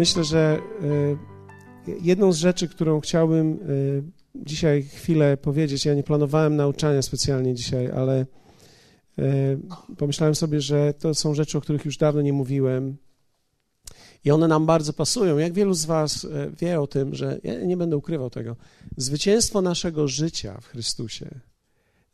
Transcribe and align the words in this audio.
myślę, 0.00 0.24
że 0.24 0.58
e, 1.88 1.96
jedną 2.02 2.32
z 2.32 2.36
rzeczy, 2.36 2.68
którą 2.68 3.00
chciałbym 3.00 3.52
e, 3.52 3.56
dzisiaj 4.34 4.82
chwilę 4.82 5.36
powiedzieć, 5.36 5.84
ja 5.84 5.94
nie 5.94 6.02
planowałem 6.02 6.56
nauczania 6.56 7.02
specjalnie 7.02 7.54
dzisiaj, 7.54 7.90
ale 7.90 8.26
e, 9.18 9.26
pomyślałem 9.98 10.34
sobie, 10.34 10.60
że 10.60 10.94
to 10.94 11.14
są 11.14 11.34
rzeczy, 11.34 11.58
o 11.58 11.60
których 11.60 11.84
już 11.84 11.96
dawno 11.96 12.22
nie 12.22 12.32
mówiłem. 12.32 12.96
I 14.24 14.30
one 14.30 14.48
nam 14.48 14.66
bardzo 14.66 14.92
pasują. 14.92 15.38
Jak 15.38 15.52
wielu 15.52 15.74
z 15.74 15.84
Was 15.84 16.26
wie 16.60 16.80
o 16.80 16.86
tym, 16.86 17.14
że 17.14 17.40
ja 17.44 17.64
nie 17.64 17.76
będę 17.76 17.96
ukrywał 17.96 18.30
tego, 18.30 18.56
zwycięstwo 18.96 19.62
naszego 19.62 20.08
życia 20.08 20.60
w 20.60 20.66
Chrystusie 20.66 21.40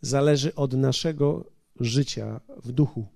zależy 0.01 0.55
od 0.55 0.73
naszego 0.73 1.45
życia 1.81 2.41
w 2.65 2.73
duchu. 2.73 3.07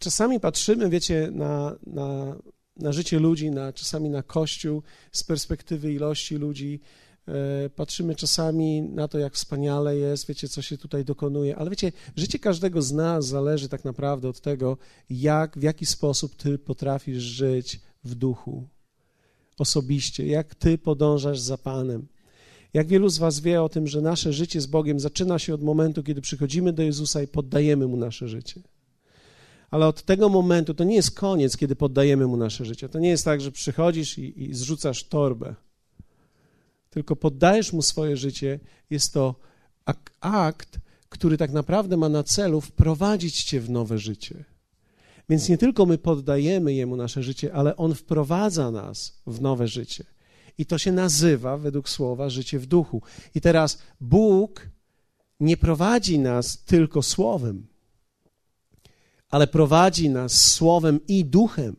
Czasami 0.00 0.40
patrzymy, 0.40 0.90
wiecie, 0.90 1.28
na, 1.32 1.76
na, 1.86 2.36
na 2.76 2.92
życie 2.92 3.18
ludzi, 3.18 3.50
na, 3.50 3.72
czasami 3.72 4.10
na 4.10 4.22
Kościół 4.22 4.82
z 5.12 5.24
perspektywy 5.24 5.92
ilości 5.92 6.36
ludzi. 6.36 6.80
E, 7.28 7.70
patrzymy 7.70 8.14
czasami 8.14 8.82
na 8.82 9.08
to, 9.08 9.18
jak 9.18 9.34
wspaniale 9.34 9.96
jest, 9.96 10.26
wiecie, 10.26 10.48
co 10.48 10.62
się 10.62 10.78
tutaj 10.78 11.04
dokonuje, 11.04 11.56
ale 11.56 11.70
wiecie, 11.70 11.92
życie 12.16 12.38
każdego 12.38 12.82
z 12.82 12.92
nas 12.92 13.26
zależy 13.26 13.68
tak 13.68 13.84
naprawdę 13.84 14.28
od 14.28 14.40
tego, 14.40 14.76
jak, 15.10 15.58
w 15.58 15.62
jaki 15.62 15.86
sposób 15.86 16.36
ty 16.36 16.58
potrafisz 16.58 17.22
żyć 17.22 17.80
w 18.04 18.14
duchu, 18.14 18.68
osobiście, 19.58 20.26
jak 20.26 20.54
ty 20.54 20.78
podążasz 20.78 21.40
za 21.40 21.58
Panem. 21.58 22.06
Jak 22.74 22.86
wielu 22.86 23.08
z 23.08 23.18
Was 23.18 23.40
wie 23.40 23.62
o 23.62 23.68
tym, 23.68 23.86
że 23.86 24.00
nasze 24.00 24.32
życie 24.32 24.60
z 24.60 24.66
Bogiem 24.66 25.00
zaczyna 25.00 25.38
się 25.38 25.54
od 25.54 25.62
momentu, 25.62 26.02
kiedy 26.02 26.20
przychodzimy 26.20 26.72
do 26.72 26.82
Jezusa 26.82 27.22
i 27.22 27.26
poddajemy 27.26 27.86
Mu 27.86 27.96
nasze 27.96 28.28
życie 28.28 28.60
ale 29.70 29.86
od 29.86 30.02
tego 30.02 30.28
momentu 30.28 30.74
to 30.74 30.84
nie 30.84 30.94
jest 30.94 31.10
koniec, 31.10 31.56
kiedy 31.56 31.76
poddajemy 31.76 32.26
mu 32.26 32.36
nasze 32.36 32.64
życie. 32.64 32.88
To 32.88 32.98
nie 32.98 33.08
jest 33.08 33.24
tak, 33.24 33.40
że 33.40 33.52
przychodzisz 33.52 34.18
i, 34.18 34.42
i 34.42 34.54
zrzucasz 34.54 35.04
torbę, 35.04 35.54
tylko 36.90 37.16
poddajesz 37.16 37.72
mu 37.72 37.82
swoje 37.82 38.16
życie. 38.16 38.60
Jest 38.90 39.12
to 39.12 39.34
akt, 40.20 40.78
który 41.08 41.36
tak 41.36 41.52
naprawdę 41.52 41.96
ma 41.96 42.08
na 42.08 42.22
celu 42.22 42.60
wprowadzić 42.60 43.44
cię 43.44 43.60
w 43.60 43.70
nowe 43.70 43.98
życie. 43.98 44.44
Więc 45.28 45.48
nie 45.48 45.58
tylko 45.58 45.86
my 45.86 45.98
poddajemy 45.98 46.74
jemu 46.74 46.96
nasze 46.96 47.22
życie, 47.22 47.54
ale 47.54 47.76
on 47.76 47.94
wprowadza 47.94 48.70
nas 48.70 49.22
w 49.26 49.40
nowe 49.40 49.68
życie. 49.68 50.04
I 50.58 50.66
to 50.66 50.78
się 50.78 50.92
nazywa, 50.92 51.56
według 51.56 51.88
słowa, 51.88 52.30
życie 52.30 52.58
w 52.58 52.66
duchu. 52.66 53.02
I 53.34 53.40
teraz 53.40 53.78
Bóg 54.00 54.68
nie 55.40 55.56
prowadzi 55.56 56.18
nas 56.18 56.64
tylko 56.64 57.02
słowem 57.02 57.66
ale 59.30 59.46
prowadzi 59.46 60.10
nas 60.10 60.52
słowem 60.52 61.00
i 61.08 61.24
duchem. 61.24 61.76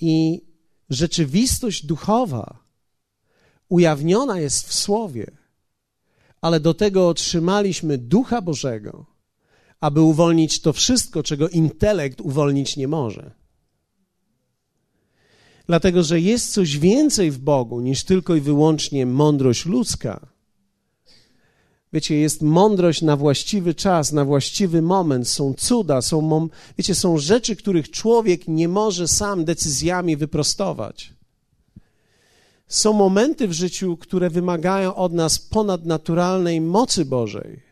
I 0.00 0.42
rzeczywistość 0.90 1.86
duchowa 1.86 2.58
ujawniona 3.68 4.40
jest 4.40 4.68
w 4.68 4.74
słowie, 4.74 5.30
ale 6.40 6.60
do 6.60 6.74
tego 6.74 7.08
otrzymaliśmy 7.08 7.98
ducha 7.98 8.42
Bożego, 8.42 9.06
aby 9.80 10.00
uwolnić 10.00 10.60
to 10.60 10.72
wszystko, 10.72 11.22
czego 11.22 11.48
intelekt 11.48 12.20
uwolnić 12.20 12.76
nie 12.76 12.88
może. 12.88 13.30
Dlatego, 15.66 16.02
że 16.02 16.20
jest 16.20 16.52
coś 16.52 16.78
więcej 16.78 17.30
w 17.30 17.38
Bogu 17.38 17.80
niż 17.80 18.04
tylko 18.04 18.34
i 18.34 18.40
wyłącznie 18.40 19.06
mądrość 19.06 19.66
ludzka 19.66 20.35
Wiecie, 21.92 22.16
jest 22.18 22.42
mądrość 22.42 23.02
na 23.02 23.16
właściwy 23.16 23.74
czas, 23.74 24.12
na 24.12 24.24
właściwy 24.24 24.82
moment, 24.82 25.28
są 25.28 25.54
cuda, 25.54 26.02
są, 26.02 26.48
wiecie, 26.78 26.94
są 26.94 27.18
rzeczy, 27.18 27.56
których 27.56 27.90
człowiek 27.90 28.48
nie 28.48 28.68
może 28.68 29.08
sam 29.08 29.44
decyzjami 29.44 30.16
wyprostować. 30.16 31.12
Są 32.68 32.92
momenty 32.92 33.48
w 33.48 33.52
życiu, 33.52 33.96
które 33.96 34.30
wymagają 34.30 34.94
od 34.94 35.12
nas 35.12 35.38
ponadnaturalnej 35.38 36.60
mocy 36.60 37.04
Bożej, 37.04 37.62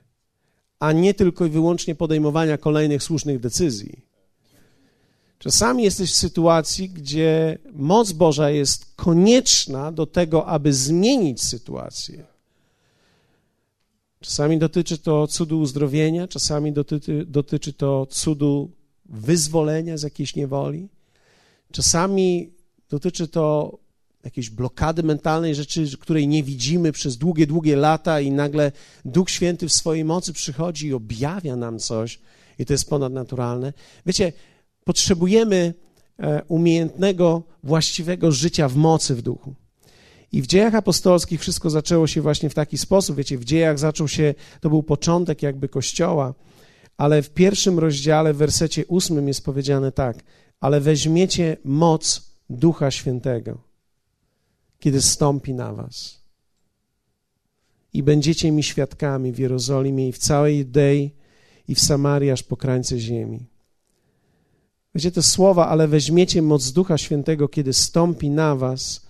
a 0.79 0.93
nie 0.93 1.15
tylko 1.15 1.47
i 1.47 1.51
wyłącznie 1.51 1.95
podejmowania 1.95 2.59
kolejnych 2.59 3.03
słusznych 3.03 3.41
decyzji. 3.41 4.05
Czasami 5.39 5.83
jesteś 5.83 6.13
w 6.13 6.17
sytuacji, 6.17 6.91
gdzie 6.91 7.59
moc 7.73 8.13
Boża 8.13 8.51
jest 8.51 8.95
konieczna 8.97 9.93
do 9.93 10.07
tego, 10.07 10.47
aby 10.47 10.73
zmienić 10.73 11.43
sytuację. 11.43 12.34
Czasami 14.25 14.59
dotyczy 14.59 14.99
to 14.99 15.27
cudu 15.27 15.61
uzdrowienia, 15.61 16.29
czasami 16.29 16.73
dotyczy, 16.73 17.25
dotyczy 17.29 17.73
to 17.73 18.07
cudu 18.11 18.71
wyzwolenia 19.07 19.97
z 19.97 20.03
jakiejś 20.03 20.37
niewoli, 20.37 20.89
czasami 21.73 22.51
dotyczy 22.91 23.29
to 23.29 23.79
jakiejś 24.25 24.51
blokady 24.51 25.03
mentalnej 25.03 25.55
rzeczy, 25.55 25.99
której 25.99 26.29
nie 26.29 26.43
widzimy 26.43 26.93
przez 26.93 27.17
długie, 27.17 27.47
długie 27.47 27.77
lata 27.77 28.21
i 28.21 28.31
nagle 28.31 28.73
Duch 29.05 29.31
Święty 29.31 29.69
w 29.69 29.73
swojej 29.73 30.05
mocy 30.05 30.33
przychodzi 30.33 30.87
i 30.87 30.95
objawia 30.95 31.57
nam 31.57 31.79
coś 31.79 32.19
i 32.59 32.67
to 32.67 32.73
jest 32.73 32.91
ponadnaturalne. 32.91 33.73
Wiecie, 34.07 34.33
potrzebujemy 34.85 35.75
e, 36.19 36.43
umiejętnego, 36.49 37.43
właściwego 37.63 38.33
życia 38.33 38.69
w 38.69 38.77
mocy 38.77 39.15
w 39.15 39.23
duchu. 39.23 39.55
I 40.35 40.43
w 40.43 40.47
dziejach 40.47 40.75
apostolskich 40.75 41.41
wszystko 41.41 41.71
zaczęło 41.71 42.07
się 42.07 42.21
właśnie 42.21 42.51
w 42.51 42.55
taki 42.55 42.79
sposób. 42.79 43.17
Wiecie, 43.17 43.39
w 43.39 43.45
dziejach 43.45 43.79
zaczął 43.79 44.09
się, 44.09 44.35
to 44.61 44.71
był 44.71 44.83
początek 44.83 45.43
jakby 45.43 45.69
kościoła, 45.69 46.35
ale 46.97 47.23
w 47.23 47.31
pierwszym 47.31 47.79
rozdziale, 47.79 48.35
w 48.35 48.37
wersecie 48.37 48.87
ósmym 48.87 49.29
jest 49.29 49.45
powiedziane 49.45 49.93
tak: 49.93 50.25
Ale 50.61 50.81
weźmiecie 50.81 51.57
moc 51.65 52.31
Ducha 52.51 52.91
Świętego, 52.91 53.59
kiedy 54.79 55.03
stąpi 55.03 55.55
na 55.55 55.73
Was. 55.73 56.21
I 57.93 58.03
będziecie 58.03 58.53
mi 58.53 58.63
świadkami 58.63 59.33
w 59.33 59.39
Jerozolimie 59.39 60.09
i 60.09 60.13
w 60.13 60.19
całej 60.19 60.59
Judei 60.59 61.11
i 61.69 61.75
w 61.75 61.81
Samarii, 61.81 62.31
aż 62.31 62.43
po 62.43 62.57
krańce 62.57 62.99
ziemi. 62.99 63.47
Wiecie, 64.95 65.11
te 65.11 65.23
słowa, 65.23 65.69
ale 65.69 65.89
weźmiecie 65.89 66.43
moc 66.43 66.73
Ducha 66.73 66.99
Świętego, 66.99 67.49
kiedy 67.49 67.73
stąpi 67.73 68.31
na 68.31 68.57
Was, 68.57 69.04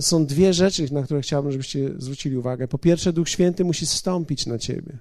są 0.00 0.26
dwie 0.26 0.54
rzeczy, 0.54 0.94
na 0.94 1.02
które 1.02 1.20
chciałbym, 1.20 1.52
żebyście 1.52 1.90
zwrócili 1.98 2.36
uwagę. 2.36 2.68
Po 2.68 2.78
pierwsze, 2.78 3.12
Duch 3.12 3.28
Święty 3.28 3.64
musi 3.64 3.86
zstąpić 3.86 4.46
na 4.46 4.58
ciebie. 4.58 4.98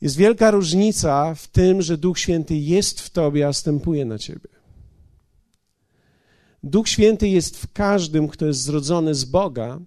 Jest 0.00 0.16
wielka 0.16 0.50
różnica 0.50 1.34
w 1.34 1.48
tym, 1.48 1.82
że 1.82 1.98
Duch 1.98 2.18
Święty 2.18 2.56
jest 2.56 3.00
w 3.00 3.10
tobie, 3.10 3.48
a 3.48 3.52
stępuje 3.52 4.04
na 4.04 4.18
ciebie. 4.18 4.48
Duch 6.62 6.88
Święty 6.88 7.28
jest 7.28 7.56
w 7.56 7.72
każdym, 7.72 8.28
kto 8.28 8.46
jest 8.46 8.62
zrodzony 8.62 9.14
z 9.14 9.24
Boga, 9.24 9.80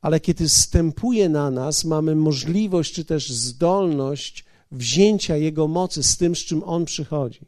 ale 0.00 0.20
kiedy 0.20 0.48
stępuje 0.48 1.28
na 1.28 1.50
nas, 1.50 1.84
mamy 1.84 2.14
możliwość 2.14 2.94
czy 2.94 3.04
też 3.04 3.32
zdolność 3.32 4.44
wzięcia 4.72 5.36
Jego 5.36 5.68
mocy 5.68 6.02
z 6.02 6.16
tym, 6.16 6.36
z 6.36 6.38
czym 6.38 6.62
On 6.62 6.84
przychodzi. 6.84 7.40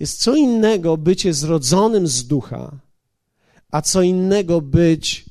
Jest 0.00 0.20
co 0.20 0.36
innego 0.36 0.96
bycie 0.96 1.34
zrodzonym 1.34 2.06
z 2.06 2.26
ducha, 2.26 2.78
a 3.74 3.82
co 3.82 4.02
innego 4.02 4.60
być 4.60 5.24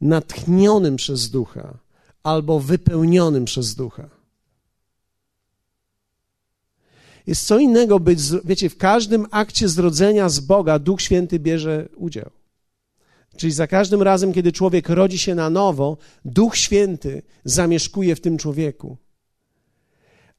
natchnionym 0.00 0.96
przez 0.96 1.30
ducha 1.30 1.78
albo 2.22 2.60
wypełnionym 2.60 3.44
przez 3.44 3.74
ducha. 3.74 4.08
Jest 7.26 7.46
co 7.46 7.58
innego 7.58 8.00
być, 8.00 8.20
wiecie, 8.44 8.70
w 8.70 8.76
każdym 8.76 9.26
akcie 9.30 9.68
zrodzenia 9.68 10.28
z 10.28 10.40
Boga 10.40 10.78
Duch 10.78 11.02
Święty 11.02 11.38
bierze 11.38 11.88
udział. 11.96 12.30
Czyli 13.36 13.52
za 13.52 13.66
każdym 13.66 14.02
razem, 14.02 14.32
kiedy 14.32 14.52
człowiek 14.52 14.88
rodzi 14.88 15.18
się 15.18 15.34
na 15.34 15.50
nowo, 15.50 15.96
Duch 16.24 16.56
Święty 16.56 17.22
zamieszkuje 17.44 18.16
w 18.16 18.20
tym 18.20 18.38
człowieku. 18.38 18.96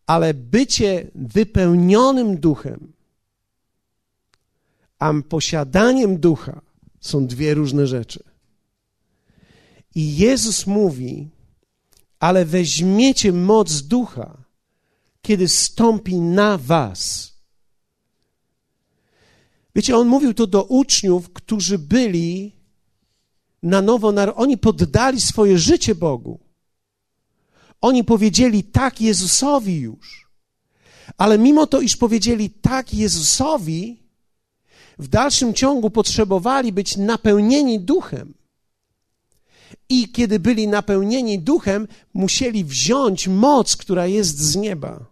Ale 0.05 0.33
bycie 0.33 1.07
wypełnionym 1.15 2.37
duchem, 2.37 2.93
a 4.99 5.13
posiadaniem 5.29 6.17
ducha 6.17 6.68
są 7.01 7.27
dwie 7.27 7.53
różne 7.53 7.87
rzeczy. 7.87 8.23
I 9.95 10.17
Jezus 10.17 10.67
mówi, 10.67 11.29
ale 12.19 12.45
weźmiecie 12.45 13.33
moc 13.33 13.81
ducha, 13.81 14.43
kiedy 15.21 15.47
stąpi 15.47 16.15
na 16.15 16.57
was. 16.57 17.33
Wiecie, 19.75 19.97
on 19.97 20.07
mówił 20.07 20.33
to 20.33 20.47
do 20.47 20.63
uczniów, 20.63 21.33
którzy 21.33 21.79
byli 21.79 22.55
na 23.63 23.81
nowo, 23.81 24.13
oni 24.35 24.57
poddali 24.57 25.21
swoje 25.21 25.59
życie 25.59 25.95
Bogu. 25.95 26.39
Oni 27.81 28.03
powiedzieli 28.03 28.63
tak 28.63 29.01
Jezusowi 29.01 29.75
już. 29.75 30.29
Ale 31.17 31.37
mimo 31.37 31.67
to, 31.67 31.81
iż 31.81 31.97
powiedzieli 31.97 32.49
tak 32.49 32.93
Jezusowi, 32.93 34.03
w 34.99 35.07
dalszym 35.07 35.53
ciągu 35.53 35.89
potrzebowali 35.89 36.73
być 36.73 36.97
napełnieni 36.97 37.79
duchem. 37.79 38.33
I 39.89 40.09
kiedy 40.11 40.39
byli 40.39 40.67
napełnieni 40.67 41.39
duchem, 41.39 41.87
musieli 42.13 42.65
wziąć 42.65 43.27
moc, 43.27 43.75
która 43.75 44.07
jest 44.07 44.39
z 44.39 44.55
nieba. 44.55 45.05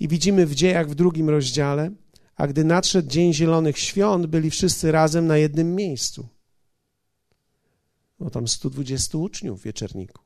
I 0.00 0.08
widzimy 0.08 0.46
w 0.46 0.54
dziejach 0.54 0.90
w 0.90 0.94
drugim 0.94 1.30
rozdziale, 1.30 1.90
a 2.36 2.46
gdy 2.46 2.64
nadszedł 2.64 3.08
dzień 3.08 3.34
zielonych 3.34 3.78
świąt, 3.78 4.26
byli 4.26 4.50
wszyscy 4.50 4.92
razem 4.92 5.26
na 5.26 5.36
jednym 5.36 5.74
miejscu. 5.74 6.28
No 8.20 8.30
tam 8.30 8.48
120 8.48 9.18
uczniów 9.18 9.60
w 9.60 9.64
wieczerniku. 9.64 10.22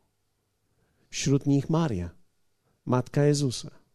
Wśród 1.10 1.46
nich 1.46 1.70
Maria, 1.70 2.10
matka 2.84 3.24
Jezusa. 3.24 3.85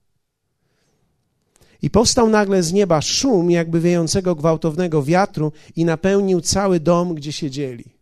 I 1.82 1.90
powstał 1.90 2.30
nagle 2.30 2.64
z 2.64 2.74
nieba 2.74 3.02
szum, 3.02 3.52
jakby 3.52 3.80
wiejącego 3.80 4.36
gwałtownego 4.36 5.04
wiatru, 5.04 5.52
i 5.76 5.86
napełnił 5.86 6.42
cały 6.42 6.80
dom, 6.80 7.16
gdzie 7.16 7.32
siedzieli. 7.32 8.02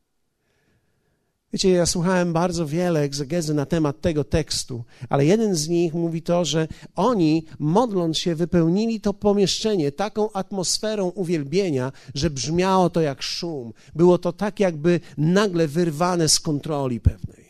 Wiecie, 1.54 1.70
ja 1.70 1.86
słuchałem 1.86 2.34
bardzo 2.34 2.66
wiele 2.66 3.00
egzegezy 3.00 3.54
na 3.54 3.66
temat 3.66 4.02
tego 4.02 4.24
tekstu, 4.24 4.84
ale 5.10 5.26
jeden 5.26 5.56
z 5.56 5.70
nich 5.70 5.94
mówi 5.94 6.22
to, 6.22 6.46
że 6.46 6.68
oni, 6.96 7.46
modląc 7.60 8.18
się, 8.18 8.36
wypełnili 8.36 9.02
to 9.02 9.14
pomieszczenie 9.14 9.92
taką 9.92 10.32
atmosferą 10.32 11.10
uwielbienia, 11.10 11.92
że 12.14 12.30
brzmiało 12.30 12.90
to 12.90 13.02
jak 13.02 13.22
szum. 13.24 13.74
Było 13.96 14.18
to 14.18 14.34
tak, 14.34 14.60
jakby 14.60 15.00
nagle 15.18 15.68
wyrwane 15.68 16.30
z 16.30 16.40
kontroli 16.40 17.00
pewnej. 17.00 17.50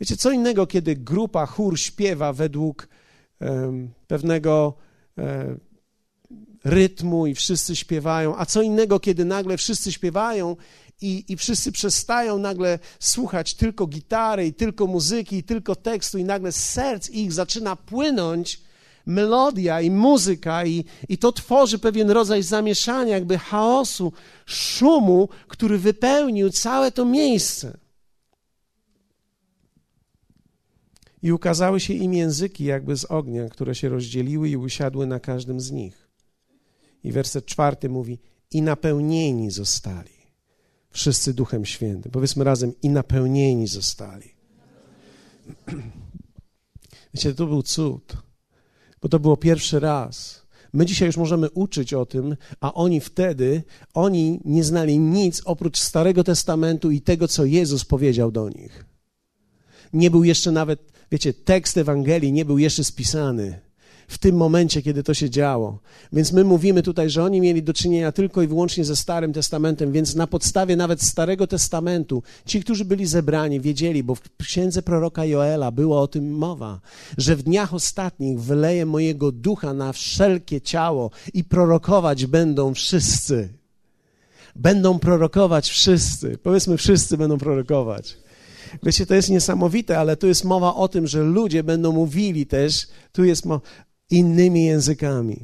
Wiecie, 0.00 0.16
co 0.16 0.30
innego, 0.30 0.66
kiedy 0.66 0.96
grupa, 0.96 1.46
chór 1.46 1.78
śpiewa 1.78 2.32
według 2.32 2.88
pewnego 4.06 4.74
um, 5.16 5.60
rytmu 6.64 7.26
i 7.26 7.34
wszyscy 7.34 7.76
śpiewają, 7.76 8.36
a 8.36 8.46
co 8.46 8.62
innego, 8.62 9.00
kiedy 9.00 9.24
nagle 9.24 9.56
wszyscy 9.56 9.92
śpiewają 9.92 10.56
i, 11.00 11.24
i 11.28 11.36
wszyscy 11.36 11.72
przestają 11.72 12.38
nagle 12.38 12.78
słuchać 13.00 13.54
tylko 13.54 13.86
gitary 13.86 14.46
i 14.46 14.54
tylko 14.54 14.86
muzyki 14.86 15.36
i 15.36 15.42
tylko 15.42 15.76
tekstu 15.76 16.18
i 16.18 16.24
nagle 16.24 16.52
z 16.52 16.70
serc 16.70 17.10
ich 17.10 17.32
zaczyna 17.32 17.76
płynąć 17.76 18.60
melodia 19.06 19.80
i 19.80 19.90
muzyka 19.90 20.64
i, 20.64 20.84
i 21.08 21.18
to 21.18 21.32
tworzy 21.32 21.78
pewien 21.78 22.10
rodzaj 22.10 22.42
zamieszania, 22.42 23.14
jakby 23.14 23.38
chaosu, 23.38 24.12
szumu, 24.46 25.28
który 25.48 25.78
wypełnił 25.78 26.50
całe 26.50 26.92
to 26.92 27.04
miejsce. 27.04 27.81
I 31.22 31.32
ukazały 31.32 31.80
się 31.80 31.94
im 31.94 32.14
języki 32.14 32.64
jakby 32.64 32.96
z 32.96 33.04
ognia, 33.04 33.48
które 33.48 33.74
się 33.74 33.88
rozdzieliły 33.88 34.48
i 34.48 34.56
usiadły 34.56 35.06
na 35.06 35.20
każdym 35.20 35.60
z 35.60 35.70
nich. 35.70 36.08
I 37.04 37.12
werset 37.12 37.46
czwarty 37.46 37.88
mówi: 37.88 38.18
I 38.50 38.62
napełnieni 38.62 39.50
zostali 39.50 40.22
wszyscy 40.90 41.34
Duchem 41.34 41.64
Świętym. 41.64 42.12
Powiedzmy 42.12 42.44
razem, 42.44 42.72
i 42.82 42.88
napełnieni 42.88 43.66
zostali. 43.66 44.28
Wiecie, 47.14 47.34
to 47.34 47.46
był 47.46 47.62
cud, 47.62 48.16
bo 49.02 49.08
to 49.08 49.20
było 49.20 49.36
pierwszy 49.36 49.80
raz. 49.80 50.42
My 50.72 50.86
dzisiaj 50.86 51.06
już 51.06 51.16
możemy 51.16 51.50
uczyć 51.50 51.94
o 51.94 52.06
tym, 52.06 52.36
a 52.60 52.74
oni 52.74 53.00
wtedy, 53.00 53.62
oni 53.94 54.40
nie 54.44 54.64
znali 54.64 54.98
nic 54.98 55.42
oprócz 55.44 55.78
Starego 55.78 56.24
Testamentu 56.24 56.90
i 56.90 57.00
tego, 57.00 57.28
co 57.28 57.44
Jezus 57.44 57.84
powiedział 57.84 58.32
do 58.32 58.48
nich. 58.48 58.84
Nie 59.92 60.10
był 60.10 60.24
jeszcze 60.24 60.52
nawet, 60.52 60.91
wiecie, 61.12 61.32
tekst 61.34 61.76
Ewangelii 61.76 62.32
nie 62.32 62.44
był 62.44 62.58
jeszcze 62.58 62.84
spisany 62.84 63.60
w 64.08 64.18
tym 64.18 64.36
momencie, 64.36 64.82
kiedy 64.82 65.02
to 65.02 65.14
się 65.14 65.30
działo. 65.30 65.78
Więc 66.12 66.32
my 66.32 66.44
mówimy 66.44 66.82
tutaj, 66.82 67.10
że 67.10 67.24
oni 67.24 67.40
mieli 67.40 67.62
do 67.62 67.72
czynienia 67.72 68.12
tylko 68.12 68.42
i 68.42 68.46
wyłącznie 68.46 68.84
ze 68.84 68.96
Starym 68.96 69.32
Testamentem, 69.32 69.92
więc 69.92 70.14
na 70.14 70.26
podstawie 70.26 70.76
nawet 70.76 71.02
Starego 71.02 71.46
Testamentu 71.46 72.22
ci, 72.46 72.60
którzy 72.60 72.84
byli 72.84 73.06
zebrani, 73.06 73.60
wiedzieli, 73.60 74.02
bo 74.02 74.14
w 74.14 74.22
księdze 74.38 74.82
proroka 74.82 75.24
Joela 75.24 75.70
była 75.70 76.00
o 76.00 76.08
tym 76.08 76.32
mowa, 76.32 76.80
że 77.18 77.36
w 77.36 77.42
dniach 77.42 77.74
ostatnich 77.74 78.40
wyleję 78.40 78.86
mojego 78.86 79.32
ducha 79.32 79.74
na 79.74 79.92
wszelkie 79.92 80.60
ciało 80.60 81.10
i 81.34 81.44
prorokować 81.44 82.26
będą 82.26 82.74
wszyscy. 82.74 83.48
Będą 84.56 84.98
prorokować 84.98 85.70
wszyscy. 85.70 86.38
Powiedzmy, 86.42 86.76
wszyscy 86.76 87.16
będą 87.16 87.38
prorokować. 87.38 88.16
Wiecie, 88.82 89.06
to 89.06 89.14
jest 89.14 89.30
niesamowite, 89.30 89.98
ale 89.98 90.16
tu 90.16 90.26
jest 90.26 90.44
mowa 90.44 90.74
o 90.74 90.88
tym, 90.88 91.06
że 91.06 91.22
ludzie 91.22 91.62
będą 91.62 91.92
mówili 91.92 92.46
też, 92.46 92.86
tu 93.12 93.24
jest 93.24 93.46
mowa, 93.46 93.60
innymi 94.10 94.64
językami. 94.64 95.40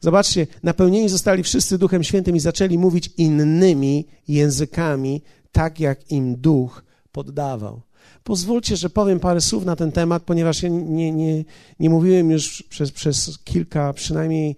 Zobaczcie, 0.00 0.46
napełnieni 0.62 1.08
zostali 1.08 1.42
wszyscy 1.42 1.78
Duchem 1.78 2.04
Świętym 2.04 2.36
i 2.36 2.40
zaczęli 2.40 2.78
mówić 2.78 3.10
innymi 3.16 4.06
językami, 4.28 5.22
tak 5.52 5.80
jak 5.80 6.10
im 6.10 6.36
Duch 6.36 6.84
poddawał. 7.12 7.82
Pozwólcie, 8.24 8.76
że 8.76 8.90
powiem 8.90 9.20
parę 9.20 9.40
słów 9.40 9.64
na 9.64 9.76
ten 9.76 9.92
temat, 9.92 10.22
ponieważ 10.22 10.62
ja 10.62 10.68
nie, 10.68 11.12
nie, 11.12 11.44
nie 11.80 11.90
mówiłem 11.90 12.30
już 12.30 12.62
przez, 12.62 12.92
przez 12.92 13.38
kilka 13.44 13.92
przynajmniej 13.92 14.56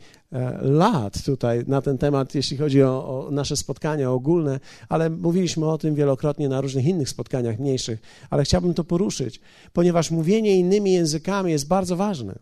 lat 0.60 1.22
tutaj 1.24 1.64
na 1.66 1.82
ten 1.82 1.98
temat, 1.98 2.34
jeśli 2.34 2.56
chodzi 2.56 2.82
o, 2.82 3.26
o, 3.26 3.30
nasze 3.30 3.56
spotkania 3.56 4.10
ogólne, 4.10 4.60
ale 4.88 5.10
mówiliśmy 5.10 5.66
o 5.66 5.78
tym 5.78 5.94
wielokrotnie 5.94 6.48
na 6.48 6.60
różnych 6.60 6.86
innych 6.86 7.08
spotkaniach 7.08 7.58
mniejszych, 7.58 8.00
ale 8.30 8.44
chciałbym 8.44 8.74
to 8.74 8.84
poruszyć, 8.84 9.40
ponieważ 9.72 10.10
mówienie 10.10 10.58
innymi 10.58 10.92
językami 10.92 11.52
jest 11.52 11.68
bardzo 11.68 11.96
ważne. 11.96 12.38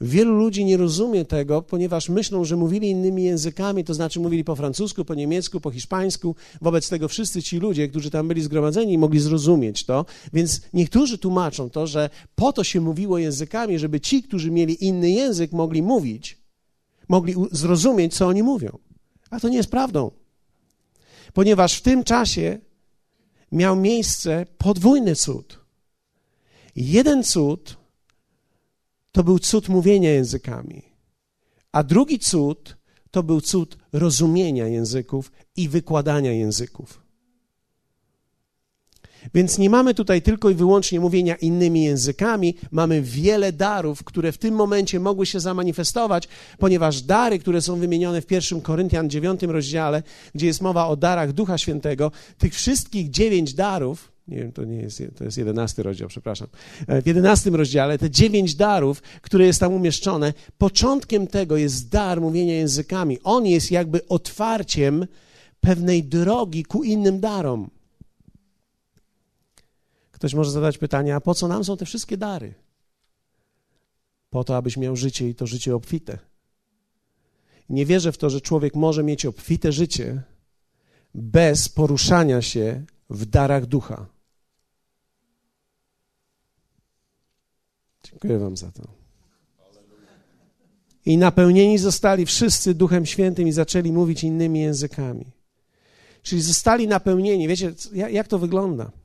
Wielu 0.00 0.34
ludzi 0.34 0.64
nie 0.64 0.76
rozumie 0.76 1.24
tego, 1.24 1.62
ponieważ 1.62 2.08
myślą, 2.08 2.44
że 2.44 2.56
mówili 2.56 2.90
innymi 2.90 3.24
językami, 3.24 3.84
to 3.84 3.94
znaczy 3.94 4.20
mówili 4.20 4.44
po 4.44 4.56
francusku, 4.56 5.04
po 5.04 5.14
niemiecku, 5.14 5.60
po 5.60 5.70
hiszpańsku. 5.70 6.34
Wobec 6.60 6.88
tego 6.88 7.08
wszyscy 7.08 7.42
ci 7.42 7.58
ludzie, 7.58 7.88
którzy 7.88 8.10
tam 8.10 8.28
byli 8.28 8.42
zgromadzeni, 8.42 8.98
mogli 8.98 9.20
zrozumieć 9.20 9.84
to. 9.84 10.06
Więc 10.32 10.60
niektórzy 10.72 11.18
tłumaczą 11.18 11.70
to, 11.70 11.86
że 11.86 12.10
po 12.34 12.52
to 12.52 12.64
się 12.64 12.80
mówiło 12.80 13.18
językami, 13.18 13.78
żeby 13.78 14.00
ci, 14.00 14.22
którzy 14.22 14.50
mieli 14.50 14.84
inny 14.84 15.10
język, 15.10 15.52
mogli 15.52 15.82
mówić, 15.82 16.39
mogli 17.10 17.34
zrozumieć, 17.52 18.14
co 18.14 18.26
oni 18.26 18.42
mówią. 18.42 18.78
A 19.30 19.40
to 19.40 19.48
nie 19.48 19.56
jest 19.56 19.70
prawdą. 19.70 20.10
Ponieważ 21.32 21.74
w 21.74 21.82
tym 21.82 22.04
czasie 22.04 22.58
miał 23.52 23.76
miejsce 23.76 24.46
podwójny 24.58 25.16
cud. 25.16 25.60
Jeden 26.76 27.24
cud 27.24 27.76
to 29.12 29.24
był 29.24 29.38
cud 29.38 29.68
mówienia 29.68 30.10
językami, 30.10 30.82
a 31.72 31.82
drugi 31.82 32.18
cud 32.18 32.76
to 33.10 33.22
był 33.22 33.40
cud 33.40 33.78
rozumienia 33.92 34.66
języków 34.66 35.32
i 35.56 35.68
wykładania 35.68 36.32
języków. 36.32 37.02
Więc 39.34 39.58
nie 39.58 39.70
mamy 39.70 39.94
tutaj 39.94 40.22
tylko 40.22 40.50
i 40.50 40.54
wyłącznie 40.54 41.00
mówienia 41.00 41.34
innymi 41.34 41.84
językami, 41.84 42.54
mamy 42.70 43.02
wiele 43.02 43.52
darów, 43.52 44.04
które 44.04 44.32
w 44.32 44.38
tym 44.38 44.54
momencie 44.54 45.00
mogły 45.00 45.26
się 45.26 45.40
zamanifestować, 45.40 46.28
ponieważ 46.58 47.02
dary, 47.02 47.38
które 47.38 47.62
są 47.62 47.76
wymienione 47.76 48.22
w 48.22 48.30
1 48.30 48.60
Koryntian 48.60 49.10
9 49.10 49.42
rozdziale, 49.42 50.02
gdzie 50.34 50.46
jest 50.46 50.60
mowa 50.60 50.86
o 50.86 50.96
darach 50.96 51.32
Ducha 51.32 51.58
Świętego, 51.58 52.12
tych 52.38 52.54
wszystkich 52.54 53.10
dziewięć 53.10 53.54
darów 53.54 54.10
nie 54.30 54.36
wiem, 54.36 54.52
to 54.52 54.64
nie 54.64 54.76
jest, 54.76 55.02
to 55.16 55.24
jest 55.24 55.38
jedenasty 55.38 55.82
rozdział, 55.82 56.08
przepraszam. 56.08 56.48
E, 56.86 57.02
w 57.02 57.06
jedenastym 57.06 57.54
rozdziale 57.54 57.98
te 57.98 58.10
dziewięć 58.10 58.54
darów, 58.54 59.02
które 59.22 59.46
jest 59.46 59.60
tam 59.60 59.72
umieszczone, 59.72 60.34
początkiem 60.58 61.26
tego 61.26 61.56
jest 61.56 61.88
dar 61.88 62.20
mówienia 62.20 62.54
językami. 62.54 63.18
On 63.24 63.46
jest 63.46 63.70
jakby 63.70 64.08
otwarciem 64.08 65.06
pewnej 65.60 66.04
drogi 66.04 66.64
ku 66.64 66.84
innym 66.84 67.20
darom. 67.20 67.70
Ktoś 70.20 70.34
może 70.34 70.50
zadać 70.50 70.78
pytanie, 70.78 71.14
a 71.14 71.20
po 71.20 71.34
co 71.34 71.48
nam 71.48 71.64
są 71.64 71.76
te 71.76 71.84
wszystkie 71.84 72.16
dary? 72.16 72.54
Po 74.30 74.44
to, 74.44 74.56
abyś 74.56 74.76
miał 74.76 74.96
życie 74.96 75.28
i 75.28 75.34
to 75.34 75.46
życie 75.46 75.74
obfite. 75.74 76.18
Nie 77.68 77.86
wierzę 77.86 78.12
w 78.12 78.18
to, 78.18 78.30
że 78.30 78.40
człowiek 78.40 78.74
może 78.74 79.02
mieć 79.02 79.26
obfite 79.26 79.72
życie 79.72 80.22
bez 81.14 81.68
poruszania 81.68 82.42
się 82.42 82.84
w 83.10 83.26
darach 83.26 83.66
ducha. 83.66 84.06
Dziękuję 88.02 88.38
Wam 88.38 88.56
za 88.56 88.72
to. 88.72 88.82
I 91.04 91.18
napełnieni 91.18 91.78
zostali 91.78 92.26
wszyscy 92.26 92.74
Duchem 92.74 93.06
Świętym 93.06 93.48
i 93.48 93.52
zaczęli 93.52 93.92
mówić 93.92 94.24
innymi 94.24 94.60
językami. 94.60 95.26
Czyli 96.22 96.42
zostali 96.42 96.88
napełnieni. 96.88 97.48
Wiecie, 97.48 97.74
jak 97.92 98.28
to 98.28 98.38
wygląda? 98.38 98.99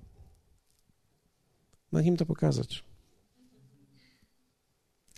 Ma 1.95 2.01
im 2.01 2.17
to 2.17 2.25
pokazać. 2.25 2.83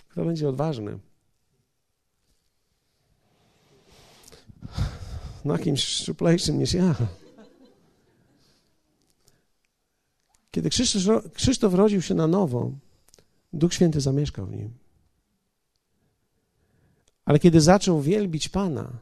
Kto 0.09 0.25
będzie 0.25 0.49
odważny? 0.49 0.99
Na 5.45 5.57
kimś 5.57 5.83
szczuplejszym 5.83 6.59
niż 6.59 6.73
ja. 6.73 6.95
Kiedy 10.51 10.69
Krzysztof, 10.69 11.33
Krzysztof 11.33 11.73
rodził 11.73 12.01
się 12.01 12.13
na 12.13 12.27
nowo, 12.27 12.71
Duch 13.53 13.73
Święty 13.73 14.01
zamieszkał 14.01 14.45
w 14.45 14.55
nim. 14.55 14.73
Ale 17.25 17.39
kiedy 17.39 17.61
zaczął 17.61 18.01
wielbić 18.01 18.49
Pana 18.49 18.99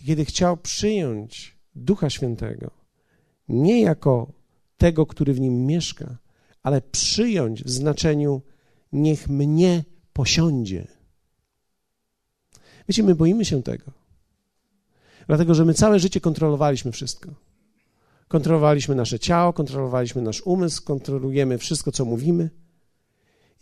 i 0.00 0.04
kiedy 0.04 0.24
chciał 0.24 0.56
przyjąć 0.56 1.56
Ducha 1.74 2.10
Świętego, 2.10 2.70
nie 3.48 3.80
jako 3.80 4.32
tego, 4.78 5.06
który 5.06 5.34
w 5.34 5.40
nim 5.40 5.66
mieszka, 5.66 6.16
ale 6.62 6.80
przyjąć 6.80 7.64
w 7.64 7.70
znaczeniu 7.70 8.42
niech 8.92 9.28
mnie 9.28 9.84
posiądzie. 10.12 10.86
Wiecie, 12.88 13.02
my 13.02 13.14
boimy 13.14 13.44
się 13.44 13.62
tego. 13.62 13.92
Dlatego, 15.26 15.54
że 15.54 15.64
my 15.64 15.74
całe 15.74 15.98
życie 15.98 16.20
kontrolowaliśmy 16.20 16.92
wszystko. 16.92 17.30
Kontrolowaliśmy 18.28 18.94
nasze 18.94 19.18
ciało, 19.18 19.52
kontrolowaliśmy 19.52 20.22
nasz 20.22 20.42
umysł, 20.42 20.84
kontrolujemy 20.84 21.58
wszystko, 21.58 21.92
co 21.92 22.04
mówimy. 22.04 22.50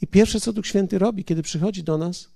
I 0.03 0.07
pierwsze, 0.07 0.41
co 0.41 0.53
Duch 0.53 0.67
Święty 0.67 0.99
robi, 0.99 1.25
kiedy 1.25 1.43
przychodzi 1.43 1.83
do 1.83 1.99
nas, 1.99 2.31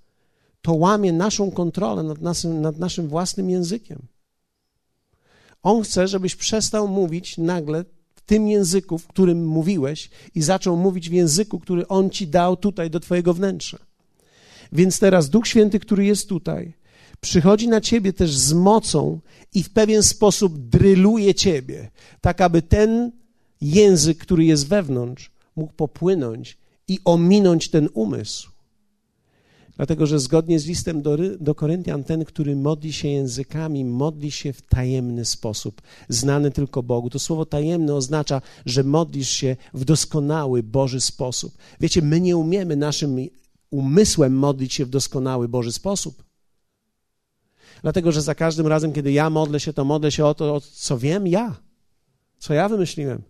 to 0.63 0.75
łamie 0.75 1.13
naszą 1.13 1.51
kontrolę 1.51 2.03
nad 2.03 2.21
naszym, 2.21 2.61
nad 2.61 2.79
naszym 2.79 3.09
własnym 3.09 3.51
językiem. 3.51 4.07
On 5.63 5.83
chce, 5.83 6.09
żebyś 6.09 6.37
przestał 6.37 6.89
mówić 6.89 7.39
nagle 7.39 7.85
tym 8.27 8.49
języku, 8.49 8.99
w 8.99 9.07
którym 9.07 9.47
mówiłeś, 9.47 10.11
i 10.35 10.43
zaczął 10.43 10.77
mówić 10.77 11.11
w 11.11 11.13
języku, 11.13 11.61
który 11.61 11.89
On 11.89 12.11
ci 12.11 12.27
dał 12.29 12.57
tutaj 12.57 12.91
do 12.91 13.01
Twojego 13.01 13.35
wnętrza. 13.35 13.79
Więc 14.73 14.99
teraz 14.99 15.31
Duch 15.31 15.47
Święty, 15.49 15.81
który 15.81 16.05
jest 16.05 16.29
tutaj, 16.29 16.73
przychodzi 17.21 17.69
na 17.69 17.81
ciebie 17.81 18.13
też 18.13 18.37
z 18.37 18.53
mocą 18.53 19.21
i 19.55 19.63
w 19.63 19.71
pewien 19.71 20.03
sposób 20.03 20.59
dryluje 20.59 21.35
ciebie, 21.35 21.91
tak 22.21 22.41
aby 22.41 22.63
ten 22.63 23.13
język, 23.61 24.19
który 24.19 24.45
jest 24.45 24.69
wewnątrz, 24.69 25.31
mógł 25.57 25.73
popłynąć 25.73 26.59
i 26.89 26.99
ominąć 27.05 27.69
ten 27.69 27.89
umysł. 27.95 28.52
Dlatego, 29.77 30.07
że 30.07 30.19
zgodnie 30.19 30.59
z 30.59 30.67
listem 30.67 31.03
do, 31.03 31.17
do 31.41 31.55
Koryntian, 31.55 32.05
ten, 32.05 32.25
który 32.25 32.57
modli 32.57 32.93
się 32.93 33.09
językami, 33.09 33.85
modli 33.85 34.31
się 34.31 34.53
w 34.53 34.63
tajemny 34.63 35.25
sposób, 35.25 35.83
znany 36.09 36.51
tylko 36.51 36.83
Bogu. 36.83 37.11
To 37.11 37.19
słowo 37.19 37.47
tajemny 37.47 37.95
oznacza, 37.95 38.43
że 38.67 38.85
modlisz 38.85 39.31
się 39.31 39.57
w 39.75 39.85
doskonały 39.85 40.63
Boży 40.63 41.01
sposób. 41.01 41.55
Wiecie, 41.81 42.03
my 42.03 42.21
nie 42.21 42.37
umiemy 42.37 42.77
naszym 42.77 43.17
umysłem 43.71 44.35
modlić 44.35 44.75
się 44.75 44.85
w 44.85 44.91
doskonały 44.91 45.49
Boży 45.49 45.73
sposób. 45.73 46.25
Dlatego, 47.83 48.13
że 48.13 48.23
za 48.23 48.35
każdym 48.35 48.67
razem, 48.67 48.93
kiedy 48.93 49.13
ja 49.13 49.31
modlę 49.31 49.61
się, 49.61 49.73
to 49.73 49.85
modlę 49.85 50.13
się 50.13 50.27
o 50.27 50.35
to, 50.35 50.55
o 50.55 50.61
co 50.61 50.99
wiem 50.99 51.27
ja, 51.27 51.57
co 52.39 52.55
ja 52.55 52.69
wymyśliłem. 52.69 53.23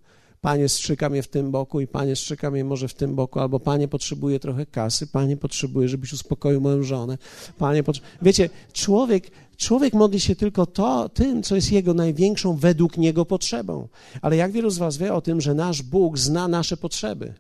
Panie 0.44 0.68
strzyka 0.68 1.08
mnie 1.08 1.22
w 1.22 1.28
tym 1.28 1.50
boku 1.50 1.80
i 1.80 1.86
Panie 1.86 2.16
strzyka 2.16 2.50
mnie 2.50 2.64
może 2.64 2.88
w 2.88 2.94
tym 2.94 3.14
boku, 3.14 3.40
albo 3.40 3.60
Panie 3.60 3.88
potrzebuje 3.88 4.40
trochę 4.40 4.66
kasy, 4.66 5.06
Panie 5.06 5.36
potrzebuje, 5.36 5.88
żebyś 5.88 6.12
uspokoił 6.12 6.60
moją 6.60 6.82
żonę. 6.82 7.18
Panie 7.58 7.82
Wiecie, 8.22 8.50
człowiek, 8.72 9.30
człowiek 9.56 9.94
modli 9.94 10.20
się 10.20 10.36
tylko 10.36 10.66
to, 10.66 11.08
tym, 11.08 11.42
co 11.42 11.56
jest 11.56 11.72
jego 11.72 11.94
największą 11.94 12.56
według 12.56 12.96
niego 12.98 13.24
potrzebą. 13.24 13.88
Ale 14.22 14.36
jak 14.36 14.52
wielu 14.52 14.70
z 14.70 14.78
was 14.78 14.96
wie 14.96 15.14
o 15.14 15.20
tym, 15.20 15.40
że 15.40 15.54
nasz 15.54 15.82
Bóg 15.82 16.18
zna 16.18 16.48
nasze 16.48 16.76
potrzeby? 16.76 17.34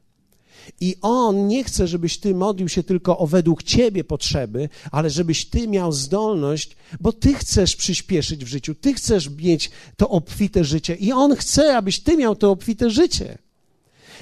I 0.80 0.96
On 1.00 1.48
nie 1.48 1.64
chce, 1.64 1.86
żebyś 1.86 2.18
ty 2.18 2.34
modlił 2.34 2.68
się 2.68 2.82
tylko 2.82 3.18
o 3.18 3.26
według 3.26 3.62
ciebie 3.62 4.04
potrzeby, 4.04 4.68
ale 4.90 5.10
żebyś 5.10 5.46
ty 5.46 5.68
miał 5.68 5.92
zdolność, 5.92 6.76
bo 7.00 7.12
ty 7.12 7.34
chcesz 7.34 7.76
przyspieszyć 7.76 8.44
w 8.44 8.48
życiu, 8.48 8.74
ty 8.74 8.94
chcesz 8.94 9.30
mieć 9.30 9.70
to 9.96 10.08
obfite 10.08 10.64
życie 10.64 10.94
i 10.94 11.12
On 11.12 11.36
chce, 11.36 11.76
abyś 11.76 12.00
ty 12.00 12.16
miał 12.16 12.36
to 12.36 12.50
obfite 12.50 12.90
życie. 12.90 13.38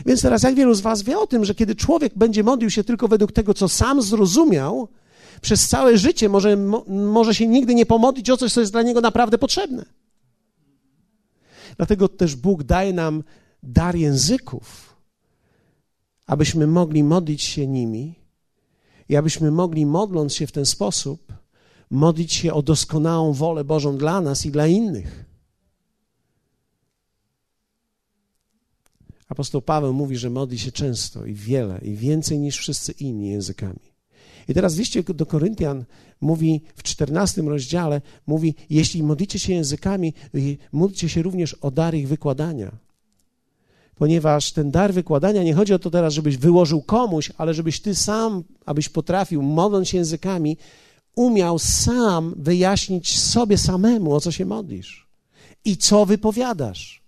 Więc 0.06 0.22
teraz 0.22 0.42
jak 0.42 0.54
wielu 0.54 0.74
z 0.74 0.80
was 0.80 1.02
wie 1.02 1.18
o 1.18 1.26
tym, 1.26 1.44
że 1.44 1.54
kiedy 1.54 1.74
człowiek 1.74 2.12
będzie 2.16 2.42
modlił 2.42 2.70
się 2.70 2.84
tylko 2.84 3.08
według 3.08 3.32
tego, 3.32 3.54
co 3.54 3.68
sam 3.68 4.02
zrozumiał, 4.02 4.88
przez 5.40 5.68
całe 5.68 5.98
życie 5.98 6.28
może, 6.28 6.56
może 6.88 7.34
się 7.34 7.46
nigdy 7.46 7.74
nie 7.74 7.86
pomodlić 7.86 8.30
o 8.30 8.36
coś, 8.36 8.52
co 8.52 8.60
jest 8.60 8.72
dla 8.72 8.82
niego 8.82 9.00
naprawdę 9.00 9.38
potrzebne. 9.38 9.84
Dlatego 11.76 12.08
też 12.08 12.36
Bóg 12.36 12.62
daje 12.62 12.92
nam 12.92 13.22
dar 13.62 13.96
języków 13.96 14.89
abyśmy 16.30 16.66
mogli 16.66 17.04
modlić 17.04 17.42
się 17.42 17.66
nimi 17.66 18.14
i 19.08 19.16
abyśmy 19.16 19.50
mogli, 19.50 19.86
modląc 19.86 20.34
się 20.34 20.46
w 20.46 20.52
ten 20.52 20.66
sposób, 20.66 21.32
modlić 21.90 22.32
się 22.32 22.52
o 22.52 22.62
doskonałą 22.62 23.32
wolę 23.32 23.64
Bożą 23.64 23.98
dla 23.98 24.20
nas 24.20 24.46
i 24.46 24.50
dla 24.50 24.66
innych. 24.66 25.24
Apostoł 29.28 29.62
Paweł 29.62 29.92
mówi, 29.92 30.16
że 30.16 30.30
modli 30.30 30.58
się 30.58 30.72
często 30.72 31.26
i 31.26 31.34
wiele, 31.34 31.80
i 31.82 31.94
więcej 31.94 32.38
niż 32.38 32.58
wszyscy 32.58 32.92
inni 32.92 33.28
językami. 33.28 33.92
I 34.48 34.54
teraz 34.54 34.76
liście 34.76 35.02
do 35.02 35.26
Koryntian 35.26 35.84
mówi 36.20 36.60
w 36.76 36.82
czternastym 36.82 37.48
rozdziale, 37.48 38.00
mówi, 38.26 38.54
jeśli 38.70 39.02
modlicie 39.02 39.38
się 39.38 39.52
językami, 39.52 40.14
módlcie 40.72 41.08
się 41.08 41.22
również 41.22 41.54
o 41.54 41.70
dar 41.70 41.94
ich 41.94 42.08
wykładania 42.08 42.89
ponieważ 44.00 44.52
ten 44.52 44.70
dar 44.70 44.94
wykładania 44.94 45.42
nie 45.42 45.54
chodzi 45.54 45.74
o 45.74 45.78
to 45.78 45.90
teraz, 45.90 46.14
żebyś 46.14 46.36
wyłożył 46.36 46.82
komuś, 46.82 47.32
ale 47.38 47.54
żebyś 47.54 47.80
ty 47.80 47.94
sam, 47.94 48.44
abyś 48.66 48.88
potrafił, 48.88 49.42
modląc 49.42 49.88
się 49.88 49.98
językami, 49.98 50.56
umiał 51.14 51.58
sam 51.58 52.34
wyjaśnić 52.36 53.18
sobie 53.18 53.58
samemu, 53.58 54.14
o 54.14 54.20
co 54.20 54.32
się 54.32 54.46
modlisz 54.46 55.08
i 55.64 55.76
co 55.76 56.06
wypowiadasz. 56.06 57.02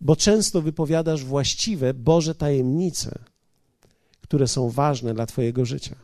Bo 0.00 0.16
często 0.16 0.62
wypowiadasz 0.62 1.24
właściwe 1.24 1.94
Boże 1.94 2.34
tajemnice, 2.34 3.18
które 4.20 4.48
są 4.48 4.70
ważne 4.70 5.14
dla 5.14 5.26
Twojego 5.26 5.64
życia. 5.64 5.96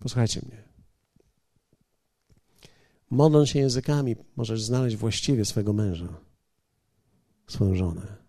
Posłuchajcie 0.00 0.40
mnie. 0.46 0.62
Modląc 3.10 3.48
się 3.48 3.58
językami, 3.58 4.16
możesz 4.36 4.62
znaleźć 4.62 4.96
właściwie 4.96 5.44
swego 5.44 5.72
męża, 5.72 6.08
swoją 7.46 7.74
żonę 7.74 8.21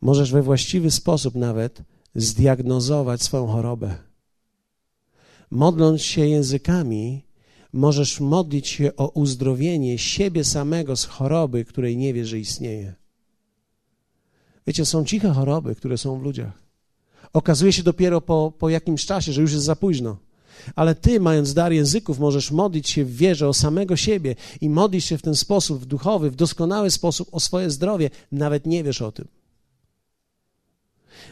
możesz 0.00 0.32
we 0.32 0.42
właściwy 0.42 0.90
sposób 0.90 1.34
nawet 1.34 1.82
zdiagnozować 2.14 3.22
swoją 3.22 3.46
chorobę. 3.46 3.94
Modląc 5.50 6.02
się 6.02 6.26
językami, 6.26 7.24
możesz 7.72 8.20
modlić 8.20 8.68
się 8.68 8.96
o 8.96 9.08
uzdrowienie 9.08 9.98
siebie 9.98 10.44
samego 10.44 10.96
z 10.96 11.04
choroby, 11.04 11.64
której 11.64 11.96
nie 11.96 12.14
wiesz, 12.14 12.28
że 12.28 12.38
istnieje. 12.38 12.94
Wiecie, 14.66 14.86
są 14.86 15.04
ciche 15.04 15.30
choroby, 15.30 15.74
które 15.74 15.98
są 15.98 16.18
w 16.18 16.22
ludziach. 16.22 16.62
Okazuje 17.32 17.72
się 17.72 17.82
dopiero 17.82 18.20
po, 18.20 18.52
po 18.58 18.68
jakimś 18.68 19.06
czasie, 19.06 19.32
że 19.32 19.42
już 19.42 19.52
jest 19.52 19.64
za 19.64 19.76
późno. 19.76 20.16
Ale 20.74 20.94
ty, 20.94 21.20
mając 21.20 21.54
dar 21.54 21.72
języków, 21.72 22.18
możesz 22.18 22.50
modlić 22.50 22.90
się 22.90 23.04
w 23.04 23.16
wierze 23.16 23.48
o 23.48 23.54
samego 23.54 23.96
siebie 23.96 24.34
i 24.60 24.68
modlić 24.68 25.04
się 25.04 25.18
w 25.18 25.22
ten 25.22 25.36
sposób, 25.36 25.80
w 25.80 25.86
duchowy, 25.86 26.30
w 26.30 26.36
doskonały 26.36 26.90
sposób 26.90 27.28
o 27.32 27.40
swoje 27.40 27.70
zdrowie, 27.70 28.10
nawet 28.32 28.66
nie 28.66 28.84
wiesz 28.84 29.02
o 29.02 29.12
tym. 29.12 29.28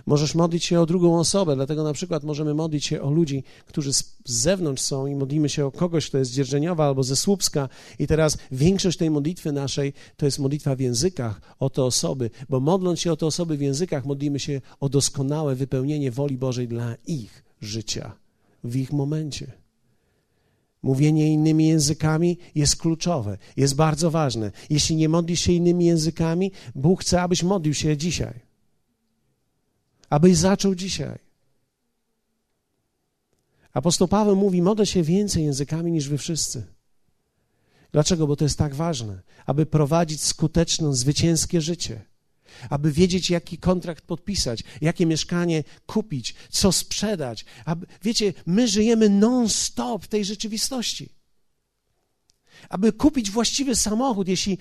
Możesz 0.08 0.34
modlić 0.34 0.64
się 0.64 0.80
o 0.80 0.86
drugą 0.86 1.18
osobę, 1.18 1.56
dlatego 1.56 1.82
na 1.84 1.92
przykład 1.92 2.24
możemy 2.24 2.54
modlić 2.54 2.86
się 2.86 3.02
o 3.02 3.10
ludzi, 3.10 3.44
którzy 3.66 3.92
z 3.92 4.04
zewnątrz 4.24 4.82
są 4.82 5.06
i 5.06 5.14
modlimy 5.14 5.48
się 5.48 5.66
o 5.66 5.72
kogoś, 5.72 6.08
kto 6.08 6.18
jest 6.18 6.32
Dzierżeniowa 6.32 6.86
albo 6.86 7.02
ze 7.02 7.16
Słupska 7.16 7.68
i 7.98 8.06
teraz 8.06 8.38
większość 8.52 8.98
tej 8.98 9.10
modlitwy 9.10 9.52
naszej 9.52 9.92
to 10.16 10.26
jest 10.26 10.38
modlitwa 10.38 10.76
w 10.76 10.80
językach 10.80 11.40
o 11.60 11.70
te 11.70 11.82
osoby, 11.82 12.30
bo 12.48 12.60
modląc 12.60 13.00
się 13.00 13.12
o 13.12 13.16
te 13.16 13.26
osoby 13.26 13.56
w 13.56 13.60
językach 13.60 14.06
modlimy 14.06 14.40
się 14.40 14.60
o 14.80 14.88
doskonałe 14.88 15.54
wypełnienie 15.54 16.10
woli 16.10 16.38
Bożej 16.38 16.68
dla 16.68 16.94
ich 17.06 17.44
życia 17.60 18.12
w 18.64 18.76
ich 18.76 18.92
momencie. 18.92 19.52
Mówienie 20.82 21.32
innymi 21.32 21.68
językami 21.68 22.38
jest 22.54 22.76
kluczowe, 22.76 23.38
jest 23.56 23.74
bardzo 23.74 24.10
ważne. 24.10 24.52
Jeśli 24.70 24.96
nie 24.96 25.08
modlisz 25.08 25.40
się 25.40 25.52
innymi 25.52 25.84
językami, 25.84 26.52
Bóg 26.74 27.00
chce, 27.00 27.22
abyś 27.22 27.42
modlił 27.42 27.74
się 27.74 27.96
dzisiaj 27.96 28.47
abyś 30.10 30.36
zaczął 30.36 30.74
dzisiaj. 30.74 31.18
Apostoł 33.72 34.08
Paweł 34.08 34.36
mówi: 34.36 34.62
Modlę 34.62 34.86
się 34.86 35.02
więcej 35.02 35.44
językami 35.44 35.92
niż 35.92 36.08
wy 36.08 36.18
wszyscy. 36.18 36.66
Dlaczego? 37.92 38.26
Bo 38.26 38.36
to 38.36 38.44
jest 38.44 38.58
tak 38.58 38.74
ważne, 38.74 39.22
aby 39.46 39.66
prowadzić 39.66 40.22
skuteczne, 40.22 40.94
zwycięskie 40.94 41.60
życie, 41.60 42.04
aby 42.70 42.92
wiedzieć, 42.92 43.30
jaki 43.30 43.58
kontrakt 43.58 44.04
podpisać, 44.04 44.64
jakie 44.80 45.06
mieszkanie 45.06 45.64
kupić, 45.86 46.34
co 46.50 46.72
sprzedać. 46.72 47.44
Aby, 47.64 47.86
wiecie, 48.02 48.34
my 48.46 48.68
żyjemy 48.68 49.08
non-stop 49.08 50.04
w 50.04 50.08
tej 50.08 50.24
rzeczywistości. 50.24 51.08
Aby 52.68 52.92
kupić 52.92 53.30
właściwy 53.30 53.76
samochód, 53.76 54.28
jeśli, 54.28 54.58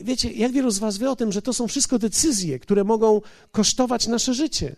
wiecie, 0.00 0.32
jak 0.32 0.52
wielu 0.52 0.70
z 0.70 0.78
Was 0.78 0.98
wie 0.98 1.10
o 1.10 1.16
tym, 1.16 1.32
że 1.32 1.42
to 1.42 1.52
są 1.52 1.68
wszystko 1.68 1.98
decyzje, 1.98 2.58
które 2.58 2.84
mogą 2.84 3.20
kosztować 3.50 4.06
nasze 4.06 4.34
życie. 4.34 4.76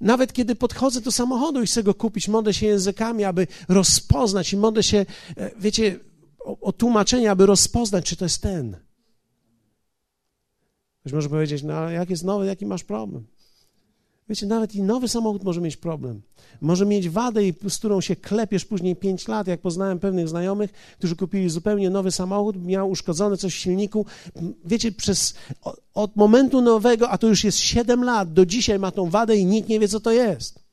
Nawet 0.00 0.32
kiedy 0.32 0.54
podchodzę 0.54 1.00
do 1.00 1.12
samochodu 1.12 1.62
i 1.62 1.66
chcę 1.66 1.82
go 1.82 1.94
kupić, 1.94 2.28
modlę 2.28 2.54
się 2.54 2.66
językami, 2.66 3.24
aby 3.24 3.46
rozpoznać 3.68 4.52
i 4.52 4.56
modlę 4.56 4.82
się, 4.82 5.06
e, 5.36 5.50
wiecie, 5.58 6.00
o, 6.44 6.60
o 6.60 6.72
tłumaczenie, 6.72 7.30
aby 7.30 7.46
rozpoznać, 7.46 8.06
czy 8.06 8.16
to 8.16 8.24
jest 8.24 8.42
ten. 8.42 8.76
Ktoś 11.00 11.12
może 11.12 11.28
powiedzieć, 11.28 11.62
no 11.62 11.74
ale 11.74 11.92
jak 11.92 12.10
jest 12.10 12.24
nowy, 12.24 12.46
jaki 12.46 12.66
masz 12.66 12.84
problem? 12.84 13.26
Wiecie, 14.28 14.46
nawet 14.46 14.74
i 14.74 14.82
nowy 14.82 15.08
samochód 15.08 15.44
może 15.44 15.60
mieć 15.60 15.76
problem. 15.76 16.22
Może 16.60 16.86
mieć 16.86 17.08
wadę, 17.08 17.40
z 17.68 17.78
którą 17.78 18.00
się 18.00 18.16
klepiesz 18.16 18.64
później 18.64 18.96
5 18.96 19.28
lat. 19.28 19.46
Jak 19.46 19.60
poznałem 19.60 19.98
pewnych 19.98 20.28
znajomych, 20.28 20.72
którzy 20.98 21.16
kupili 21.16 21.50
zupełnie 21.50 21.90
nowy 21.90 22.10
samochód, 22.10 22.64
miał 22.64 22.90
uszkodzone 22.90 23.36
coś 23.36 23.54
w 23.54 23.58
silniku. 23.58 24.06
Wiecie, 24.64 24.92
przez, 24.92 25.34
od 25.94 26.16
momentu 26.16 26.60
nowego, 26.60 27.10
a 27.10 27.18
to 27.18 27.26
już 27.26 27.44
jest 27.44 27.58
7 27.58 28.04
lat, 28.04 28.32
do 28.32 28.46
dzisiaj 28.46 28.78
ma 28.78 28.90
tą 28.90 29.10
wadę 29.10 29.36
i 29.36 29.46
nikt 29.46 29.68
nie 29.68 29.80
wie, 29.80 29.88
co 29.88 30.00
to 30.00 30.12
jest. 30.12 30.66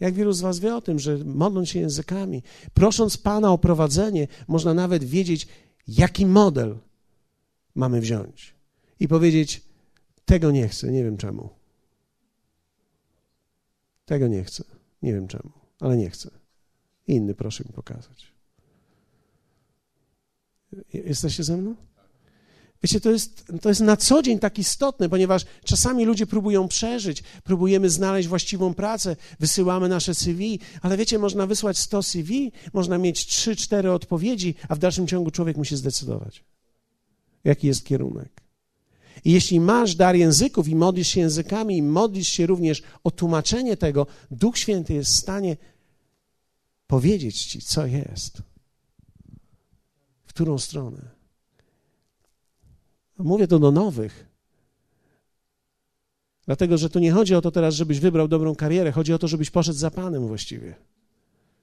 Jak 0.00 0.14
wielu 0.14 0.32
z 0.32 0.40
Was 0.40 0.58
wie 0.58 0.76
o 0.76 0.80
tym, 0.80 0.98
że 0.98 1.18
modląc 1.24 1.68
się 1.68 1.80
językami, 1.80 2.42
prosząc 2.74 3.16
Pana 3.16 3.52
o 3.52 3.58
prowadzenie, 3.58 4.28
można 4.48 4.74
nawet 4.74 5.04
wiedzieć, 5.04 5.48
jaki 5.88 6.26
model 6.26 6.78
mamy 7.74 8.00
wziąć 8.00 8.54
i 9.00 9.08
powiedzieć: 9.08 9.69
Tego 10.24 10.50
nie 10.50 10.68
chcę, 10.68 10.92
nie 10.92 11.04
wiem 11.04 11.16
czemu. 11.16 11.48
Tego 14.04 14.28
nie 14.28 14.44
chcę, 14.44 14.64
nie 15.02 15.12
wiem 15.12 15.28
czemu, 15.28 15.50
ale 15.80 15.96
nie 15.96 16.10
chcę. 16.10 16.30
Inny 17.06 17.34
proszę 17.34 17.64
mi 17.64 17.72
pokazać. 17.72 18.32
Jesteście 20.92 21.44
ze 21.44 21.56
mną? 21.56 21.74
Wiecie, 22.82 23.00
to 23.00 23.10
jest, 23.10 23.52
to 23.62 23.68
jest 23.68 23.80
na 23.80 23.96
co 23.96 24.22
dzień 24.22 24.38
tak 24.38 24.58
istotne, 24.58 25.08
ponieważ 25.08 25.44
czasami 25.64 26.04
ludzie 26.04 26.26
próbują 26.26 26.68
przeżyć, 26.68 27.22
próbujemy 27.44 27.90
znaleźć 27.90 28.28
właściwą 28.28 28.74
pracę, 28.74 29.16
wysyłamy 29.40 29.88
nasze 29.88 30.14
CV, 30.14 30.60
ale 30.82 30.96
wiecie, 30.96 31.18
można 31.18 31.46
wysłać 31.46 31.78
100 31.78 32.02
CV, 32.02 32.52
można 32.72 32.98
mieć 32.98 33.24
3-4 33.24 33.88
odpowiedzi, 33.88 34.54
a 34.68 34.74
w 34.74 34.78
dalszym 34.78 35.06
ciągu 35.06 35.30
człowiek 35.30 35.56
musi 35.56 35.76
zdecydować, 35.76 36.44
jaki 37.44 37.66
jest 37.66 37.84
kierunek. 37.84 38.49
I 39.24 39.32
jeśli 39.32 39.60
masz 39.60 39.94
dar 39.94 40.16
języków 40.16 40.68
i 40.68 40.76
modlisz 40.76 41.08
się 41.08 41.20
językami 41.20 41.76
i 41.76 41.82
modlisz 41.82 42.28
się 42.28 42.46
również 42.46 42.82
o 43.04 43.10
tłumaczenie 43.10 43.76
tego, 43.76 44.06
Duch 44.30 44.58
Święty 44.58 44.94
jest 44.94 45.12
w 45.12 45.16
stanie 45.16 45.56
powiedzieć 46.86 47.44
ci, 47.44 47.60
co 47.60 47.86
jest, 47.86 48.42
w 50.24 50.28
którą 50.28 50.58
stronę. 50.58 51.10
Mówię 53.18 53.46
to 53.46 53.58
do 53.58 53.70
nowych. 53.70 54.26
Dlatego, 56.46 56.78
że 56.78 56.90
tu 56.90 56.98
nie 56.98 57.12
chodzi 57.12 57.34
o 57.34 57.40
to 57.40 57.50
teraz, 57.50 57.74
żebyś 57.74 58.00
wybrał 58.00 58.28
dobrą 58.28 58.54
karierę, 58.54 58.92
chodzi 58.92 59.12
o 59.12 59.18
to, 59.18 59.28
żebyś 59.28 59.50
poszedł 59.50 59.78
za 59.78 59.90
Panem 59.90 60.26
właściwie. 60.26 60.74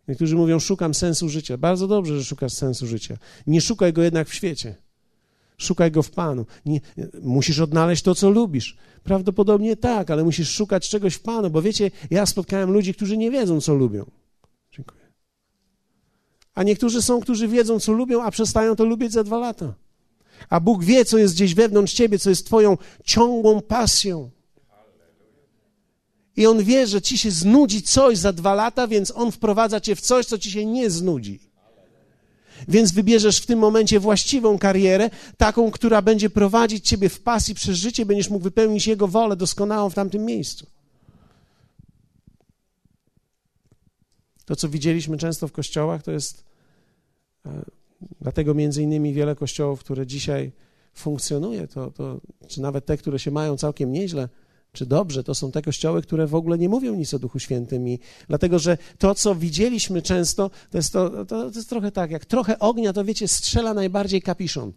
Niektórzy 0.08 0.36
mówią, 0.36 0.60
szukam 0.60 0.94
sensu 0.94 1.30
życia. 1.30 1.58
Bardzo 1.58 1.88
dobrze, 1.88 2.18
że 2.18 2.26
szukasz 2.26 2.54
sensu 2.54 2.88
życia. 2.88 3.18
Nie 3.48 3.62
szukaj 3.62 3.94
go 3.94 4.04
jednak 4.04 4.30
w 4.30 4.34
świecie. 4.34 4.76
Szukaj 5.60 5.92
go 5.92 6.04
w 6.04 6.12
Panu. 6.12 6.46
Nie, 6.66 6.80
musisz 7.22 7.60
odnaleźć 7.60 8.04
to, 8.04 8.16
co 8.16 8.30
lubisz. 8.30 8.78
Prawdopodobnie 9.04 9.76
tak, 9.76 10.12
ale 10.12 10.24
musisz 10.24 10.50
szukać 10.50 10.90
czegoś 10.90 11.14
w 11.14 11.20
Panu, 11.20 11.50
bo 11.50 11.62
wiecie, 11.62 11.92
ja 12.12 12.26
spotkałem 12.26 12.72
ludzi, 12.72 12.94
którzy 12.94 13.18
nie 13.18 13.32
wiedzą, 13.32 13.62
co 13.62 13.74
lubią. 13.74 14.06
Dziękuję. 14.72 15.02
A 16.54 16.64
niektórzy 16.64 17.02
są, 17.02 17.20
którzy 17.20 17.48
wiedzą, 17.48 17.80
co 17.80 17.92
lubią, 17.92 18.24
a 18.24 18.32
przestają 18.32 18.76
to 18.76 18.86
lubić 18.86 19.12
za 19.12 19.24
dwa 19.24 19.38
lata. 19.38 19.74
A 20.50 20.60
Bóg 20.60 20.84
wie, 20.84 21.06
co 21.06 21.18
jest 21.18 21.34
gdzieś 21.34 21.54
wewnątrz 21.54 21.94
ciebie, 21.94 22.20
co 22.20 22.30
jest 22.30 22.46
Twoją 22.46 22.78
ciągłą 23.04 23.62
pasją. 23.62 24.30
I 26.36 26.48
On 26.48 26.64
wie, 26.64 26.88
że 26.88 27.02
ci 27.02 27.18
się 27.18 27.32
znudzi 27.32 27.82
coś 27.82 28.18
za 28.18 28.34
dwa 28.34 28.54
lata, 28.54 28.88
więc 28.88 29.14
On 29.16 29.32
wprowadza 29.32 29.80
cię 29.80 29.96
w 29.96 30.02
coś, 30.02 30.26
co 30.26 30.38
ci 30.38 30.52
się 30.52 30.66
nie 30.66 30.90
znudzi. 30.90 31.40
Więc 32.68 32.92
wybierzesz 32.92 33.40
w 33.40 33.46
tym 33.46 33.60
momencie 33.60 34.00
właściwą 34.00 34.58
karierę, 34.58 35.10
taką, 35.38 35.72
która 35.72 36.02
będzie 36.02 36.30
prowadzić 36.30 36.88
ciebie 36.88 37.10
w 37.10 37.20
pasji 37.22 37.56
przez 37.56 37.78
życie, 37.78 38.06
będziesz 38.06 38.30
mógł 38.30 38.44
wypełnić 38.44 38.88
Jego 38.88 39.08
wolę 39.08 39.36
doskonałą 39.36 39.90
w 39.90 39.96
tamtym 39.96 40.26
miejscu. 40.26 40.66
To, 44.46 44.56
co 44.56 44.70
widzieliśmy 44.70 45.18
często 45.18 45.48
w 45.48 45.52
kościołach, 45.52 46.04
to 46.04 46.12
jest 46.12 46.44
e, 47.46 47.78
Dlatego 48.22 48.54
między 48.54 48.84
innymi 48.84 49.14
wiele 49.14 49.36
kościołów, 49.36 49.80
które 49.80 50.08
dzisiaj 50.08 50.52
funkcjonuje, 50.94 51.68
to, 51.68 51.92
to, 51.92 52.22
czy 52.48 52.62
nawet 52.62 52.86
te, 52.86 52.98
które 52.98 53.20
się 53.20 53.32
mają 53.32 53.58
całkiem 53.58 53.92
nieźle, 53.92 54.30
czy 54.78 54.86
dobrze, 54.86 55.24
to 55.24 55.36
są 55.36 55.52
te 55.52 55.62
kościoły, 55.62 56.02
które 56.02 56.28
w 56.28 56.36
ogóle 56.36 56.58
nie 56.58 56.70
mówią 56.70 56.96
nic 56.96 57.14
o 57.14 57.20
Duchu 57.20 57.40
Świętym. 57.40 57.88
I 57.88 58.00
dlatego, 58.28 58.60
że 58.60 58.78
to, 58.98 59.16
co 59.16 59.36
widzieliśmy 59.36 60.02
często, 60.02 60.50
to 60.72 60.78
jest, 60.78 60.94
to, 60.94 61.10
to, 61.10 61.26
to 61.26 61.56
jest 61.56 61.70
trochę 61.70 61.92
tak, 61.92 62.12
jak 62.12 62.26
trochę 62.26 62.60
ognia, 62.60 62.94
to 62.94 63.06
wiecie, 63.06 63.28
strzela 63.28 63.74
najbardziej 63.74 64.22
kapiszon. 64.22 64.74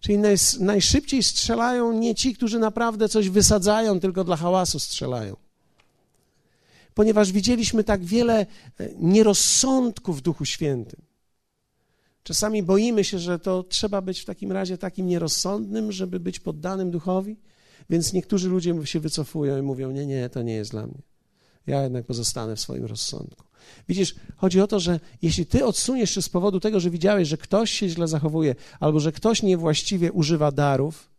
Czyli 0.00 0.18
naj, 0.18 0.36
najszybciej 0.60 1.22
strzelają 1.22 1.92
nie 1.92 2.14
ci, 2.14 2.34
którzy 2.34 2.58
naprawdę 2.58 3.08
coś 3.08 3.28
wysadzają, 3.28 4.00
tylko 4.00 4.24
dla 4.24 4.36
hałasu 4.36 4.78
strzelają 4.78 5.36
ponieważ 6.96 7.32
widzieliśmy 7.32 7.84
tak 7.84 8.04
wiele 8.04 8.40
e, 8.40 8.46
nierozsądków 8.98 10.18
w 10.18 10.20
Duchu 10.20 10.44
Świętym. 10.44 11.02
Czasami 12.22 12.62
boimy 12.62 13.04
się, 13.04 13.18
że 13.18 13.38
to 13.38 13.62
trzeba 13.62 14.00
być 14.00 14.20
w 14.20 14.24
takim 14.24 14.52
razie 14.52 14.78
takim 14.78 15.06
nierozsądnym, 15.06 15.92
żeby 15.92 16.20
być 16.20 16.40
poddanym 16.40 16.90
duchowi, 16.90 17.36
więc 17.90 18.12
niektórzy 18.12 18.48
ludzie 18.48 18.74
się 18.84 19.00
wycofują 19.00 19.58
i 19.58 19.62
mówią: 19.62 19.90
Nie, 19.90 20.06
nie, 20.06 20.28
to 20.28 20.42
nie 20.42 20.54
jest 20.54 20.70
dla 20.70 20.86
mnie. 20.86 21.02
Ja 21.66 21.82
jednak 21.82 22.06
pozostanę 22.06 22.56
w 22.56 22.60
swoim 22.60 22.84
rozsądku. 22.84 23.44
Widzisz, 23.88 24.14
chodzi 24.36 24.60
o 24.60 24.66
to, 24.66 24.80
że 24.80 25.00
jeśli 25.22 25.46
ty 25.46 25.64
odsuniesz 25.64 26.10
się 26.10 26.22
z 26.22 26.28
powodu 26.28 26.60
tego, 26.60 26.80
że 26.80 26.90
widziałeś, 26.90 27.28
że 27.28 27.36
ktoś 27.36 27.70
się 27.70 27.88
źle 27.88 28.08
zachowuje, 28.08 28.54
albo 28.80 29.00
że 29.00 29.12
ktoś 29.12 29.42
niewłaściwie 29.42 30.12
używa 30.12 30.52
darów, 30.52 31.10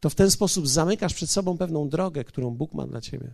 to 0.00 0.10
w 0.10 0.14
ten 0.14 0.30
sposób 0.30 0.68
zamykasz 0.68 1.14
przed 1.14 1.30
sobą 1.30 1.58
pewną 1.58 1.88
drogę, 1.88 2.24
którą 2.24 2.50
Bóg 2.50 2.74
ma 2.74 2.86
dla 2.86 3.00
ciebie 3.00 3.30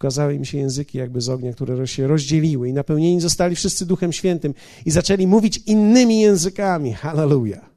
ukazały 0.00 0.34
im 0.34 0.44
się 0.44 0.58
języki 0.58 0.98
jakby 0.98 1.20
z 1.20 1.28
ognia, 1.28 1.52
które 1.52 1.86
się 1.86 2.06
rozdzieliły 2.06 2.68
i 2.68 2.72
napełnieni 2.72 3.20
zostali 3.20 3.56
wszyscy 3.56 3.86
Duchem 3.86 4.12
Świętym 4.12 4.54
i 4.86 4.90
zaczęli 4.90 5.26
mówić 5.26 5.58
innymi 5.66 6.20
językami. 6.20 6.92
Hallelujah. 6.92 7.69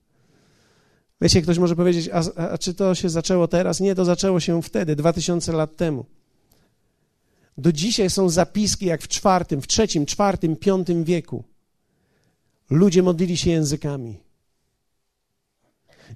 Wiecie, 1.24 1.42
ktoś 1.42 1.58
może 1.58 1.76
powiedzieć, 1.76 2.10
a, 2.14 2.24
a, 2.36 2.58
czy 2.58 2.74
to 2.74 2.96
się 2.96 3.10
zaczęło 3.10 3.48
teraz? 3.48 3.80
Nie, 3.80 3.96
to 3.96 4.06
zaczęło 4.06 4.40
się 4.40 4.62
wtedy, 4.62 4.96
dwa 4.96 5.14
tysiące 5.14 5.52
lat 5.52 5.76
temu. 5.76 6.06
Do 7.58 7.72
dzisiaj 7.72 8.10
są 8.10 8.30
zapiski, 8.30 8.86
jak 8.86 9.02
w 9.02 9.08
czwartym, 9.08 9.62
w 9.62 9.68
trzecim, 9.68 10.06
czwartym, 10.06 10.56
piątym 10.56 11.04
wieku. 11.04 11.44
Ludzie 12.70 13.04
modlili 13.04 13.38
się 13.38 13.50
językami. 13.50 14.20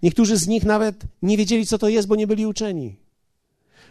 Niektórzy 0.04 0.38
z 0.38 0.48
nich 0.48 0.64
nawet 0.64 1.04
nie 1.22 1.38
wiedzieli, 1.38 1.66
co 1.66 1.78
to 1.78 1.90
jest, 1.90 2.08
bo 2.08 2.16
nie 2.16 2.28
byli 2.28 2.46
uczeni. 2.46 2.96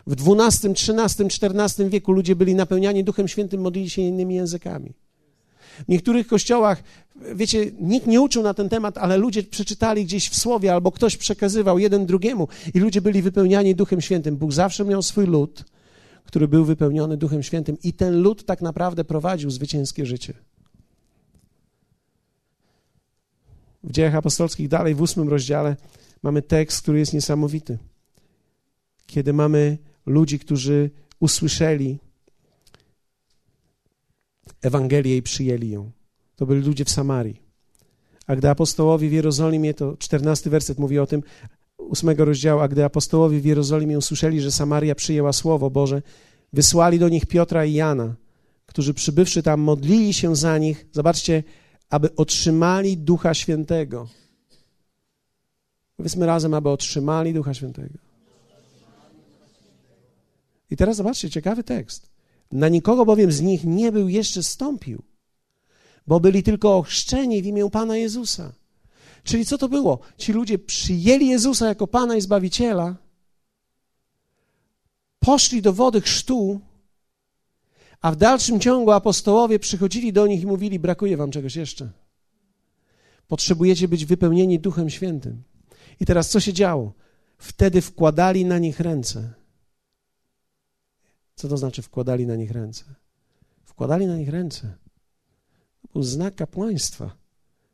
W 0.07 0.13
XII, 0.13 0.71
XIII, 0.71 1.27
XIV 1.27 1.89
wieku 1.91 2.13
ludzie 2.13 2.37
byli 2.37 2.55
napełniani 2.55 3.05
Duchem 3.05 3.29
Świętym, 3.29 3.61
modlili 3.61 3.91
się 3.91 4.03
innymi 4.03 4.35
językami. 4.35 4.93
W 5.85 5.89
niektórych 5.89 6.27
kościołach, 6.27 6.83
wiecie, 7.35 7.71
nikt 7.81 8.07
nie 8.07 8.21
uczył 8.21 8.43
na 8.43 8.55
ten 8.55 8.69
temat, 8.69 8.99
ale 8.99 9.17
ludzie 9.17 9.43
przeczytali 9.43 10.05
gdzieś 10.05 10.29
w 10.29 10.37
słowie 10.37 10.73
albo 10.73 10.93
ktoś 10.93 11.17
przekazywał 11.17 11.79
jeden 11.79 12.07
drugiemu 12.07 12.49
i 12.75 12.79
ludzie 12.79 13.01
byli 13.01 13.23
wypełniani 13.23 13.75
Duchem 13.75 14.01
Świętym. 14.01 14.37
Bóg 14.37 14.53
zawsze 14.53 14.85
miał 14.85 15.03
swój 15.03 15.27
lud, 15.27 15.65
który 16.25 16.49
był 16.49 16.65
wypełniony 16.65 17.17
Duchem 17.17 17.43
Świętym 17.43 17.77
i 17.83 17.93
ten 17.93 18.23
lud 18.23 18.47
tak 18.47 18.61
naprawdę 18.63 19.05
prowadził 19.05 19.51
zwycięskie 19.51 20.07
życie. 20.07 20.35
W 23.85 23.93
dziejach 23.93 24.15
apostolskich 24.15 24.69
dalej 24.69 24.95
w 24.95 25.01
ósmym 25.01 25.29
rozdziale 25.29 25.77
mamy 26.23 26.43
tekst, 26.43 26.83
który 26.83 26.99
jest 26.99 27.13
niesamowity. 27.13 27.79
Kiedy 29.07 29.33
mamy 29.33 29.79
ludzi, 30.07 30.39
którzy 30.39 30.91
usłyszeli 31.21 31.99
Ewangelię 34.63 35.17
i 35.17 35.23
przyjęli 35.23 35.71
ją. 35.71 35.91
To 36.37 36.47
byli 36.47 36.63
ludzie 36.63 36.85
w 36.85 36.91
Samarii. 36.91 37.41
A 38.27 38.37
gdy 38.37 38.51
apostołowie 38.51 39.09
w 39.09 39.13
Jerozolimie, 39.13 39.75
to 39.75 39.97
czternasty 39.97 40.51
werset 40.51 40.79
mówi 40.79 40.99
o 40.99 41.07
tym, 41.07 41.23
ósmego 41.79 42.25
rozdziału, 42.25 42.61
a 42.61 42.69
gdy 42.69 42.85
apostołowie 42.85 43.41
w 43.41 43.45
Jerozolimie 43.45 43.99
usłyszeli, 43.99 44.41
że 44.41 44.51
Samaria 44.51 44.95
przyjęła 44.95 45.33
Słowo 45.33 45.71
Boże, 45.71 46.03
wysłali 46.53 46.99
do 46.99 47.09
nich 47.09 47.27
Piotra 47.27 47.65
i 47.65 47.73
Jana, 47.73 48.15
którzy 48.67 48.95
przybywszy 48.95 49.43
tam 49.43 49.61
modlili 49.61 50.15
się 50.15 50.37
za 50.37 50.59
nich, 50.59 50.87
zobaczcie, 50.93 51.43
aby 51.91 52.15
otrzymali 52.15 52.97
Ducha 52.97 53.35
Świętego. 53.35 54.09
Powiedzmy 55.97 56.27
razem, 56.27 56.55
aby 56.55 56.69
otrzymali 56.69 57.35
Ducha 57.35 57.55
Świętego. 57.55 57.99
I 60.71 60.77
teraz 60.77 60.97
zobaczcie, 60.97 61.31
ciekawy 61.31 61.65
tekst. 61.65 62.16
Na 62.53 62.69
nikogo 62.69 63.05
bowiem 63.05 63.33
z 63.33 63.41
nich 63.41 63.65
nie 63.65 63.93
był 63.93 64.09
jeszcze 64.09 64.43
stąpił, 64.43 65.03
bo 66.07 66.21
byli 66.21 66.43
tylko 66.43 66.77
ochrzczeni 66.77 67.43
w 67.43 67.47
imię 67.47 67.71
Pana 67.71 67.97
Jezusa. 67.97 68.53
Czyli 69.25 69.47
co 69.47 69.59
to 69.59 69.69
było? 69.69 69.99
Ci 70.17 70.33
ludzie 70.33 70.59
przyjęli 70.59 71.27
Jezusa 71.27 71.69
jako 71.69 71.87
Pana 71.87 72.17
i 72.17 72.21
Zbawiciela, 72.21 72.97
poszli 75.21 75.63
do 75.63 75.73
wody 75.73 76.01
chrztu, 76.01 76.61
a 78.01 78.13
w 78.13 78.17
dalszym 78.17 78.61
ciągu 78.61 78.91
apostołowie 78.91 79.59
przychodzili 79.59 80.13
do 80.13 80.27
nich 80.27 80.43
i 80.43 80.47
mówili: 80.47 80.79
Brakuje 80.79 81.17
wam 81.17 81.31
czegoś 81.31 81.57
jeszcze. 81.57 81.91
Potrzebujecie 83.29 83.89
być 83.89 84.05
wypełnieni 84.05 84.59
Duchem 84.59 84.91
Świętym. 84.91 85.43
I 86.01 86.07
teraz 86.07 86.31
co 86.31 86.41
się 86.41 86.53
działo? 86.53 86.93
Wtedy 87.39 87.81
wkładali 87.81 88.45
na 88.45 88.59
nich 88.59 88.81
ręce. 88.81 89.35
Co 91.37 91.49
to 91.49 91.57
znaczy 91.57 91.83
wkładali 91.83 92.27
na 92.27 92.37
nich 92.37 92.51
ręce? 92.51 92.85
Wkładali 93.65 94.07
na 94.07 94.17
nich 94.17 94.29
ręce. 94.29 94.75
To 95.83 95.89
był 95.93 96.03
znak 96.03 96.35
kapłaństwa. 96.35 97.17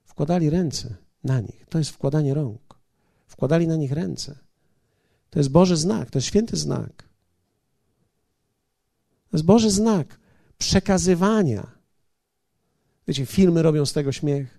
Wkładali 0.04 0.50
ręce 0.50 0.96
na 1.24 1.40
nich. 1.40 1.66
To 1.68 1.78
jest 1.78 1.90
wkładanie 1.90 2.34
rąk. 2.34 2.78
Wkładali 3.26 3.66
na 3.66 3.76
nich 3.76 3.92
ręce. 3.92 4.38
To 5.30 5.38
jest 5.38 5.50
Boży 5.50 5.76
znak, 5.76 6.10
to 6.10 6.18
jest 6.18 6.28
święty 6.28 6.56
znak. 6.56 7.02
To 9.30 9.36
jest 9.36 9.44
Boży 9.44 9.70
znak 9.70 10.18
przekazywania. 10.58 11.70
Wiecie, 13.08 13.26
filmy 13.26 13.62
robią 13.62 13.86
z 13.86 13.92
tego 13.92 14.12
śmiech. 14.12 14.58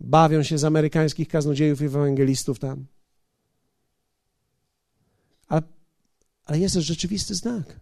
Bawią 0.00 0.42
się 0.42 0.58
z 0.58 0.64
amerykańskich 0.64 1.28
kaznodziejów 1.28 1.80
i 1.80 1.84
ewangelistów 1.84 2.58
tam. 2.58 2.86
Ale, 5.48 5.62
ale 6.44 6.58
jest 6.58 6.74
też 6.74 6.84
rzeczywisty 6.84 7.34
znak. 7.34 7.80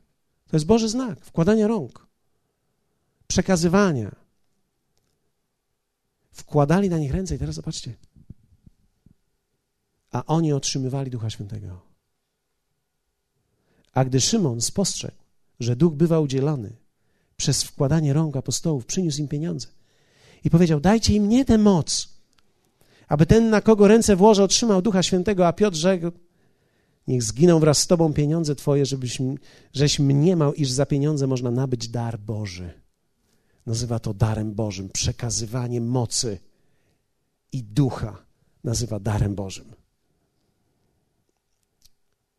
To 0.49 0.57
jest 0.57 0.67
Boży 0.67 0.89
znak 0.89 1.25
wkładania 1.25 1.67
rąk, 1.67 2.07
przekazywania. 3.27 4.15
Wkładali 6.33 6.89
na 6.89 6.99
nich 6.99 7.13
ręce 7.13 7.35
i 7.35 7.39
teraz 7.39 7.55
zobaczcie. 7.55 7.95
A 10.11 10.27
oni 10.27 10.53
otrzymywali 10.53 11.11
Ducha 11.11 11.31
Świętego. 11.31 11.81
A 13.93 14.05
gdy 14.05 14.21
Szymon 14.21 14.61
spostrzegł, 14.61 15.17
że 15.61 15.77
duch 15.77 15.95
bywa 15.95 16.21
udzielony 16.21 16.77
przez 17.37 17.63
wkładanie 17.63 18.13
rąk 18.13 18.37
apostołów, 18.37 18.87
przyniósł 18.87 19.21
im 19.21 19.29
pieniądze 19.29 19.69
i 20.45 20.51
powiedział: 20.51 20.81
Dajcie 20.81 21.15
im 21.15 21.29
nie 21.29 21.45
tę 21.45 21.59
moc, 21.59 22.09
aby 23.09 23.27
ten, 23.27 23.51
na 23.51 23.61
kogo 23.61 23.89
ręce 23.89 24.17
włożę, 24.17 24.45
otrzymał 24.45 24.83
ducha 24.83 25.03
świętego. 25.03 25.47
A 25.47 25.53
Piotr 25.53 25.77
rzekł: 25.77 26.11
Niech 27.11 27.23
zginą 27.23 27.59
wraz 27.59 27.79
z 27.79 27.87
tobą 27.87 28.13
pieniądze 28.13 28.55
twoje, 28.55 28.87
żebyś, 28.87 29.19
żeś 29.73 29.99
mniemał, 29.99 30.53
iż 30.55 30.71
za 30.71 30.87
pieniądze 30.87 31.27
można 31.27 31.51
nabyć 31.51 31.89
dar 31.89 32.19
Boży. 32.19 32.81
Nazywa 33.67 33.99
to 33.99 34.15
darem 34.15 34.55
Bożym, 34.55 34.89
przekazywanie 34.89 35.81
mocy 35.81 36.39
i 37.53 37.63
ducha 37.63 38.25
nazywa 38.65 39.01
darem 39.01 39.35
Bożym. 39.35 39.75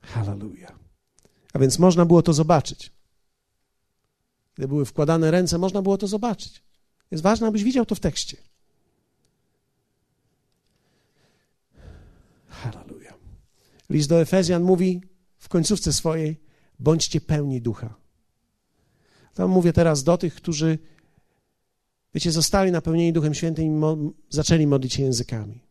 Hallelujah. 0.01 0.79
A 1.53 1.59
więc 1.59 1.79
można 1.79 2.05
było 2.05 2.21
to 2.21 2.33
zobaczyć. 2.33 2.91
Gdy 4.55 4.67
były 4.67 4.85
wkładane 4.85 5.31
ręce, 5.31 5.57
można 5.57 5.81
było 5.81 5.97
to 5.97 6.07
zobaczyć. 6.07 6.63
Jest 7.11 7.23
ważne, 7.23 7.47
abyś 7.47 7.63
widział 7.63 7.85
to 7.85 7.95
w 7.95 7.99
tekście. 7.99 8.37
Hallelujah. 12.47 13.21
List 13.91 14.09
do 14.09 14.21
Efezjan 14.21 14.63
mówi 14.63 15.01
w 15.37 15.49
końcówce 15.49 15.93
swojej: 15.93 16.41
bądźcie 16.79 17.21
pełni 17.21 17.61
ducha. 17.61 17.95
Tam 19.33 19.49
mówię 19.49 19.73
teraz 19.73 20.03
do 20.03 20.17
tych, 20.17 20.35
którzy, 20.35 20.79
wiecie, 22.13 22.31
zostali 22.31 22.71
napełnieni 22.71 23.13
Duchem 23.13 23.33
Świętym 23.33 23.65
i 23.65 23.69
mo 23.69 23.97
zaczęli 24.29 24.67
modlić 24.67 24.93
się 24.93 25.03
językami. 25.03 25.61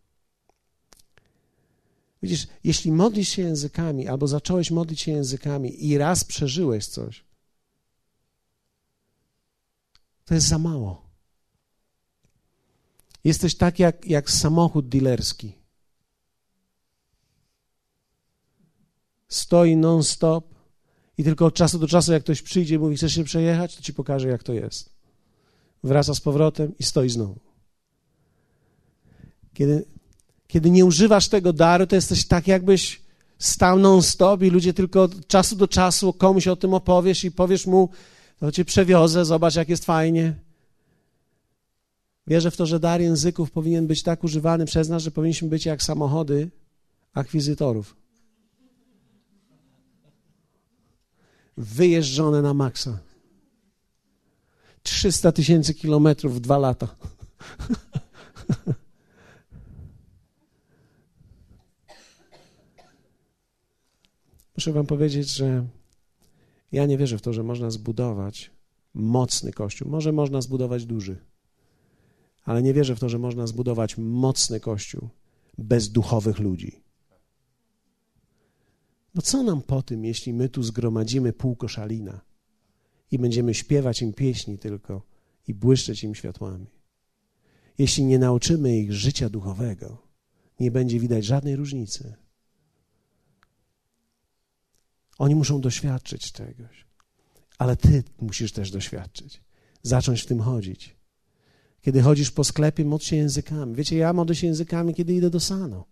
Widzisz, 2.22 2.46
jeśli 2.64 2.92
modlisz 2.92 3.28
się 3.28 3.42
językami, 3.42 4.08
albo 4.08 4.26
zacząłeś 4.26 4.70
modlić 4.70 5.00
się 5.00 5.12
językami 5.12 5.86
i 5.86 5.98
raz 5.98 6.24
przeżyłeś 6.24 6.86
coś, 6.86 7.24
to 10.24 10.34
jest 10.34 10.48
za 10.48 10.58
mało. 10.58 11.10
Jesteś 13.24 13.54
tak 13.54 13.78
jak, 13.78 14.06
jak 14.06 14.30
samochód 14.30 14.88
dealerski. 14.88 15.59
Stoi 19.30 19.76
non-stop 19.76 20.44
i 21.18 21.24
tylko 21.24 21.46
od 21.46 21.54
czasu 21.54 21.78
do 21.78 21.88
czasu, 21.88 22.12
jak 22.12 22.22
ktoś 22.22 22.42
przyjdzie 22.42 22.74
i 22.74 22.78
mówi, 22.78 22.96
chcesz 22.96 23.14
się 23.14 23.24
przejechać, 23.24 23.76
to 23.76 23.82
ci 23.82 23.94
pokaże, 23.94 24.28
jak 24.28 24.42
to 24.42 24.52
jest. 24.52 24.90
Wraca 25.84 26.14
z 26.14 26.20
powrotem 26.20 26.72
i 26.78 26.82
stoi 26.82 27.08
znowu. 27.08 27.40
Kiedy, 29.54 29.84
kiedy 30.46 30.70
nie 30.70 30.84
używasz 30.84 31.28
tego 31.28 31.52
daru, 31.52 31.86
to 31.86 31.94
jesteś 31.96 32.26
tak, 32.26 32.46
jakbyś 32.46 33.02
stał 33.38 33.78
non-stop 33.78 34.42
i 34.42 34.50
ludzie 34.50 34.74
tylko 34.74 35.02
od 35.02 35.26
czasu 35.26 35.56
do 35.56 35.68
czasu 35.68 36.12
komuś 36.12 36.48
o 36.48 36.56
tym 36.56 36.74
opowiesz 36.74 37.24
i 37.24 37.30
powiesz 37.30 37.66
mu, 37.66 37.88
to 38.40 38.52
cię 38.52 38.64
przewiozę, 38.64 39.24
zobacz 39.24 39.56
jak 39.56 39.68
jest 39.68 39.84
fajnie. 39.84 40.34
Wierzę 42.26 42.50
w 42.50 42.56
to, 42.56 42.66
że 42.66 42.80
dar 42.80 43.00
języków 43.00 43.50
powinien 43.50 43.86
być 43.86 44.02
tak 44.02 44.24
używany 44.24 44.66
przez 44.66 44.88
nas, 44.88 45.02
że 45.02 45.10
powinniśmy 45.10 45.48
być 45.48 45.66
jak 45.66 45.82
samochody 45.82 46.50
akwizytorów. 47.14 47.99
Wyjeżdżone 51.60 52.42
na 52.42 52.54
maksa. 52.54 52.98
300 54.82 55.32
tysięcy 55.32 55.74
kilometrów 55.74 56.34
w 56.34 56.40
dwa 56.40 56.58
lata. 56.58 56.88
Muszę 64.56 64.72
Wam 64.72 64.86
powiedzieć, 64.86 65.28
że 65.32 65.66
ja 66.72 66.86
nie 66.86 66.98
wierzę 66.98 67.18
w 67.18 67.22
to, 67.22 67.32
że 67.32 67.42
można 67.42 67.70
zbudować 67.70 68.50
mocny 68.94 69.52
kościół. 69.52 69.88
Może 69.88 70.12
można 70.12 70.40
zbudować 70.40 70.86
duży, 70.86 71.16
ale 72.44 72.62
nie 72.62 72.74
wierzę 72.74 72.96
w 72.96 73.00
to, 73.00 73.08
że 73.08 73.18
można 73.18 73.46
zbudować 73.46 73.98
mocny 73.98 74.60
kościół 74.60 75.08
bez 75.58 75.88
duchowych 75.88 76.38
ludzi. 76.38 76.89
No 79.14 79.22
co 79.22 79.42
nam 79.42 79.62
po 79.62 79.82
tym, 79.82 80.04
jeśli 80.04 80.32
my 80.32 80.48
tu 80.48 80.62
zgromadzimy 80.62 81.32
pół 81.32 81.56
koszalina 81.56 82.20
i 83.10 83.18
będziemy 83.18 83.54
śpiewać 83.54 84.02
im 84.02 84.12
pieśni 84.12 84.58
tylko 84.58 85.02
i 85.48 85.54
błyszczeć 85.54 86.04
im 86.04 86.14
światłami? 86.14 86.66
Jeśli 87.78 88.04
nie 88.04 88.18
nauczymy 88.18 88.78
ich 88.78 88.92
życia 88.92 89.28
duchowego, 89.28 90.02
nie 90.60 90.70
będzie 90.70 91.00
widać 91.00 91.24
żadnej 91.24 91.56
różnicy. 91.56 92.14
Oni 95.18 95.34
muszą 95.34 95.60
doświadczyć 95.60 96.32
czegoś, 96.32 96.86
ale 97.58 97.76
ty 97.76 98.04
musisz 98.20 98.52
też 98.52 98.70
doświadczyć, 98.70 99.42
zacząć 99.82 100.22
w 100.22 100.26
tym 100.26 100.40
chodzić. 100.40 100.96
Kiedy 101.80 102.02
chodzisz 102.02 102.30
po 102.30 102.44
sklepie, 102.44 102.84
modl 102.84 103.04
się 103.04 103.16
językami. 103.16 103.74
Wiecie, 103.74 103.96
ja 103.96 104.12
modlę 104.12 104.34
się 104.34 104.46
językami, 104.46 104.94
kiedy 104.94 105.14
idę 105.14 105.30
do 105.30 105.40
Sano, 105.40 105.86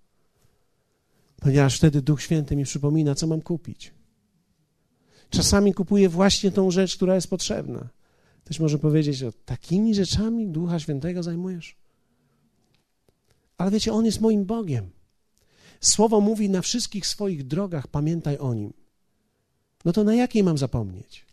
ponieważ 1.41 1.77
wtedy 1.77 2.03
Duch 2.03 2.23
Święty 2.23 2.57
mi 2.57 2.65
przypomina, 2.65 3.15
co 3.15 3.27
mam 3.27 3.41
kupić. 3.41 3.95
Czasami 5.31 5.75
kupuję 5.75 6.09
właśnie 6.09 6.51
tą 6.51 6.71
rzecz, 6.71 6.97
która 6.97 7.15
jest 7.15 7.31
potrzebna. 7.31 7.89
Ktoś 8.45 8.61
może 8.61 8.79
powiedzieć, 8.79 9.23
o 9.23 9.33
takimi 9.45 9.95
rzeczami 9.95 10.49
Ducha 10.49 10.79
Świętego 10.79 11.23
zajmujesz? 11.23 11.77
Ale 13.59 13.71
wiecie, 13.71 13.93
On 13.93 14.05
jest 14.05 14.21
moim 14.21 14.45
Bogiem. 14.45 14.91
Słowo 15.81 16.21
mówi, 16.21 16.51
na 16.51 16.63
wszystkich 16.63 17.07
swoich 17.07 17.47
drogach 17.47 17.87
pamiętaj 17.87 18.39
o 18.39 18.55
Nim. 18.55 18.73
No 19.85 19.93
to 19.93 20.05
na 20.05 20.15
jakiej 20.15 20.43
mam 20.43 20.59
zapomnieć? 20.59 21.27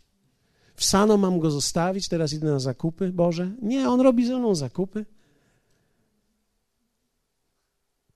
W 0.74 0.84
Sano 0.84 1.16
mam 1.16 1.40
go 1.40 1.50
zostawić, 1.50 2.08
teraz 2.08 2.32
idę 2.32 2.46
na 2.46 2.58
zakupy, 2.58 3.12
Boże? 3.12 3.50
Nie, 3.62 3.88
on 3.88 4.00
robi 4.00 4.26
ze 4.26 4.38
mną 4.38 4.54
zakupy. 4.54 5.06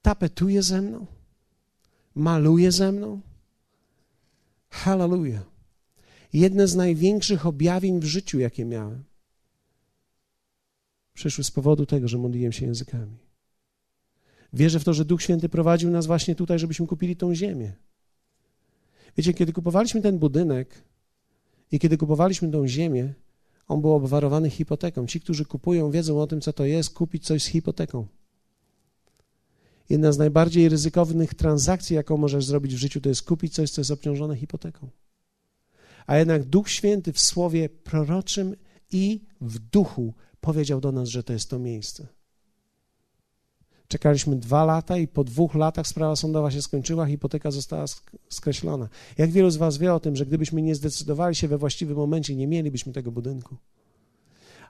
Tapetuje 0.03 0.63
ze 0.63 0.83
mną. 0.83 1.07
Maluje 2.15 2.73
ze 2.73 2.93
mną. 2.93 3.21
Hallelujah. 4.71 5.51
Jedne 6.33 6.69
z 6.69 6.77
największych 6.77 7.47
objawień 7.47 8.01
w 8.01 8.05
życiu, 8.05 8.39
jakie 8.39 8.65
miałem, 8.65 9.05
przyszły 11.15 11.45
z 11.45 11.51
powodu 11.51 11.87
tego, 11.87 12.09
że 12.09 12.19
modliłem 12.19 12.53
się 12.53 12.67
językami. 12.67 13.19
Wierzę 14.53 14.81
w 14.81 14.85
to, 14.85 14.95
że 14.95 15.05
Duch 15.05 15.23
Święty 15.23 15.49
prowadził 15.49 15.91
nas 15.91 16.07
właśnie 16.07 16.35
tutaj, 16.35 16.59
żebyśmy 16.59 16.87
kupili 16.87 17.17
tą 17.17 17.35
ziemię. 17.35 17.73
Wiecie, 19.17 19.35
kiedy 19.35 19.53
kupowaliśmy 19.53 20.03
ten 20.03 20.19
budynek 20.19 20.85
i 21.73 21.79
kiedy 21.79 21.97
kupowaliśmy 21.97 22.51
tą 22.51 22.69
ziemię, 22.69 23.15
on 23.69 23.81
był 23.81 23.93
obwarowany 23.93 24.51
hipoteką. 24.51 25.07
Ci, 25.07 25.21
którzy 25.21 25.45
kupują, 25.45 25.91
wiedzą 25.91 26.21
o 26.21 26.27
tym, 26.27 26.41
co 26.41 26.53
to 26.53 26.65
jest 26.65 26.95
kupić 26.95 27.27
coś 27.27 27.43
z 27.43 27.47
hipoteką. 27.47 28.07
Jedna 29.91 30.13
z 30.13 30.19
najbardziej 30.19 30.69
ryzykownych 30.69 31.35
transakcji, 31.35 31.97
jaką 31.97 32.17
możesz 32.17 32.45
zrobić 32.45 32.75
w 32.75 32.79
życiu, 32.79 33.01
to 33.01 33.09
jest 33.09 33.23
kupić 33.23 33.55
coś, 33.55 33.71
co 33.71 33.81
jest 33.81 33.91
obciążone 33.91 34.37
hipoteką. 34.37 34.89
A 36.07 36.17
jednak 36.17 36.45
Duch 36.45 36.71
Święty 36.71 37.13
w 37.13 37.21
słowie 37.21 37.69
proroczym 37.69 38.57
i 38.93 39.21
w 39.41 39.59
duchu 39.59 40.15
powiedział 40.41 40.81
do 40.81 40.93
nas, 40.93 41.09
że 41.09 41.23
to 41.23 41.33
jest 41.33 41.51
to 41.51 41.59
miejsce. 41.59 42.07
Czekaliśmy 43.89 44.37
dwa 44.37 44.65
lata 44.65 44.99
i 44.99 45.09
po 45.09 45.25
dwóch 45.25 45.55
latach 45.55 45.87
sprawa 45.87 46.17
sądowa 46.17 46.51
się 46.51 46.63
skończyła, 46.63 47.07
hipoteka 47.07 47.51
została 47.51 47.85
skreślona. 48.29 48.89
Jak 49.19 49.31
wielu 49.31 49.51
z 49.51 49.57
Was 49.57 49.79
wie 49.79 49.95
o 49.95 50.01
tym, 50.01 50.17
że 50.17 50.27
gdybyśmy 50.27 50.63
nie 50.63 50.75
zdecydowali 50.75 51.35
się 51.35 51.49
we 51.49 51.59
właściwym 51.59 51.97
momencie, 51.97 52.37
nie 52.37 52.47
mielibyśmy 52.47 52.93
tego 52.93 53.13
budynku. 53.13 53.57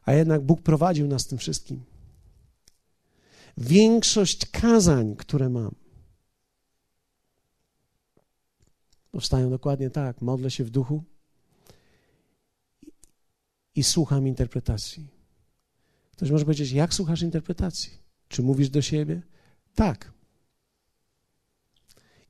A 0.05 0.13
jednak 0.13 0.43
Bóg 0.43 0.63
prowadził 0.63 1.07
nas 1.07 1.27
tym 1.27 1.39
wszystkim. 1.39 1.83
Większość 3.57 4.47
kazań, 4.47 5.17
które 5.17 5.49
mam, 5.49 5.75
Powstają 9.11 9.51
dokładnie 9.51 9.91
tak. 9.91 10.23
Modlę 10.23 10.51
się 10.51 10.65
w 10.65 10.71
duchu 10.71 11.05
i 13.75 13.83
słucham 13.85 14.29
interpretacji. 14.29 15.09
Ktoś 16.13 16.31
może 16.31 16.45
powiedzieć, 16.45 16.71
jak 16.71 16.95
słuchasz 16.95 17.23
interpretacji? 17.23 17.99
Czy 18.29 18.43
mówisz 18.43 18.71
do 18.71 18.83
siebie? 18.83 19.23
Tak. 19.75 20.13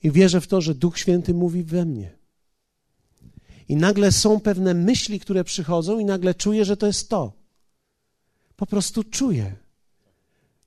I 0.02 0.10
wierzę 0.10 0.40
w 0.40 0.46
to, 0.46 0.60
że 0.60 0.74
Duch 0.74 0.98
Święty 0.98 1.34
mówi 1.34 1.64
we 1.64 1.84
mnie. 1.84 2.18
I 3.68 3.76
nagle 3.76 4.12
są 4.12 4.40
pewne 4.40 4.74
myśli, 4.74 5.20
które 5.20 5.44
przychodzą, 5.44 5.98
i 5.98 6.04
nagle 6.04 6.34
czuję, 6.34 6.64
że 6.64 6.76
to 6.76 6.86
jest 6.86 7.08
to. 7.08 7.32
Po 8.56 8.66
prostu 8.66 9.04
czuję. 9.04 9.56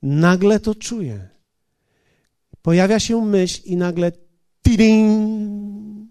Nagle 0.03 0.59
to 0.59 0.75
czuję. 0.75 1.29
Pojawia 2.61 2.99
się 2.99 3.25
myśl, 3.25 3.61
i 3.65 3.77
nagle 3.77 4.11
tiding. 4.63 6.09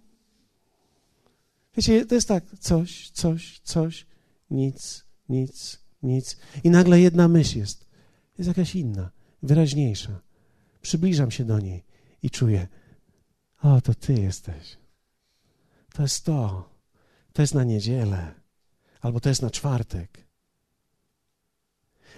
Wiecie, 1.77 2.07
to 2.07 2.15
jest 2.15 2.29
tak, 2.29 2.45
coś, 2.59 3.11
coś, 3.11 3.61
coś, 3.61 4.07
nic, 4.51 5.05
nic, 5.29 5.79
nic. 6.03 6.37
I 6.65 6.71
nagle 6.71 7.01
jedna 7.01 7.29
myśl 7.29 7.59
jest. 7.59 7.87
Jest 8.39 8.49
jakaś 8.49 8.75
inna, 8.75 9.11
wyraźniejsza. 9.43 10.21
Przybliżam 10.83 11.31
się 11.31 11.45
do 11.45 11.59
niej 11.59 11.85
i 12.23 12.31
czuję, 12.31 12.69
o, 13.63 13.81
to 13.81 13.95
ty 13.95 14.13
jesteś. 14.13 14.77
To 15.95 16.03
jest 16.03 16.25
to. 16.25 16.69
To 17.33 17.43
jest 17.43 17.55
na 17.55 17.65
niedzielę. 17.65 18.35
Albo 19.01 19.21
to 19.21 19.29
jest 19.29 19.43
na 19.43 19.51
czwartek. 19.51 20.27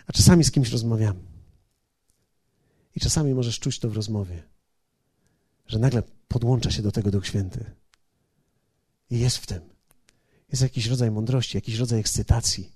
A 0.07 0.13
czasami 0.13 0.45
z 0.45 0.51
kimś 0.51 0.71
rozmawiam. 0.71 1.34
I 2.97 3.01
czasami 3.01 3.35
możesz 3.35 3.61
czuć 3.61 3.79
to 3.79 3.91
w 3.91 3.97
rozmowie, 3.97 4.43
że 5.67 5.79
nagle 5.79 6.03
podłącza 6.29 6.71
się 6.71 6.83
do 6.83 6.93
tego 6.93 7.11
Duch 7.11 7.27
Święty. 7.27 7.65
I 9.11 9.19
jest 9.19 9.37
w 9.37 9.47
tym. 9.47 9.61
Jest 10.49 10.63
jakiś 10.63 10.87
rodzaj 10.87 11.11
mądrości, 11.11 11.57
jakiś 11.57 11.77
rodzaj 11.77 12.01
ekscytacji. 12.01 12.73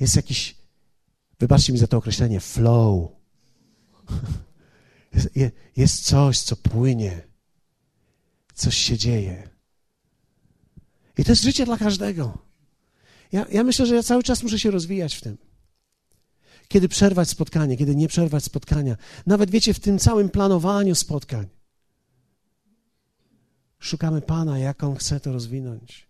Jest 0.00 0.16
jakiś, 0.16 0.56
wybaczcie 1.38 1.72
mi 1.72 1.78
za 1.78 1.86
to 1.86 1.96
określenie, 1.96 2.40
flow. 2.40 3.10
Jest, 5.14 5.28
jest 5.76 6.04
coś, 6.04 6.40
co 6.40 6.56
płynie. 6.56 7.22
Coś 8.54 8.76
się 8.76 8.98
dzieje. 8.98 9.48
I 11.18 11.24
to 11.24 11.32
jest 11.32 11.42
życie 11.42 11.64
dla 11.64 11.76
każdego. 11.78 12.38
Ja, 13.32 13.46
ja 13.52 13.64
myślę, 13.64 13.86
że 13.86 13.94
ja 13.94 14.02
cały 14.02 14.22
czas 14.22 14.42
muszę 14.42 14.58
się 14.58 14.70
rozwijać 14.70 15.14
w 15.14 15.20
tym. 15.20 15.38
Kiedy 16.68 16.88
przerwać 16.88 17.28
spotkanie, 17.28 17.76
kiedy 17.76 17.96
nie 17.96 18.08
przerwać 18.08 18.44
spotkania. 18.44 18.96
Nawet 19.26 19.50
wiecie, 19.50 19.74
w 19.74 19.80
tym 19.80 19.98
całym 19.98 20.28
planowaniu 20.28 20.94
spotkań. 20.94 21.46
Szukamy 23.78 24.22
Pana, 24.22 24.58
jak 24.58 24.84
On 24.84 24.96
chce 24.96 25.20
to 25.20 25.32
rozwinąć. 25.32 26.06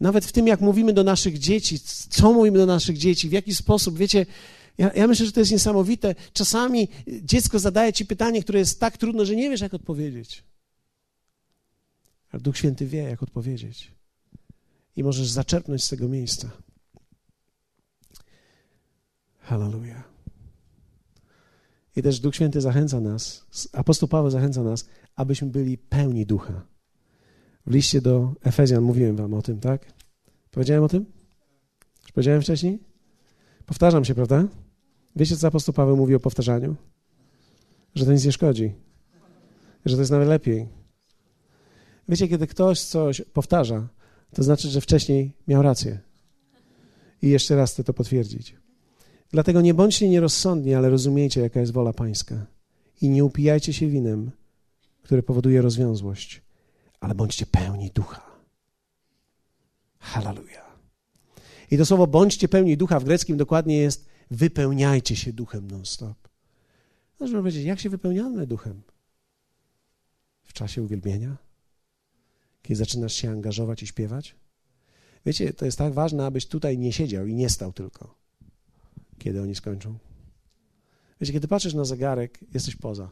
Nawet 0.00 0.24
w 0.24 0.32
tym, 0.32 0.46
jak 0.46 0.60
mówimy 0.60 0.92
do 0.92 1.04
naszych 1.04 1.38
dzieci, 1.38 1.80
co 2.10 2.32
mówimy 2.32 2.58
do 2.58 2.66
naszych 2.66 2.98
dzieci, 2.98 3.28
w 3.28 3.32
jaki 3.32 3.54
sposób, 3.54 3.98
wiecie, 3.98 4.26
ja, 4.78 4.92
ja 4.92 5.06
myślę, 5.06 5.26
że 5.26 5.32
to 5.32 5.40
jest 5.40 5.52
niesamowite. 5.52 6.14
Czasami 6.32 6.88
dziecko 7.22 7.58
zadaje 7.58 7.92
ci 7.92 8.06
pytanie, 8.06 8.42
które 8.42 8.58
jest 8.58 8.80
tak 8.80 8.96
trudne, 8.96 9.26
że 9.26 9.36
nie 9.36 9.50
wiesz, 9.50 9.60
jak 9.60 9.74
odpowiedzieć. 9.74 10.44
Ale 12.32 12.42
Duch 12.42 12.56
Święty 12.56 12.86
wie, 12.86 13.02
jak 13.02 13.22
odpowiedzieć. 13.22 13.90
I 14.96 15.04
możesz 15.04 15.28
zaczerpnąć 15.28 15.84
z 15.84 15.88
tego 15.88 16.08
miejsca. 16.08 16.50
Hallelujah. 19.48 20.04
I 21.96 22.02
też 22.02 22.20
Duch 22.20 22.34
Święty 22.34 22.60
zachęca 22.60 23.00
nas, 23.00 23.46
apostoł 23.72 24.08
Paweł 24.08 24.30
zachęca 24.30 24.62
nas, 24.62 24.88
abyśmy 25.16 25.48
byli 25.48 25.78
pełni 25.78 26.26
ducha. 26.26 26.66
W 27.66 27.74
liście 27.74 28.00
do 28.00 28.34
Efezjan 28.42 28.82
mówiłem 28.82 29.16
wam 29.16 29.34
o 29.34 29.42
tym, 29.42 29.60
tak? 29.60 29.92
Powiedziałem 30.50 30.84
o 30.84 30.88
tym? 30.88 31.06
Już 32.02 32.12
powiedziałem 32.12 32.42
wcześniej? 32.42 32.78
Powtarzam 33.66 34.04
się, 34.04 34.14
prawda? 34.14 34.44
Wiecie, 35.16 35.36
co 35.36 35.46
apostoł 35.46 35.74
Paweł 35.74 35.96
mówi 35.96 36.14
o 36.14 36.20
powtarzaniu? 36.20 36.76
Że 37.94 38.04
to 38.04 38.12
nic 38.12 38.24
nie 38.24 38.32
szkodzi. 38.32 38.74
Że 39.84 39.96
to 39.96 40.02
jest 40.02 40.10
nawet 40.10 40.28
lepiej. 40.28 40.68
Wiecie, 42.08 42.28
kiedy 42.28 42.46
ktoś 42.46 42.80
coś 42.80 43.22
powtarza, 43.32 43.88
to 44.34 44.42
znaczy, 44.42 44.68
że 44.68 44.80
wcześniej 44.80 45.32
miał 45.46 45.62
rację. 45.62 45.98
I 47.22 47.28
jeszcze 47.28 47.56
raz 47.56 47.72
chcę 47.72 47.84
to 47.84 47.94
potwierdzić. 47.94 48.56
Dlatego 49.30 49.60
nie 49.60 49.74
bądźcie 49.74 50.08
nierozsądni, 50.08 50.74
ale 50.74 50.90
rozumiejcie, 50.90 51.40
jaka 51.40 51.60
jest 51.60 51.72
wola 51.72 51.92
Pańska. 51.92 52.46
I 53.00 53.08
nie 53.08 53.24
upijajcie 53.24 53.72
się 53.72 53.88
winem, 53.88 54.30
które 55.02 55.22
powoduje 55.22 55.62
rozwiązłość, 55.62 56.42
ale 57.00 57.14
bądźcie 57.14 57.46
pełni 57.46 57.90
ducha. 57.90 58.22
Hallelujah. 59.98 60.78
I 61.70 61.78
to 61.78 61.86
słowo 61.86 62.06
bądźcie 62.06 62.48
pełni 62.48 62.76
ducha 62.76 63.00
w 63.00 63.04
greckim 63.04 63.36
dokładnie 63.36 63.78
jest 63.78 64.08
wypełniajcie 64.30 65.16
się 65.16 65.32
duchem 65.32 65.70
non-stop. 65.70 66.28
Można 67.20 67.38
powiedzieć, 67.38 67.64
jak 67.64 67.80
się 67.80 67.90
wypełniamy 67.90 68.46
duchem? 68.46 68.82
W 70.42 70.52
czasie 70.52 70.82
uwielbienia? 70.82 71.36
Kiedy 72.62 72.76
zaczynasz 72.76 73.14
się 73.14 73.30
angażować 73.30 73.82
i 73.82 73.86
śpiewać? 73.86 74.34
Wiecie, 75.26 75.52
to 75.52 75.64
jest 75.64 75.78
tak 75.78 75.92
ważne, 75.92 76.26
abyś 76.26 76.46
tutaj 76.46 76.78
nie 76.78 76.92
siedział 76.92 77.26
i 77.26 77.34
nie 77.34 77.48
stał 77.48 77.72
tylko, 77.72 78.17
kiedy 79.18 79.42
oni 79.42 79.54
skończą. 79.54 79.98
Wiecie, 81.20 81.32
kiedy 81.32 81.48
patrzysz 81.48 81.74
na 81.74 81.84
zegarek, 81.84 82.38
jesteś 82.54 82.76
poza. 82.76 83.10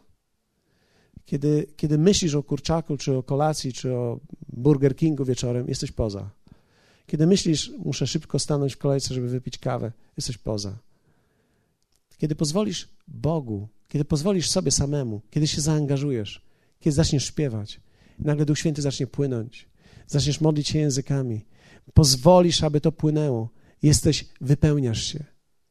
Kiedy, 1.24 1.66
kiedy 1.76 1.98
myślisz 1.98 2.34
o 2.34 2.42
kurczaku, 2.42 2.96
czy 2.96 3.16
o 3.16 3.22
kolacji, 3.22 3.72
czy 3.72 3.94
o 3.94 4.20
Burger 4.48 4.96
Kingu 4.96 5.24
wieczorem, 5.24 5.68
jesteś 5.68 5.92
poza. 5.92 6.30
Kiedy 7.06 7.26
myślisz, 7.26 7.72
muszę 7.84 8.06
szybko 8.06 8.38
stanąć 8.38 8.74
w 8.74 8.78
kolejce, 8.78 9.14
żeby 9.14 9.28
wypić 9.28 9.58
kawę, 9.58 9.92
jesteś 10.16 10.38
poza. 10.38 10.78
Kiedy 12.18 12.34
pozwolisz 12.34 12.88
Bogu, 13.08 13.68
kiedy 13.88 14.04
pozwolisz 14.04 14.50
sobie 14.50 14.70
samemu, 14.70 15.20
kiedy 15.30 15.46
się 15.46 15.60
zaangażujesz, 15.60 16.42
kiedy 16.80 16.94
zaczniesz 16.94 17.24
śpiewać, 17.24 17.80
nagle 18.18 18.46
Duch 18.46 18.58
Święty 18.58 18.82
zacznie 18.82 19.06
płynąć, 19.06 19.68
zaczniesz 20.06 20.40
modlić 20.40 20.68
się 20.68 20.78
językami, 20.78 21.44
pozwolisz, 21.94 22.62
aby 22.62 22.80
to 22.80 22.92
płynęło, 22.92 23.48
jesteś, 23.82 24.24
wypełniasz 24.40 25.04
się, 25.04 25.24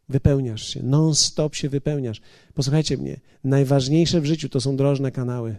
wypełniasz 0.09 0.67
się, 0.67 0.83
non-stop 0.83 1.55
się 1.55 1.69
wypełniasz. 1.69 2.21
Posłuchajcie 2.53 2.97
mnie, 2.97 3.19
najważniejsze 3.43 4.21
w 4.21 4.25
życiu 4.25 4.49
to 4.49 4.61
są 4.61 4.77
drożne 4.77 5.11
kanały. 5.11 5.55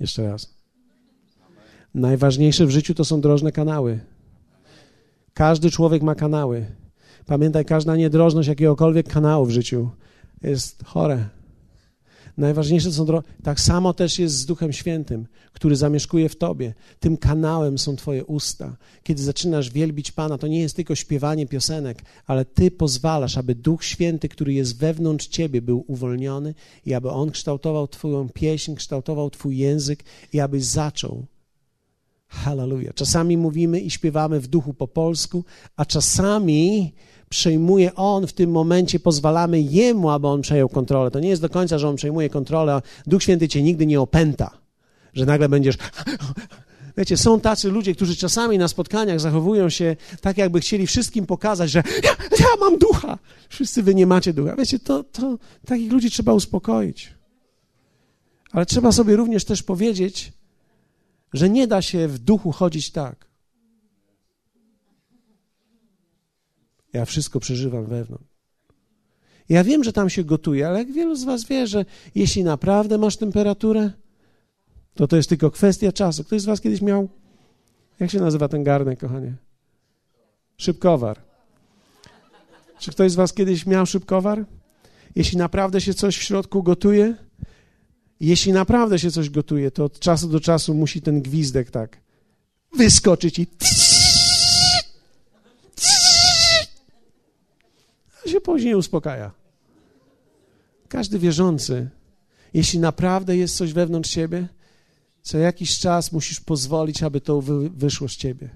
Jeszcze 0.00 0.22
raz. 0.22 0.54
Najważniejsze 1.94 2.66
w 2.66 2.70
życiu 2.70 2.94
to 2.94 3.04
są 3.04 3.20
drożne 3.20 3.52
kanały. 3.52 4.00
Każdy 5.34 5.70
człowiek 5.70 6.02
ma 6.02 6.14
kanały. 6.14 6.66
Pamiętaj, 7.26 7.64
każda 7.64 7.96
niedrożność 7.96 8.48
jakiegokolwiek 8.48 9.08
kanału 9.08 9.46
w 9.46 9.50
życiu 9.50 9.90
jest 10.42 10.84
chore. 10.84 11.28
Najważniejsze 12.36 12.92
są 12.92 13.06
drogi. 13.06 13.28
Tak 13.42 13.60
samo 13.60 13.94
też 13.94 14.18
jest 14.18 14.34
z 14.34 14.46
Duchem 14.46 14.72
Świętym, 14.72 15.26
który 15.52 15.76
zamieszkuje 15.76 16.28
w 16.28 16.36
tobie. 16.36 16.74
Tym 17.00 17.16
kanałem 17.16 17.78
są 17.78 17.96
twoje 17.96 18.24
usta. 18.24 18.76
Kiedy 19.02 19.22
zaczynasz 19.22 19.70
wielbić 19.70 20.12
Pana, 20.12 20.38
to 20.38 20.46
nie 20.46 20.60
jest 20.60 20.76
tylko 20.76 20.94
śpiewanie 20.94 21.46
piosenek, 21.46 22.02
ale 22.26 22.44
ty 22.44 22.70
pozwalasz, 22.70 23.38
aby 23.38 23.54
Duch 23.54 23.84
Święty, 23.84 24.28
który 24.28 24.52
jest 24.52 24.78
wewnątrz 24.78 25.26
ciebie, 25.26 25.62
był 25.62 25.84
uwolniony 25.88 26.54
i 26.86 26.94
aby 26.94 27.10
On 27.10 27.30
kształtował 27.30 27.88
twoją 27.88 28.28
pieśń, 28.28 28.74
kształtował 28.74 29.30
twój 29.30 29.58
język 29.58 30.04
i 30.32 30.40
abyś 30.40 30.64
zaczął 30.64 31.26
Hallelujah. 32.32 32.94
Czasami 32.94 33.36
mówimy 33.36 33.80
i 33.80 33.90
śpiewamy 33.90 34.40
w 34.40 34.46
duchu 34.46 34.74
po 34.74 34.88
polsku, 34.88 35.44
a 35.76 35.84
czasami 35.84 36.92
przejmuje 37.28 37.94
On 37.94 38.26
w 38.26 38.32
tym 38.32 38.50
momencie, 38.50 39.00
pozwalamy 39.00 39.60
Jemu, 39.60 40.10
aby 40.10 40.26
On 40.26 40.42
przejął 40.42 40.68
kontrolę. 40.68 41.10
To 41.10 41.20
nie 41.20 41.28
jest 41.28 41.42
do 41.42 41.48
końca, 41.48 41.78
że 41.78 41.88
On 41.88 41.96
przejmuje 41.96 42.30
kontrolę, 42.30 42.72
a 42.72 42.82
Duch 43.06 43.22
Święty 43.22 43.48
cię 43.48 43.62
nigdy 43.62 43.86
nie 43.86 44.00
opęta, 44.00 44.50
że 45.14 45.26
nagle 45.26 45.48
będziesz... 45.48 45.76
Wiecie, 46.96 47.16
są 47.16 47.40
tacy 47.40 47.70
ludzie, 47.70 47.94
którzy 47.94 48.16
czasami 48.16 48.58
na 48.58 48.68
spotkaniach 48.68 49.20
zachowują 49.20 49.68
się 49.68 49.96
tak, 50.20 50.38
jakby 50.38 50.60
chcieli 50.60 50.86
wszystkim 50.86 51.26
pokazać, 51.26 51.70
że 51.70 51.82
ja, 52.04 52.10
ja 52.38 52.46
mam 52.60 52.78
ducha. 52.78 53.18
Wszyscy 53.48 53.82
wy 53.82 53.94
nie 53.94 54.06
macie 54.06 54.32
ducha. 54.32 54.56
Wiecie, 54.56 54.78
to, 54.78 55.04
to 55.04 55.38
takich 55.66 55.92
ludzi 55.92 56.10
trzeba 56.10 56.32
uspokoić. 56.32 57.14
Ale 58.52 58.66
trzeba 58.66 58.92
sobie 58.92 59.16
również 59.16 59.44
też 59.44 59.62
powiedzieć, 59.62 60.32
że 61.32 61.50
nie 61.50 61.66
da 61.66 61.82
się 61.82 62.08
w 62.08 62.18
duchu 62.18 62.52
chodzić 62.52 62.90
tak. 62.90 63.26
Ja 66.92 67.04
wszystko 67.04 67.40
przeżywam 67.40 67.86
wewnątrz. 67.86 68.32
Ja 69.48 69.64
wiem, 69.64 69.84
że 69.84 69.92
tam 69.92 70.10
się 70.10 70.24
gotuje, 70.24 70.68
ale 70.68 70.78
jak 70.78 70.92
wielu 70.92 71.16
z 71.16 71.24
Was 71.24 71.44
wie, 71.44 71.66
że 71.66 71.84
jeśli 72.14 72.44
naprawdę 72.44 72.98
masz 72.98 73.16
temperaturę, 73.16 73.90
to 74.94 75.08
to 75.08 75.16
jest 75.16 75.28
tylko 75.28 75.50
kwestia 75.50 75.92
czasu. 75.92 76.24
Ktoś 76.24 76.42
z 76.42 76.44
Was 76.44 76.60
kiedyś 76.60 76.82
miał, 76.82 77.08
jak 78.00 78.10
się 78.10 78.20
nazywa 78.20 78.48
ten 78.48 78.64
garnek, 78.64 79.00
kochanie? 79.00 79.34
Szybkowar. 80.56 81.18
Czy 82.78 82.90
ktoś 82.90 83.12
z 83.12 83.14
Was 83.14 83.32
kiedyś 83.32 83.66
miał 83.66 83.86
szybkowar? 83.86 84.44
Jeśli 85.16 85.38
naprawdę 85.38 85.80
się 85.80 85.94
coś 85.94 86.18
w 86.18 86.22
środku 86.22 86.62
gotuje, 86.62 87.16
Jeśli 88.22 88.52
naprawdę 88.52 88.98
się 88.98 89.10
coś 89.10 89.30
gotuje, 89.30 89.70
to 89.70 89.84
od 89.84 89.98
czasu 89.98 90.28
do 90.28 90.40
czasu 90.40 90.74
musi 90.74 91.02
ten 91.02 91.22
gwizdek 91.22 91.70
tak 91.70 92.00
wyskoczyć 92.76 93.38
i 93.38 93.46
się 98.26 98.40
później 98.40 98.74
uspokaja. 98.74 99.32
Każdy 100.88 101.18
wierzący, 101.18 101.90
jeśli 102.54 102.78
naprawdę 102.78 103.36
jest 103.36 103.56
coś 103.56 103.72
wewnątrz 103.72 104.10
ciebie, 104.10 104.48
co 105.22 105.38
jakiś 105.38 105.78
czas 105.78 106.12
musisz 106.12 106.40
pozwolić, 106.40 107.02
aby 107.02 107.20
to 107.20 107.42
wyszło 107.74 108.08
z 108.08 108.16
ciebie. 108.16 108.50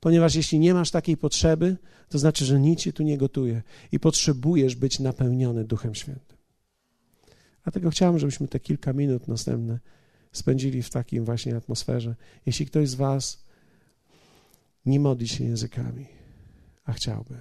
Ponieważ 0.00 0.34
jeśli 0.34 0.58
nie 0.58 0.74
masz 0.74 0.90
takiej 0.90 1.16
potrzeby, 1.16 1.76
to 2.08 2.18
znaczy, 2.18 2.44
że 2.44 2.60
nic 2.60 2.80
cię 2.80 2.92
tu 2.92 3.02
nie 3.02 3.18
gotuje 3.18 3.62
i 3.92 4.00
potrzebujesz 4.00 4.74
być 4.74 5.00
napełniony 5.00 5.64
Duchem 5.64 5.94
Świętym. 5.94 6.33
Dlatego 7.64 7.90
chciałem, 7.90 8.18
żebyśmy 8.18 8.48
te 8.48 8.60
kilka 8.60 8.92
minut 8.92 9.28
następne 9.28 9.78
spędzili 10.32 10.82
w 10.82 10.90
takim 10.90 11.24
właśnie 11.24 11.56
atmosferze. 11.56 12.14
Jeśli 12.46 12.66
ktoś 12.66 12.88
z 12.88 12.94
Was 12.94 13.44
nie 14.86 15.00
modli 15.00 15.28
się 15.28 15.44
językami, 15.44 16.06
a 16.84 16.92
chciałby, 16.92 17.40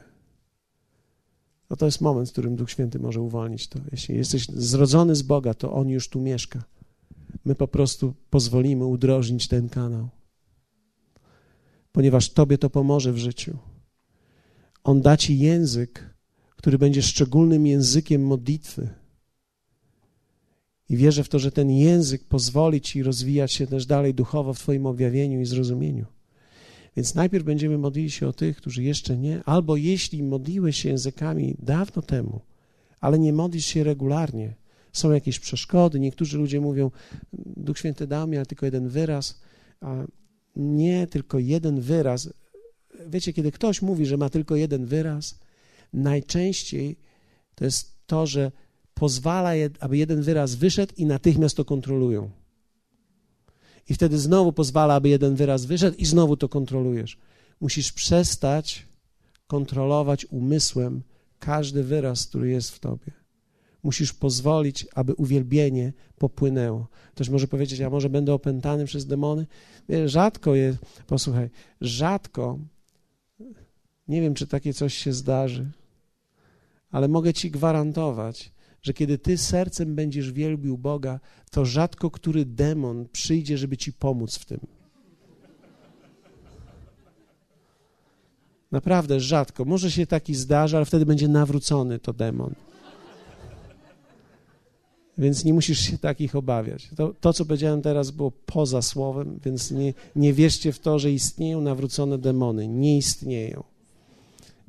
no 1.69 1.75
to 1.75 1.85
jest 1.85 2.01
moment, 2.01 2.29
w 2.29 2.31
którym 2.31 2.55
Duch 2.55 2.71
Święty 2.71 2.99
może 2.99 3.21
uwolnić 3.21 3.67
to. 3.67 3.79
Jeśli 3.91 4.15
jesteś 4.15 4.47
zrodzony 4.47 5.15
z 5.15 5.21
Boga, 5.21 5.53
to 5.53 5.73
On 5.73 5.89
już 5.89 6.09
tu 6.09 6.21
mieszka. 6.21 6.63
My 7.45 7.55
po 7.55 7.67
prostu 7.67 8.13
pozwolimy 8.29 8.85
udrożnić 8.85 9.47
ten 9.47 9.69
kanał, 9.69 10.09
ponieważ 11.91 12.29
Tobie 12.29 12.57
to 12.57 12.69
pomoże 12.69 13.13
w 13.13 13.17
życiu. 13.17 13.57
On 14.83 15.01
da 15.01 15.17
Ci 15.17 15.39
język, 15.39 16.15
który 16.55 16.77
będzie 16.77 17.01
szczególnym 17.01 17.67
językiem 17.67 18.25
modlitwy. 18.25 18.89
I 20.89 20.97
wierzę 20.97 21.23
w 21.23 21.29
to, 21.29 21.39
że 21.39 21.51
ten 21.51 21.71
język 21.71 22.23
pozwoli 22.23 22.81
Ci 22.81 23.03
rozwijać 23.03 23.51
się 23.51 23.67
też 23.67 23.85
dalej 23.85 24.13
duchowo 24.13 24.53
w 24.53 24.59
Twoim 24.59 24.85
objawieniu 24.85 25.41
i 25.41 25.45
zrozumieniu. 25.45 26.05
Więc 26.95 27.15
najpierw 27.15 27.45
będziemy 27.45 27.77
modlili 27.77 28.11
się 28.11 28.27
o 28.27 28.33
tych, 28.33 28.57
którzy 28.57 28.83
jeszcze 28.83 29.17
nie, 29.17 29.43
albo 29.45 29.77
jeśli 29.77 30.23
modliłeś 30.23 30.77
się 30.77 30.89
językami 30.89 31.55
dawno 31.59 32.01
temu, 32.01 32.41
ale 33.01 33.19
nie 33.19 33.33
modlisz 33.33 33.65
się 33.65 33.83
regularnie, 33.83 34.55
są 34.93 35.11
jakieś 35.11 35.39
przeszkody. 35.39 35.99
Niektórzy 35.99 36.37
ludzie 36.37 36.61
mówią, 36.61 36.91
Duch 37.33 37.77
Święty 37.77 38.07
dał 38.07 38.27
mi, 38.27 38.37
ale 38.37 38.45
tylko 38.45 38.65
jeden 38.65 38.89
wyraz. 38.89 39.41
A 39.81 40.05
nie 40.55 41.07
tylko 41.07 41.39
jeden 41.39 41.81
wyraz. 41.81 42.29
Wiecie, 43.07 43.33
kiedy 43.33 43.51
ktoś 43.51 43.81
mówi, 43.81 44.05
że 44.05 44.17
ma 44.17 44.29
tylko 44.29 44.55
jeden 44.55 44.85
wyraz, 44.85 45.39
najczęściej 45.93 46.97
to 47.55 47.65
jest 47.65 48.07
to, 48.07 48.27
że 48.27 48.51
pozwala, 48.93 49.51
aby 49.79 49.97
jeden 49.97 50.21
wyraz 50.21 50.55
wyszedł 50.55 50.93
i 50.97 51.05
natychmiast 51.05 51.57
to 51.57 51.65
kontrolują. 51.65 52.29
I 53.89 53.93
wtedy 53.93 54.19
znowu 54.19 54.53
pozwala, 54.53 54.93
aby 54.93 55.09
jeden 55.09 55.35
wyraz 55.35 55.65
wyszedł 55.65 55.97
i 55.97 56.05
znowu 56.05 56.37
to 56.37 56.49
kontrolujesz. 56.49 57.17
Musisz 57.61 57.91
przestać 57.91 58.85
kontrolować 59.47 60.25
umysłem 60.25 61.01
każdy 61.39 61.83
wyraz, 61.83 62.27
który 62.27 62.49
jest 62.49 62.71
w 62.71 62.79
tobie. 62.79 63.11
Musisz 63.83 64.13
pozwolić, 64.13 64.87
aby 64.95 65.13
uwielbienie 65.13 65.93
popłynęło. 66.17 66.87
Ktoś 67.11 67.29
może 67.29 67.47
powiedzieć, 67.47 67.81
a 67.81 67.89
może 67.89 68.09
będę 68.09 68.33
opętany 68.33 68.85
przez 68.85 69.05
demony? 69.05 69.47
Rzadko 70.05 70.55
jest, 70.55 70.79
posłuchaj, 71.07 71.49
rzadko, 71.81 72.59
nie 74.07 74.21
wiem, 74.21 74.33
czy 74.33 74.47
takie 74.47 74.73
coś 74.73 74.93
się 74.93 75.13
zdarzy, 75.13 75.71
ale 76.91 77.07
mogę 77.07 77.33
ci 77.33 77.51
gwarantować, 77.51 78.52
że 78.83 78.93
kiedy 78.93 79.17
ty 79.17 79.37
sercem 79.37 79.95
będziesz 79.95 80.31
wielbił 80.31 80.77
Boga, 80.77 81.19
to 81.51 81.65
rzadko 81.65 82.11
który 82.11 82.45
demon 82.45 83.07
przyjdzie, 83.11 83.57
żeby 83.57 83.77
ci 83.77 83.93
pomóc 83.93 84.37
w 84.37 84.45
tym. 84.45 84.59
Naprawdę 88.71 89.19
rzadko. 89.19 89.65
Może 89.65 89.91
się 89.91 90.07
taki 90.07 90.35
zdarzy, 90.35 90.77
ale 90.77 90.85
wtedy 90.85 91.05
będzie 91.05 91.27
nawrócony 91.27 91.99
to 91.99 92.13
demon. 92.13 92.53
Więc 95.17 95.45
nie 95.45 95.53
musisz 95.53 95.79
się 95.79 95.97
takich 95.97 96.35
obawiać. 96.35 96.89
To, 96.95 97.13
to, 97.21 97.33
co 97.33 97.45
powiedziałem 97.45 97.81
teraz, 97.81 98.11
było 98.11 98.31
poza 98.31 98.81
słowem, 98.81 99.39
więc 99.45 99.71
nie, 99.71 99.93
nie 100.15 100.33
wierzcie 100.33 100.71
w 100.71 100.79
to, 100.79 100.99
że 100.99 101.11
istnieją 101.11 101.61
nawrócone 101.61 102.17
demony. 102.17 102.67
Nie 102.67 102.97
istnieją. 102.97 103.63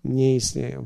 Nie 0.04 0.36
istnieją. 0.36 0.84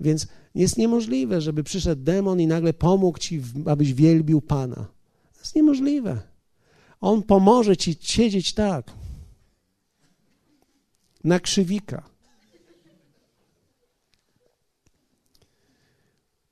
Więc 0.00 0.26
jest 0.54 0.78
niemożliwe, 0.78 1.40
żeby 1.40 1.64
przyszedł 1.64 2.02
demon 2.02 2.40
i 2.40 2.46
nagle 2.46 2.72
pomógł 2.72 3.18
ci, 3.18 3.42
abyś 3.66 3.94
wielbił 3.94 4.40
Pana. 4.40 4.86
To 5.32 5.40
jest 5.40 5.54
niemożliwe. 5.54 6.22
On 7.00 7.22
pomoże 7.22 7.76
ci 7.76 7.96
siedzieć 8.00 8.54
tak, 8.54 8.92
na 11.24 11.40
krzywika. 11.40 12.08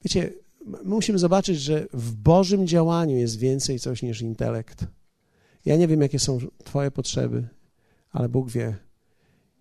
Wiecie, 0.05 0.33
musimy 0.85 1.19
zobaczyć, 1.19 1.61
że 1.61 1.87
w 1.93 2.15
Bożym 2.15 2.67
działaniu 2.67 3.17
jest 3.17 3.39
więcej 3.39 3.81
coś 3.81 4.03
niż 4.03 4.21
intelekt. 4.21 4.85
Ja 5.65 5.77
nie 5.77 5.89
wiem, 5.89 6.01
jakie 6.01 6.19
są 6.19 6.39
Twoje 6.65 6.91
potrzeby, 6.91 7.49
ale 8.11 8.29
Bóg 8.29 8.51
wie. 8.51 8.77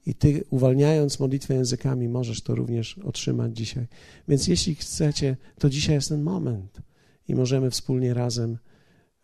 I 0.05 0.15
Ty, 0.15 0.43
uwalniając 0.49 1.19
modlitwę 1.19 1.53
językami, 1.53 2.09
możesz 2.09 2.41
to 2.41 2.55
również 2.55 2.97
otrzymać 2.97 3.57
dzisiaj. 3.57 3.87
Więc 4.27 4.47
jeśli 4.47 4.75
chcecie, 4.75 5.37
to 5.59 5.69
dzisiaj 5.69 5.95
jest 5.95 6.09
ten 6.09 6.23
moment 6.23 6.81
i 7.27 7.35
możemy 7.35 7.71
wspólnie 7.71 8.13
razem 8.13 8.57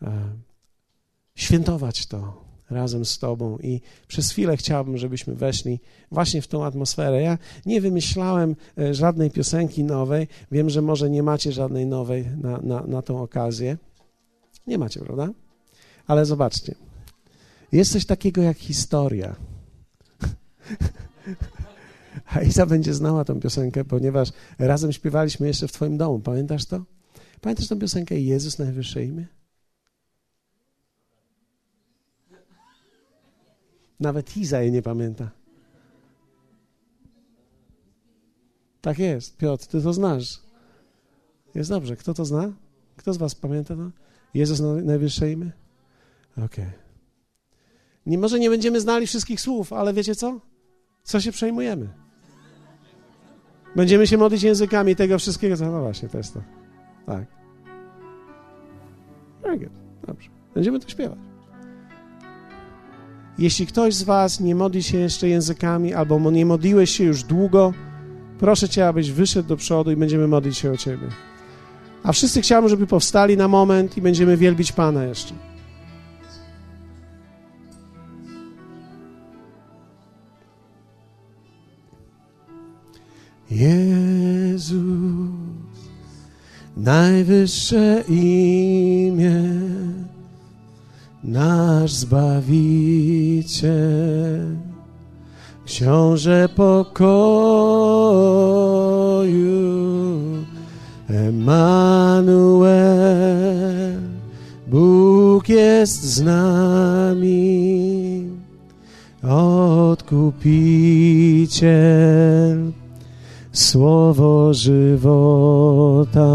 e, 0.01 0.29
świętować 1.35 2.05
to 2.05 2.49
razem 2.69 3.05
z 3.05 3.19
Tobą. 3.19 3.57
I 3.57 3.81
przez 4.07 4.31
chwilę 4.31 4.57
chciałbym, 4.57 4.97
żebyśmy 4.97 5.35
weszli 5.35 5.79
właśnie 6.11 6.41
w 6.41 6.47
tą 6.47 6.65
atmosferę. 6.65 7.21
Ja 7.21 7.37
nie 7.65 7.81
wymyślałem 7.81 8.55
e, 8.77 8.93
żadnej 8.93 9.31
piosenki 9.31 9.83
nowej. 9.83 10.27
Wiem, 10.51 10.69
że 10.69 10.81
może 10.81 11.09
nie 11.09 11.23
macie 11.23 11.51
żadnej 11.51 11.85
nowej 11.85 12.25
na, 12.37 12.57
na, 12.57 12.83
na 12.87 13.01
tą 13.01 13.21
okazję. 13.21 13.77
Nie 14.67 14.77
macie, 14.77 14.99
prawda? 14.99 15.29
Ale 16.07 16.25
zobaczcie. 16.25 16.75
Jest 17.71 17.91
coś 17.91 18.05
takiego 18.05 18.41
jak 18.41 18.57
historia. 18.57 19.35
A 22.33 22.41
Iza 22.41 22.65
będzie 22.65 22.93
znała 22.93 23.25
tą 23.25 23.39
piosenkę, 23.39 23.85
ponieważ 23.85 24.29
razem 24.59 24.91
śpiewaliśmy 24.91 25.47
jeszcze 25.47 25.67
w 25.67 25.71
Twoim 25.71 25.97
domu. 25.97 26.19
Pamiętasz 26.19 26.65
to? 26.65 26.83
Pamiętasz 27.41 27.67
tą 27.67 27.79
piosenkę 27.79 28.19
Jezus 28.19 28.59
Najwyższe 28.59 29.03
Imię? 29.03 29.27
Nawet 33.99 34.37
Iza 34.37 34.61
jej 34.61 34.71
nie 34.71 34.81
pamięta. 34.81 35.31
Tak 38.81 38.99
jest, 38.99 39.37
Piotr, 39.37 39.67
ty 39.67 39.81
to 39.81 39.93
znasz. 39.93 40.39
Jest 41.55 41.69
dobrze. 41.69 41.95
Kto 41.95 42.13
to 42.13 42.25
zna? 42.25 42.53
Kto 42.95 43.13
z 43.13 43.17
was 43.17 43.35
pamięta 43.35 43.75
to? 43.75 43.91
Jezus 44.33 44.59
Najwyższe 44.83 45.31
Imię? 45.31 45.51
Okej. 46.31 46.45
Okay. 46.45 46.71
Nie, 48.05 48.17
może 48.17 48.39
nie 48.39 48.49
będziemy 48.49 48.81
znali 48.81 49.07
wszystkich 49.07 49.41
słów, 49.41 49.73
ale 49.73 49.93
wiecie 49.93 50.15
co? 50.15 50.48
Co 51.09 51.21
się 51.21 51.31
przejmujemy? 51.31 51.87
Będziemy 53.75 54.07
się 54.07 54.17
modlić 54.17 54.43
językami 54.43 54.95
tego 54.95 55.19
wszystkiego. 55.19 55.55
No 55.59 55.81
właśnie, 55.81 56.09
to 56.09 56.17
jest 56.17 56.33
to. 56.33 56.41
Tak. 57.05 57.25
Dobrze. 60.07 60.29
Będziemy 60.53 60.79
to 60.79 60.89
śpiewać. 60.89 61.17
Jeśli 63.37 63.67
ktoś 63.67 63.93
z 63.93 64.03
was 64.03 64.39
nie 64.39 64.55
modli 64.55 64.83
się 64.83 64.97
jeszcze 64.97 65.27
językami, 65.27 65.93
albo 65.93 66.31
nie 66.31 66.45
modliłeś 66.45 66.89
się 66.89 67.03
już 67.03 67.23
długo, 67.23 67.73
proszę 68.39 68.69
cię, 68.69 68.87
abyś 68.87 69.11
wyszedł 69.11 69.47
do 69.47 69.57
przodu 69.57 69.91
i 69.91 69.95
będziemy 69.95 70.27
modlić 70.27 70.57
się 70.57 70.71
o 70.71 70.77
ciebie. 70.77 71.07
A 72.03 72.11
wszyscy 72.11 72.41
chciałbym, 72.41 72.69
żeby 72.69 72.87
powstali 72.87 73.37
na 73.37 73.47
moment 73.47 73.97
i 73.97 74.01
będziemy 74.01 74.37
wielbić 74.37 74.71
Pana 74.71 75.03
jeszcze. 75.03 75.33
Jezus, 83.51 84.79
najwyższe 86.77 88.03
imię, 88.07 89.43
nasz 91.23 91.93
Zbawiciel, 91.93 93.69
Książę 95.65 96.49
pokoju, 96.55 97.09
Emanuel, 101.09 102.69
Bóg 104.67 105.49
jest 105.49 106.03
z 106.03 106.21
nami, 106.21 107.49
Odkupiciel 109.23 110.39
słowo 113.59 114.53
żywota. 114.53 116.27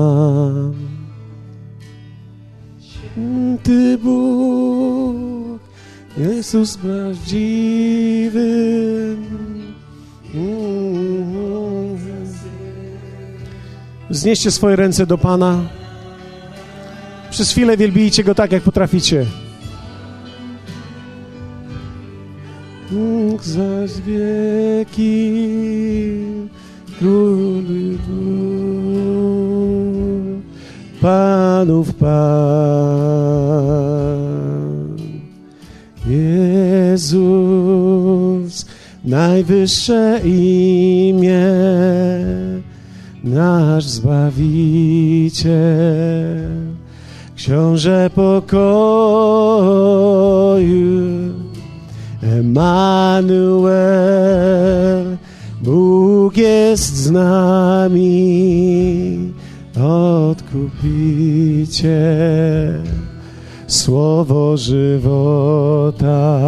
Ty 3.62 3.98
Bóg, 3.98 5.60
Jezus 6.16 6.76
prawdziwy. 6.76 8.44
Znieście 14.10 14.50
swoje 14.50 14.76
ręce 14.76 15.06
do 15.06 15.18
Pana. 15.18 15.62
Przez 17.30 17.50
chwilę 17.50 17.76
wielbijcie 17.76 18.24
Go 18.24 18.34
tak, 18.34 18.52
jak 18.52 18.62
potraficie. 18.62 19.26
Bóg 22.90 23.42
zaś 23.42 23.90
wieki, 24.06 25.34
króluj 26.98 27.98
Panów 31.00 31.94
Pan. 31.94 32.14
Jezus, 36.06 37.34
najwyższe 39.04 40.20
imię, 40.24 41.46
nasz 43.24 43.84
Zbawiciel, 43.84 45.54
Książę 47.36 48.10
pokoju, 48.14 48.64
Emanuel, 52.22 53.74
Bóg 55.62 56.36
jest 56.36 56.96
z 56.96 57.10
nami, 57.10 58.04
Odkupicie, 60.30 61.90
Słowo 63.66 64.56
żywota. 64.56 66.40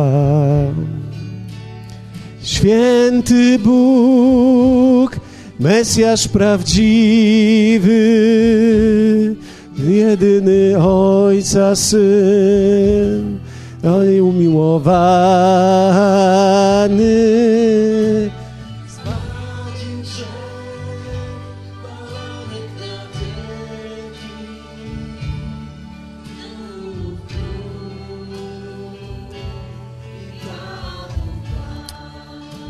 Święty 2.43 3.59
Bóg, 3.59 5.17
Mesjasz 5.61 6.29
prawdziwy, 6.29 7.97
jedyny 9.79 10.79
Ojca 10.79 11.77
Syn, 11.77 13.39
Oj 13.85 14.21
umiłowany. 14.21 14.87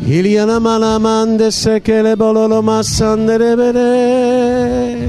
Iliana 0.07 0.61
mana 0.61 0.99
mande 0.99 1.51
sekele 1.51 2.17
bololo 2.17 2.63
masandere 2.63 3.57
bere. 3.59 5.07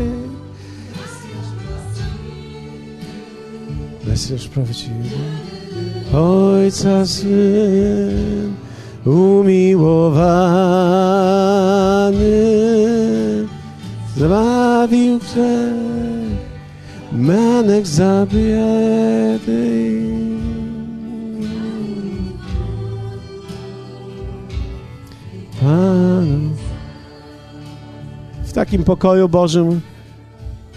Mesjasz 4.07 4.47
prawdziwy. 4.47 5.09
Ojca 6.13 7.05
Syn 7.05 8.53
umiłowany 9.05 10.17
zbawił 14.17 15.19
grzech 15.19 15.73
manek 17.11 17.87
zabiedy. 17.87 19.96
W 28.43 28.53
takim 28.53 28.83
pokoju 28.83 29.29
Bożym 29.29 29.81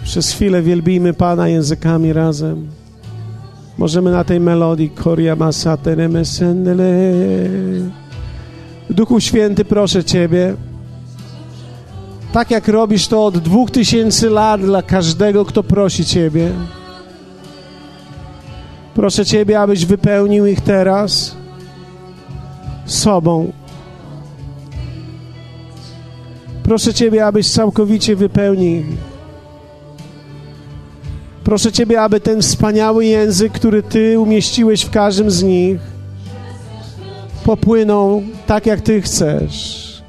przez 0.03 0.31
chwilę 0.31 0.61
wielbijmy 0.61 1.13
Pana 1.13 1.47
językami 1.47 2.13
razem. 2.13 2.67
Możemy 3.77 4.11
na 4.11 4.23
tej 4.23 4.39
melodii 4.39 4.89
Koria 4.89 5.35
Masatereme 5.35 6.25
Sendele. 6.25 6.83
Duchu 8.89 9.19
Święty, 9.19 9.65
proszę 9.65 10.03
Ciebie, 10.03 10.55
tak 12.33 12.51
jak 12.51 12.67
robisz 12.67 13.07
to 13.07 13.25
od 13.25 13.37
dwóch 13.37 13.71
tysięcy 13.71 14.29
lat 14.29 14.61
dla 14.61 14.81
każdego, 14.81 15.45
kto 15.45 15.63
prosi 15.63 16.05
Ciebie. 16.05 16.51
Proszę 18.93 19.25
Ciebie, 19.25 19.59
abyś 19.59 19.85
wypełnił 19.85 20.45
ich 20.45 20.61
teraz 20.61 21.35
sobą. 22.85 23.51
Proszę 26.71 26.93
Ciebie, 26.93 27.25
abyś 27.25 27.49
całkowicie 27.49 28.15
wypełnił. 28.15 28.83
Proszę 31.43 31.71
Ciebie, 31.71 32.01
aby 32.01 32.19
ten 32.19 32.41
wspaniały 32.41 33.05
język, 33.05 33.53
który 33.53 33.83
Ty 33.83 34.19
umieściłeś 34.19 34.81
w 34.81 34.89
każdym 34.89 35.31
z 35.31 35.43
nich, 35.43 35.79
popłynął 37.45 38.23
tak, 38.47 38.65
jak 38.65 38.81
Ty 38.81 39.01
chcesz. 39.01 40.01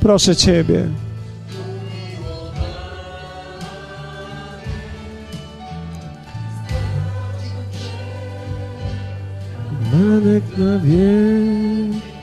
Proszę 0.00 0.36
Ciebie. 0.36 0.88
Manek 9.92 10.42
na. 10.58 12.13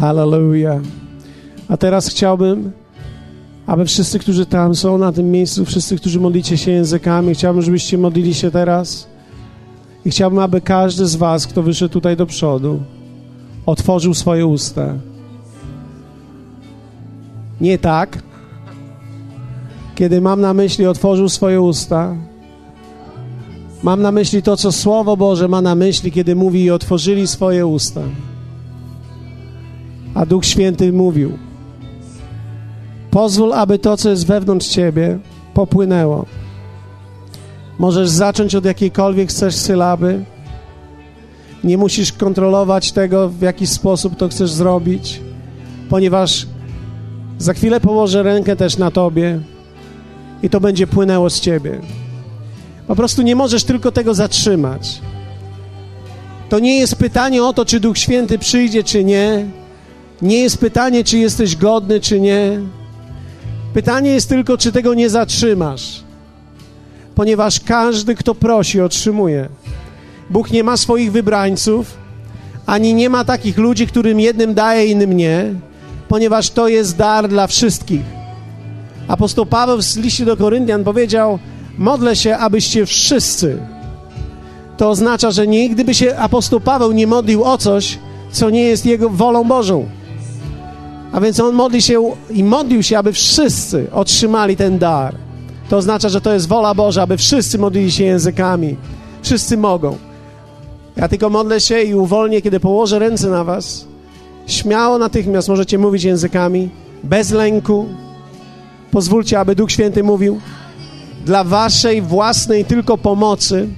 Hallelujah. 0.00 0.82
A 1.68 1.76
teraz 1.76 2.08
chciałbym, 2.08 2.72
aby 3.66 3.84
wszyscy, 3.84 4.18
którzy 4.18 4.46
tam 4.46 4.74
są 4.74 4.98
na 4.98 5.12
tym 5.12 5.30
miejscu, 5.30 5.64
wszyscy, 5.64 5.96
którzy 5.96 6.20
modlicie 6.20 6.58
się 6.58 6.70
językami, 6.70 7.34
chciałbym, 7.34 7.62
żebyście 7.62 7.98
modlili 7.98 8.34
się 8.34 8.50
teraz. 8.50 9.06
I 10.04 10.10
chciałbym, 10.10 10.38
aby 10.38 10.60
każdy 10.60 11.06
z 11.06 11.16
Was, 11.16 11.46
kto 11.46 11.62
wyszedł 11.62 11.92
tutaj 11.92 12.16
do 12.16 12.26
przodu, 12.26 12.82
otworzył 13.66 14.14
swoje 14.14 14.46
usta. 14.46 14.94
Nie 17.60 17.78
tak, 17.78 18.22
kiedy 19.94 20.20
mam 20.20 20.40
na 20.40 20.54
myśli 20.54 20.86
otworzył 20.86 21.28
swoje 21.28 21.60
usta. 21.60 22.16
Mam 23.82 24.02
na 24.02 24.12
myśli 24.12 24.42
to, 24.42 24.56
co 24.56 24.72
Słowo 24.72 25.16
Boże 25.16 25.48
ma 25.48 25.62
na 25.62 25.74
myśli, 25.74 26.12
kiedy 26.12 26.36
mówi 26.36 26.64
i 26.64 26.70
otworzyli 26.70 27.26
swoje 27.26 27.66
usta. 27.66 28.00
A 30.14 30.26
Duch 30.26 30.44
Święty 30.44 30.92
mówił: 30.92 31.38
Pozwól, 33.10 33.52
aby 33.52 33.78
to, 33.78 33.96
co 33.96 34.10
jest 34.10 34.26
wewnątrz 34.26 34.68
ciebie, 34.68 35.18
popłynęło. 35.54 36.26
Możesz 37.78 38.08
zacząć 38.08 38.54
od 38.54 38.64
jakiejkolwiek 38.64 39.28
chcesz 39.28 39.54
sylaby. 39.54 40.24
Nie 41.64 41.78
musisz 41.78 42.12
kontrolować 42.12 42.92
tego, 42.92 43.28
w 43.28 43.40
jaki 43.40 43.66
sposób 43.66 44.16
to 44.16 44.28
chcesz 44.28 44.50
zrobić, 44.50 45.20
ponieważ 45.88 46.46
za 47.38 47.54
chwilę 47.54 47.80
położę 47.80 48.22
rękę 48.22 48.56
też 48.56 48.78
na 48.78 48.90
tobie 48.90 49.40
i 50.42 50.50
to 50.50 50.60
będzie 50.60 50.86
płynęło 50.86 51.30
z 51.30 51.40
ciebie. 51.40 51.80
Po 52.86 52.96
prostu 52.96 53.22
nie 53.22 53.36
możesz 53.36 53.64
tylko 53.64 53.92
tego 53.92 54.14
zatrzymać. 54.14 55.00
To 56.48 56.58
nie 56.58 56.78
jest 56.78 56.96
pytanie 56.96 57.44
o 57.44 57.52
to, 57.52 57.64
czy 57.64 57.80
Duch 57.80 57.98
Święty 57.98 58.38
przyjdzie, 58.38 58.84
czy 58.84 59.04
nie. 59.04 59.46
Nie 60.22 60.38
jest 60.38 60.58
pytanie, 60.58 61.04
czy 61.04 61.18
jesteś 61.18 61.56
godny, 61.56 62.00
czy 62.00 62.20
nie. 62.20 62.60
Pytanie 63.74 64.10
jest 64.10 64.28
tylko, 64.28 64.58
czy 64.58 64.72
tego 64.72 64.94
nie 64.94 65.10
zatrzymasz. 65.10 66.02
Ponieważ 67.14 67.60
każdy, 67.60 68.14
kto 68.14 68.34
prosi, 68.34 68.80
otrzymuje. 68.80 69.48
Bóg 70.30 70.50
nie 70.50 70.64
ma 70.64 70.76
swoich 70.76 71.12
wybrańców, 71.12 71.96
ani 72.66 72.94
nie 72.94 73.10
ma 73.10 73.24
takich 73.24 73.58
ludzi, 73.58 73.86
którym 73.86 74.20
jednym 74.20 74.54
daje, 74.54 74.86
innym 74.86 75.16
nie, 75.16 75.54
ponieważ 76.08 76.50
to 76.50 76.68
jest 76.68 76.96
dar 76.96 77.28
dla 77.28 77.46
wszystkich. 77.46 78.02
Apostoł 79.08 79.46
Paweł 79.46 79.82
w 79.82 79.96
liście 79.96 80.24
do 80.24 80.36
Koryntian 80.36 80.84
powiedział: 80.84 81.38
Modlę 81.78 82.16
się, 82.16 82.36
abyście 82.36 82.86
wszyscy. 82.86 83.58
To 84.76 84.90
oznacza, 84.90 85.30
że 85.30 85.46
nigdy 85.46 85.84
by 85.84 85.94
się 85.94 86.16
apostoł 86.16 86.60
Paweł 86.60 86.92
nie 86.92 87.06
modlił 87.06 87.44
o 87.44 87.58
coś, 87.58 87.98
co 88.32 88.50
nie 88.50 88.62
jest 88.62 88.86
jego 88.86 89.10
wolą 89.10 89.44
Bożą. 89.44 89.88
A 91.12 91.20
więc 91.20 91.40
on 91.40 91.54
modli 91.54 91.82
się 91.82 92.02
i 92.30 92.44
modlił 92.44 92.82
się, 92.82 92.98
aby 92.98 93.12
wszyscy 93.12 93.86
otrzymali 93.92 94.56
ten 94.56 94.78
dar. 94.78 95.14
To 95.68 95.76
oznacza, 95.76 96.08
że 96.08 96.20
to 96.20 96.32
jest 96.32 96.48
wola 96.48 96.74
Boża, 96.74 97.02
aby 97.02 97.16
wszyscy 97.16 97.58
modlili 97.58 97.92
się 97.92 98.04
językami. 98.04 98.76
Wszyscy 99.22 99.56
mogą. 99.56 99.96
Ja 100.96 101.08
tylko 101.08 101.30
modlę 101.30 101.60
się 101.60 101.82
i 101.82 101.94
uwolnię, 101.94 102.42
kiedy 102.42 102.60
położę 102.60 102.98
ręce 102.98 103.28
na 103.28 103.44
was. 103.44 103.84
Śmiało 104.46 104.98
natychmiast 104.98 105.48
możecie 105.48 105.78
mówić 105.78 106.04
językami, 106.04 106.68
bez 107.04 107.30
lęku. 107.30 107.86
Pozwólcie, 108.90 109.40
aby 109.40 109.54
Duch 109.54 109.72
Święty 109.72 110.02
mówił. 110.02 110.40
Dla 111.24 111.44
waszej 111.44 112.02
własnej 112.02 112.64
tylko 112.64 112.98
pomocy 112.98 113.68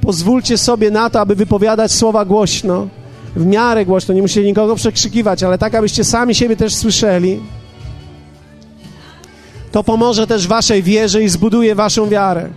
pozwólcie 0.00 0.58
sobie 0.58 0.90
na 0.90 1.10
to, 1.10 1.20
aby 1.20 1.34
wypowiadać 1.34 1.92
słowa 1.92 2.24
głośno, 2.24 2.88
w 3.36 3.46
miarę 3.46 3.86
głośno, 3.86 4.14
nie 4.14 4.22
musicie 4.22 4.44
nikogo 4.44 4.74
przekrzykiwać, 4.74 5.42
ale 5.42 5.58
tak, 5.58 5.74
abyście 5.74 6.04
sami 6.04 6.34
siebie 6.34 6.56
też 6.56 6.74
słyszeli. 6.74 7.40
To 9.72 9.84
pomoże 9.84 10.26
też 10.26 10.46
waszej 10.46 10.82
wierze 10.82 11.22
i 11.22 11.28
zbuduje 11.28 11.74
waszą 11.74 12.08
wiarę, 12.08 12.48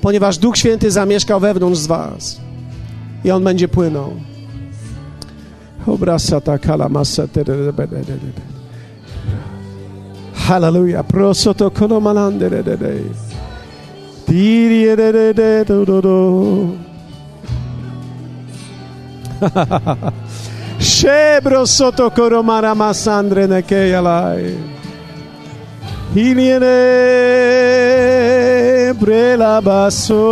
ponieważ 0.00 0.38
Duch 0.38 0.56
Święty 0.56 0.90
zamieszkał 0.90 1.40
wewnątrz 1.40 1.86
was 1.86 2.40
i 3.24 3.30
On 3.30 3.44
będzie 3.44 3.68
płynął. 3.68 4.12
Obrasata 5.86 6.58
kalamasa 6.58 7.22
Hallelujah. 10.34 11.06
Prosoto 11.06 11.70
konomalande 11.70 12.50
de 12.50 12.62
de 12.62 12.76
de. 12.76 12.94
Diri 14.26 14.96
do 15.66 15.84
do 15.84 16.02
do. 16.02 16.89
Shebro 20.78 21.66
soto 21.66 22.10
koromara 22.10 22.74
masandre 22.74 23.46
ne 23.48 23.62
keyalai. 23.62 24.56
Hiliene 26.14 26.76
brela 29.00 29.60
baso. 29.62 30.24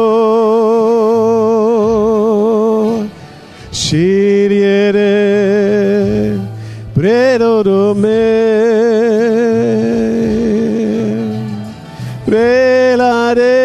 Shiriere 3.73 5.09
bredo 6.95 7.63
do 7.63 7.95
me. 7.95 8.49
Brelare 12.27 13.57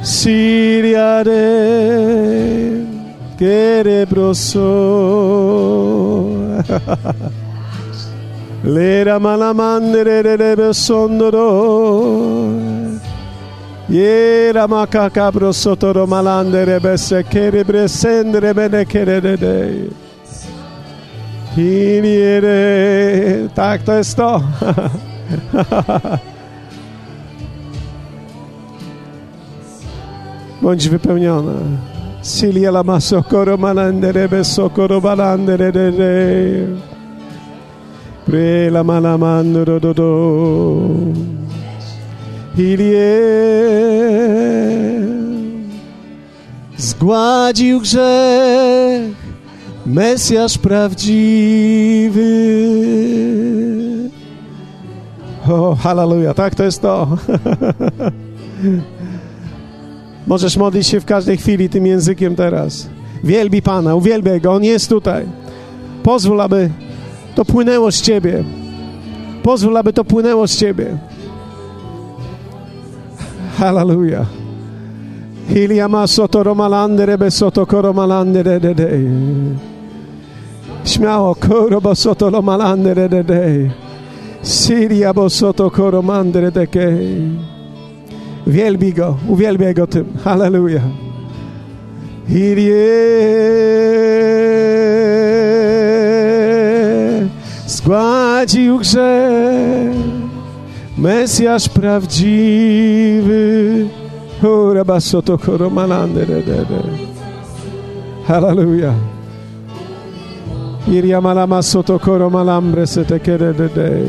Siriare 0.00 1.49
Kerebroso 3.40 4.68
Lera 8.64 9.18
malamandere 9.18 10.36
rebe 10.36 10.74
sondoro 10.74 12.50
Yera 13.88 14.68
makaka 14.68 15.32
brosotoro 15.32 16.06
malandere 16.06 16.78
bese 16.80 17.24
kerebre 17.24 17.88
sendere 17.88 18.52
bene 18.52 18.84
kerede 18.84 19.88
Hiniere 21.56 23.48
Tak 23.54 23.82
to 23.82 23.94
jest 23.94 24.16
to. 24.16 24.40
Bądź 30.62 30.88
wypełniona. 30.88 31.52
Silia 32.22 32.70
la 32.70 32.82
masokoro 32.82 33.56
malandere 33.56 34.28
besokoro 34.28 35.00
balandere 35.00 35.72
de 35.72 35.90
de. 35.90 36.76
Pre 38.26 38.70
la 38.70 38.82
malamando 38.82 39.64
do 39.64 39.94
do. 39.94 40.90
Ilie 42.56 43.20
zgładził 46.76 47.80
grzech 47.80 49.20
Mesjasz 49.86 50.58
prawdziwy. 50.58 52.20
O, 55.48 55.74
halleluja, 55.74 56.34
tak, 56.34 56.54
to 56.54 56.64
jest 56.64 56.82
to. 56.82 57.08
Możesz 60.26 60.56
modlić 60.56 60.86
się 60.86 61.00
w 61.00 61.04
każdej 61.04 61.36
chwili 61.36 61.68
tym 61.68 61.86
językiem 61.86 62.36
teraz. 62.36 62.88
Wielbi 63.24 63.62
Pana, 63.62 63.94
uwielbiaj 63.94 64.40
Go, 64.40 64.52
On 64.52 64.64
jest 64.64 64.88
tutaj. 64.88 65.26
Pozwól, 66.02 66.40
aby 66.40 66.70
to 67.34 67.44
płynęło 67.44 67.92
z 67.92 68.02
Ciebie. 68.02 68.44
Pozwól, 69.42 69.76
aby 69.76 69.92
to 69.92 70.04
płynęło 70.04 70.48
z 70.48 70.56
Ciebie. 70.56 70.98
Halleluja. 73.58 74.26
Hiliama 75.48 76.06
soto 76.06 76.42
romalandere 76.42 77.18
be 77.18 77.30
soto 77.30 77.66
koromalandere 77.66 78.60
de 78.60 78.74
de. 78.74 78.90
Śmiało, 80.84 81.34
korobo 81.34 81.94
soto 81.94 82.30
de. 82.30 83.70
Syria 84.42 85.12
bo 85.12 85.28
soto 85.28 85.70
koromandere 85.70 86.50
de 86.50 86.66
kei. 86.66 87.59
Wielbi 88.46 88.92
Go, 88.92 89.16
uwielbiaj 89.28 89.74
Go 89.74 89.86
tym. 89.86 90.04
Halleluja. 90.24 90.80
Hirie 92.28 92.86
zgładził 97.66 98.78
grzech, 98.78 99.96
Mesjasz 100.98 101.68
prawdziwy. 101.68 103.40
Ura 104.42 104.84
basoto 104.84 105.38
koromalande 105.38 106.26
de 106.26 106.42
de 106.42 106.56
de. 106.56 106.82
Halleluja. 108.26 108.94
Iria 110.88 111.20
malama 111.20 111.62
soto 111.62 111.98
koromalambre 111.98 112.86
se 112.86 113.04
te 113.04 113.20
kere 113.20 113.54
de 113.54 113.68
de. 113.68 114.06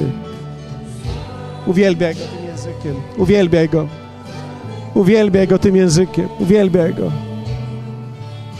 Uwielbiaj 1.68 2.16
Go 2.16 2.20
tym 2.20 2.46
językiem. 2.48 2.96
Uwielbiaj 3.18 3.70
Go. 3.70 4.01
Uwielbiaj 4.96 5.48
Go 5.48 5.60
tym 5.60 5.76
językiem. 5.76 6.28
Uwielbiaj 6.39 6.94
Go. 6.94 7.12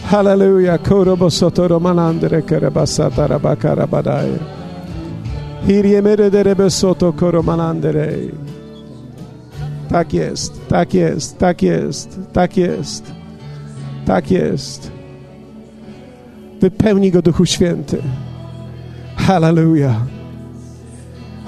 Halleluja. 0.04 0.78
Korobo 0.78 1.30
soto 1.30 1.68
romalandre 1.68 2.42
kere 2.42 2.70
basata 2.70 3.26
rabakara 3.26 3.86
badaje. 3.86 4.38
Hirie 5.66 6.02
mere 6.02 6.30
de 6.30 6.42
rebe 6.42 6.70
soto 6.70 7.12
koromalandre. 7.12 8.08
Tak 9.88 10.14
jest, 10.14 10.68
tak 10.68 10.94
jest, 10.94 11.38
tak 11.38 11.62
jest, 11.62 12.20
tak 12.32 12.56
jest, 12.56 13.12
tak 14.06 14.30
jest. 14.30 14.90
Wypełni 16.60 17.10
go 17.10 17.22
Duchu 17.22 17.46
Święty. 17.46 18.02
Halleluja. 19.16 19.94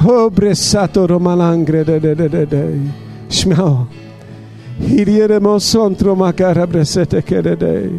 O 0.06 0.30
bressato 0.30 1.06
romalangre 1.06 1.84
de 1.84 2.00
de 2.00 2.16
de 2.16 2.28
de 2.28 2.46
de. 2.46 2.68
Śmiało. 3.28 3.86
Hiriere 4.80 5.40
mosontro 5.40 6.14
makara 6.14 6.66
bresete 6.66 7.22
kere 7.22 7.56
de. 7.56 7.90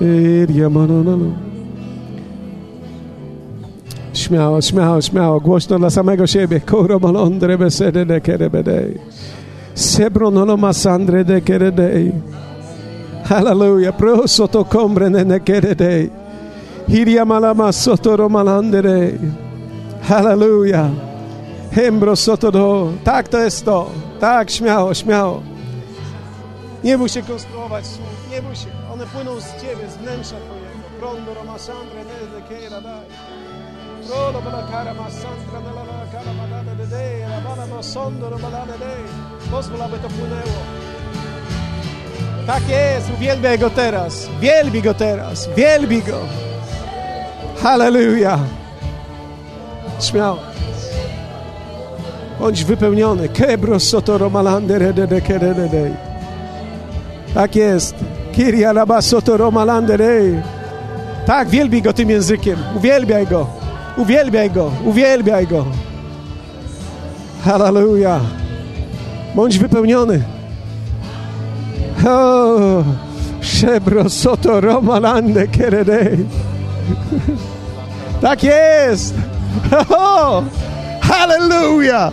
Iria 0.00 0.68
manonono. 0.68 1.32
Śmiało, 4.12 4.60
śmiało, 4.60 5.02
śmiało, 5.02 5.40
głośno 5.40 5.78
dla 5.78 5.90
samego 5.90 6.26
siebie. 6.26 6.60
Koro 6.60 6.98
malondre 6.98 7.58
besede 7.58 8.06
de 8.06 8.20
kerebedei. 8.20 8.98
Sebro 9.74 10.30
nono 10.30 10.56
masandre 10.56 11.24
de 11.24 11.40
keredei. 11.40 12.12
Hallelujah. 13.24 13.96
Proso 13.96 14.48
to 14.48 14.64
combre 14.64 15.10
ne 15.10 15.40
keredei. 15.40 16.10
Hiria 16.88 17.24
malama 17.24 17.72
soto 17.72 18.16
romalandere. 18.16 19.12
Hallelujah. 20.02 21.07
Hembro 21.72 22.16
soto 22.16 22.50
do. 22.52 22.92
Tak 23.04 23.28
to 23.28 23.38
jest 23.38 23.64
to. 23.64 23.90
Tak, 24.20 24.50
śmiało, 24.50 24.94
śmiało. 24.94 25.42
Nie 26.84 26.98
bój 26.98 27.08
się 27.08 27.22
konstruować 27.22 27.86
słów. 27.86 28.30
Nie 28.30 28.42
bój 28.42 28.56
się. 28.56 28.66
One 28.92 29.06
płyną 29.06 29.40
z 29.40 29.52
ciebie, 29.62 29.90
z 29.90 29.96
wnętrza 29.96 30.36
twojego. 30.36 30.88
Prondo 31.00 31.34
romasandre 31.34 32.04
ne 32.04 32.40
de 32.40 32.48
keredei. 32.48 33.38
Rolo 34.08 34.40
bala 34.40 34.62
cara 34.70 34.94
masandra 34.94 35.60
na 35.60 35.72
la 35.72 36.06
cara 36.12 36.32
malada 36.32 36.74
de 36.74 36.86
de 36.86 37.26
la 37.28 37.40
bala 37.40 37.66
masondo 37.66 38.30
no 38.30 38.38
malada 38.38 38.76
de 38.78 38.92
pozwól 39.50 39.82
aby 39.82 39.98
to 39.98 40.08
płynęło 40.08 40.60
tak 42.46 42.68
jest 42.68 43.10
uwielbiaj 43.10 43.58
go 43.58 43.70
teraz 43.70 44.28
wielbi 44.40 44.82
go 44.82 44.94
teraz 44.94 45.48
wielbi 45.56 46.02
go 46.02 46.18
Halleluja 47.62 48.38
śmiało 50.00 50.38
bądź 52.40 52.64
wypełniony 52.64 53.28
kebro 53.28 53.80
soto 53.80 54.18
romalande 54.18 54.78
de 54.78 54.92
de 54.92 55.06
de 55.06 55.20
de 55.20 55.68
de 55.68 55.90
tak 57.34 57.56
jest 57.56 57.94
kiria 58.32 58.72
laba 58.72 59.02
soto 59.02 59.36
romalande 59.36 59.98
de 59.98 60.42
tak 61.26 61.48
wielbi 61.48 61.82
go 61.82 61.92
tym 61.92 62.10
językiem 62.10 62.56
uwielbiaj 62.76 63.26
go 63.26 63.58
Uwielbiaj 63.98 64.50
Go, 64.50 64.72
uwielbiaj 64.84 65.46
Go. 65.46 65.64
Halleluja. 67.44 68.20
Bądź 69.34 69.58
wypełniony. 69.58 70.22
Oh, 72.06 72.84
Szebro 73.40 74.10
soto 74.10 74.60
romalande 74.60 75.48
keredej. 75.48 76.26
Tak 78.20 78.44
jest! 78.44 79.14
Oh, 79.88 80.42
hallelujah! 81.00 82.12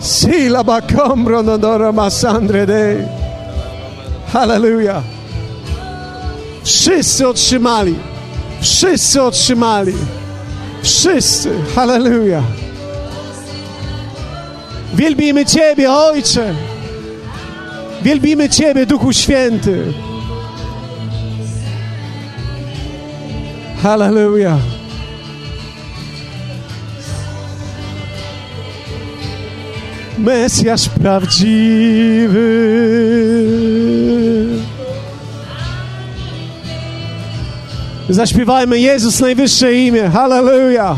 Sila 0.00 0.64
bakombro 0.64 1.42
nodora 1.42 1.92
masandre 1.92 2.66
dej. 2.66 2.96
Hallelujah! 4.32 5.02
Wszyscy 6.64 7.28
otrzymali. 7.28 7.94
Wszyscy 8.60 9.22
otrzymali. 9.22 9.94
Wszyscy. 10.82 11.50
Hallelujah. 11.74 12.44
Wielbimy 14.94 15.46
Ciebie, 15.46 15.92
Ojcze. 15.92 16.54
Wielbimy 18.02 18.48
Ciebie, 18.48 18.86
Duchu 18.86 19.12
Święty. 19.12 19.92
Hallelujah. 23.82 24.69
Mesjasz 30.24 30.88
prawdziwy. 30.88 32.40
Zaśpiewajmy 38.08 38.78
Jezus 38.78 39.20
najwyższe 39.20 39.74
imię. 39.74 40.10
Hallelujah. 40.10 40.96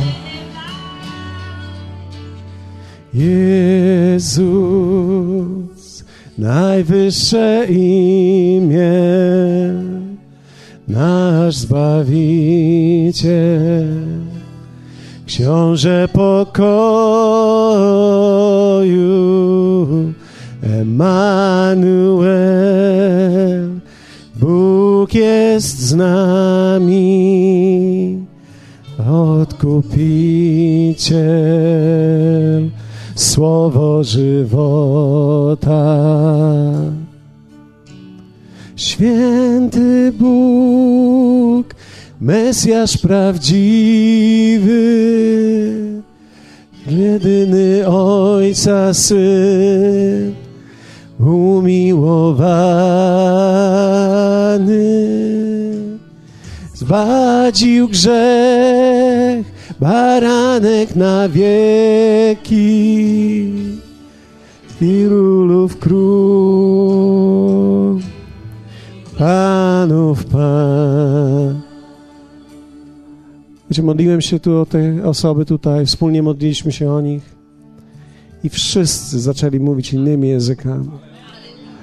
Jezus 3.15 4.63
najwyższe 6.39 7.67
imię, 7.69 8.93
nasz 10.89 11.57
Zbawiciel, 11.57 13.33
Książę 15.33 16.09
pokoju, 16.13 16.63
Emanuel, 20.63 22.31
Bóg 24.37 25.15
jest 25.15 25.81
z 25.81 25.95
nami, 25.95 26.97
Odkupiciel, 29.11 29.91
Słowo 33.15 34.05
żywota. 34.05 35.99
Święty 38.77 40.13
Bóg, 40.19 41.75
Mesjasz 42.23 42.99
prawdziwy, 42.99 44.73
jedyny 46.87 47.89
Ojca 47.89 48.95
Syn, 48.95 50.35
umiłowany, 51.19 52.43
zbadził 56.75 57.89
grzech, 57.89 59.47
baranek 59.81 60.97
na 60.97 61.29
wieki 61.29 62.53
i 64.81 65.05
królów 65.09 65.79
król, 65.79 66.01
panów 69.19 70.25
pan. 70.25 71.62
Wiecie, 73.73 73.83
modliłem 73.83 74.21
się 74.21 74.41
tu 74.41 74.59
o 74.59 74.67
te 74.67 75.05
osoby 75.05 75.45
tutaj, 75.45 75.87
wspólnie 75.87 76.23
modliliśmy 76.23 76.73
się 76.73 76.93
o 76.93 77.01
nich 77.01 77.23
i 78.45 78.49
wszyscy 78.49 79.21
zaczęli 79.21 79.61
mówić 79.61 79.93
innymi 79.93 80.29
językami. 80.29 80.91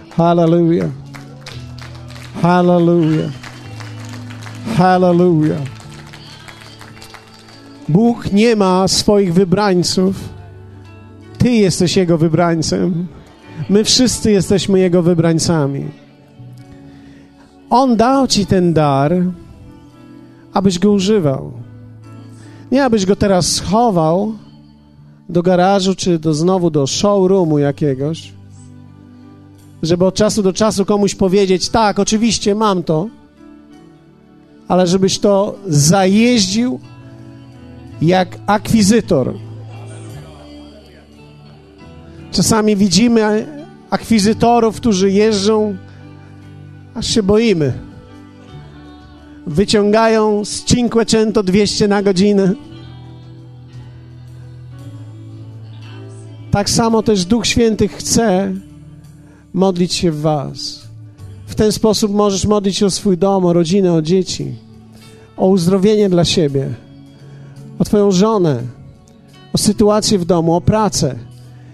Hallelujah. 0.09 0.89
Hallelujah. 2.41 3.31
Hallelujah. 4.77 5.61
Bóg 7.87 8.31
nie 8.31 8.55
ma 8.55 8.87
swoich 8.87 9.33
wybrańców. 9.33 10.29
Ty 11.37 11.51
jesteś 11.51 11.97
Jego 11.97 12.17
wybrańcem. 12.17 13.07
My 13.69 13.83
wszyscy 13.83 14.31
jesteśmy 14.31 14.79
Jego 14.79 15.03
wybrańcami. 15.03 15.85
On 17.69 17.97
dał 17.97 18.27
Ci 18.27 18.45
ten 18.45 18.73
dar, 18.73 19.13
abyś 20.53 20.79
go 20.79 20.91
używał. 20.91 21.68
Nie 22.71 22.85
abyś 22.85 23.05
go 23.05 23.15
teraz 23.15 23.51
schował 23.51 24.33
do 25.29 25.43
garażu, 25.43 25.95
czy 25.95 26.19
do 26.19 26.33
znowu 26.33 26.69
do 26.69 26.87
showroomu 26.87 27.59
jakiegoś, 27.59 28.33
żeby 29.83 30.05
od 30.05 30.15
czasu 30.15 30.43
do 30.43 30.53
czasu 30.53 30.85
komuś 30.85 31.15
powiedzieć, 31.15 31.69
tak, 31.69 31.99
oczywiście 31.99 32.55
mam 32.55 32.83
to, 32.83 33.07
ale 34.67 34.87
żebyś 34.87 35.19
to 35.19 35.55
zajeździł 35.67 36.79
jak 38.01 38.37
akwizytor. 38.47 39.33
Czasami 42.31 42.75
widzimy 42.75 43.47
akwizytorów, 43.89 44.75
którzy 44.75 45.11
jeżdżą, 45.11 45.75
aż 46.95 47.07
się 47.07 47.23
boimy. 47.23 47.88
Wyciągają 49.49 50.45
z 50.45 50.63
Cinquecento 50.63 51.43
200 51.43 51.87
na 51.87 52.01
godzinę. 52.01 52.53
Tak 56.51 56.69
samo 56.69 57.03
też 57.03 57.25
Duch 57.25 57.47
Święty 57.47 57.87
chce 57.87 58.53
modlić 59.53 59.93
się 59.93 60.11
w 60.11 60.21
Was. 60.21 60.87
W 61.47 61.55
ten 61.55 61.71
sposób 61.71 62.13
możesz 62.13 62.45
modlić 62.45 62.77
się 62.77 62.85
o 62.85 62.89
swój 62.89 63.17
dom, 63.17 63.45
o 63.45 63.53
rodzinę, 63.53 63.93
o 63.93 64.01
dzieci, 64.01 64.55
o 65.37 65.47
uzdrowienie 65.47 66.09
dla 66.09 66.25
siebie 66.25 66.69
o 67.79 67.83
Twoją 67.83 68.11
żonę, 68.11 68.61
o 69.53 69.57
sytuację 69.57 70.19
w 70.19 70.25
domu, 70.25 70.55
o 70.55 70.61
pracę. 70.61 71.15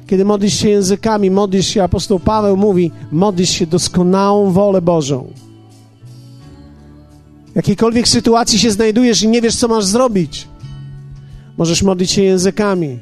Kiedy 0.08 0.26
modlisz 0.26 0.54
się 0.54 0.70
językami, 0.70 1.32
modlisz 1.32 1.68
się, 1.68 1.84
apostoł 1.84 2.20
Paweł 2.20 2.58
mówi, 2.58 2.92
modlisz 3.12 3.50
się 3.50 3.68
doskonałą 3.68 4.52
wolę 4.52 4.82
Bożą. 4.82 5.28
W 7.56 7.58
jakiejkolwiek 7.58 8.08
sytuacji 8.08 8.60
się 8.60 8.72
znajdujesz 8.72 9.24
i 9.24 9.28
nie 9.28 9.42
wiesz, 9.42 9.56
co 9.56 9.68
masz 9.68 9.86
zrobić, 9.86 10.48
możesz 11.58 11.84
modlić 11.84 12.12
się 12.12 12.22
językami, 12.22 13.00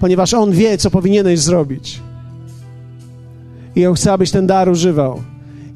ponieważ 0.00 0.34
On 0.34 0.52
wie, 0.52 0.78
co 0.78 0.90
powinieneś 0.90 1.40
zrobić. 1.40 2.00
I 3.76 3.86
On 3.86 3.94
chce, 3.94 4.12
abyś 4.12 4.30
ten 4.30 4.46
dar 4.46 4.68
używał. 4.68 5.22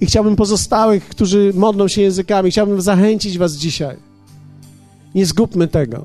I 0.01 0.07
chciałbym 0.07 0.37
pozostałych, 0.37 1.09
którzy 1.09 1.53
modlą 1.55 1.89
się 1.89 2.03
językami, 2.03 2.51
chciałbym 2.51 2.81
zachęcić 2.81 3.39
Was 3.39 3.53
dzisiaj. 3.53 3.97
Nie 5.15 5.27
zgubmy 5.27 5.69
tego. 5.69 6.05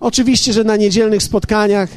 Oczywiście, 0.00 0.52
że 0.52 0.64
na 0.64 0.76
niedzielnych 0.76 1.22
spotkaniach, 1.22 1.88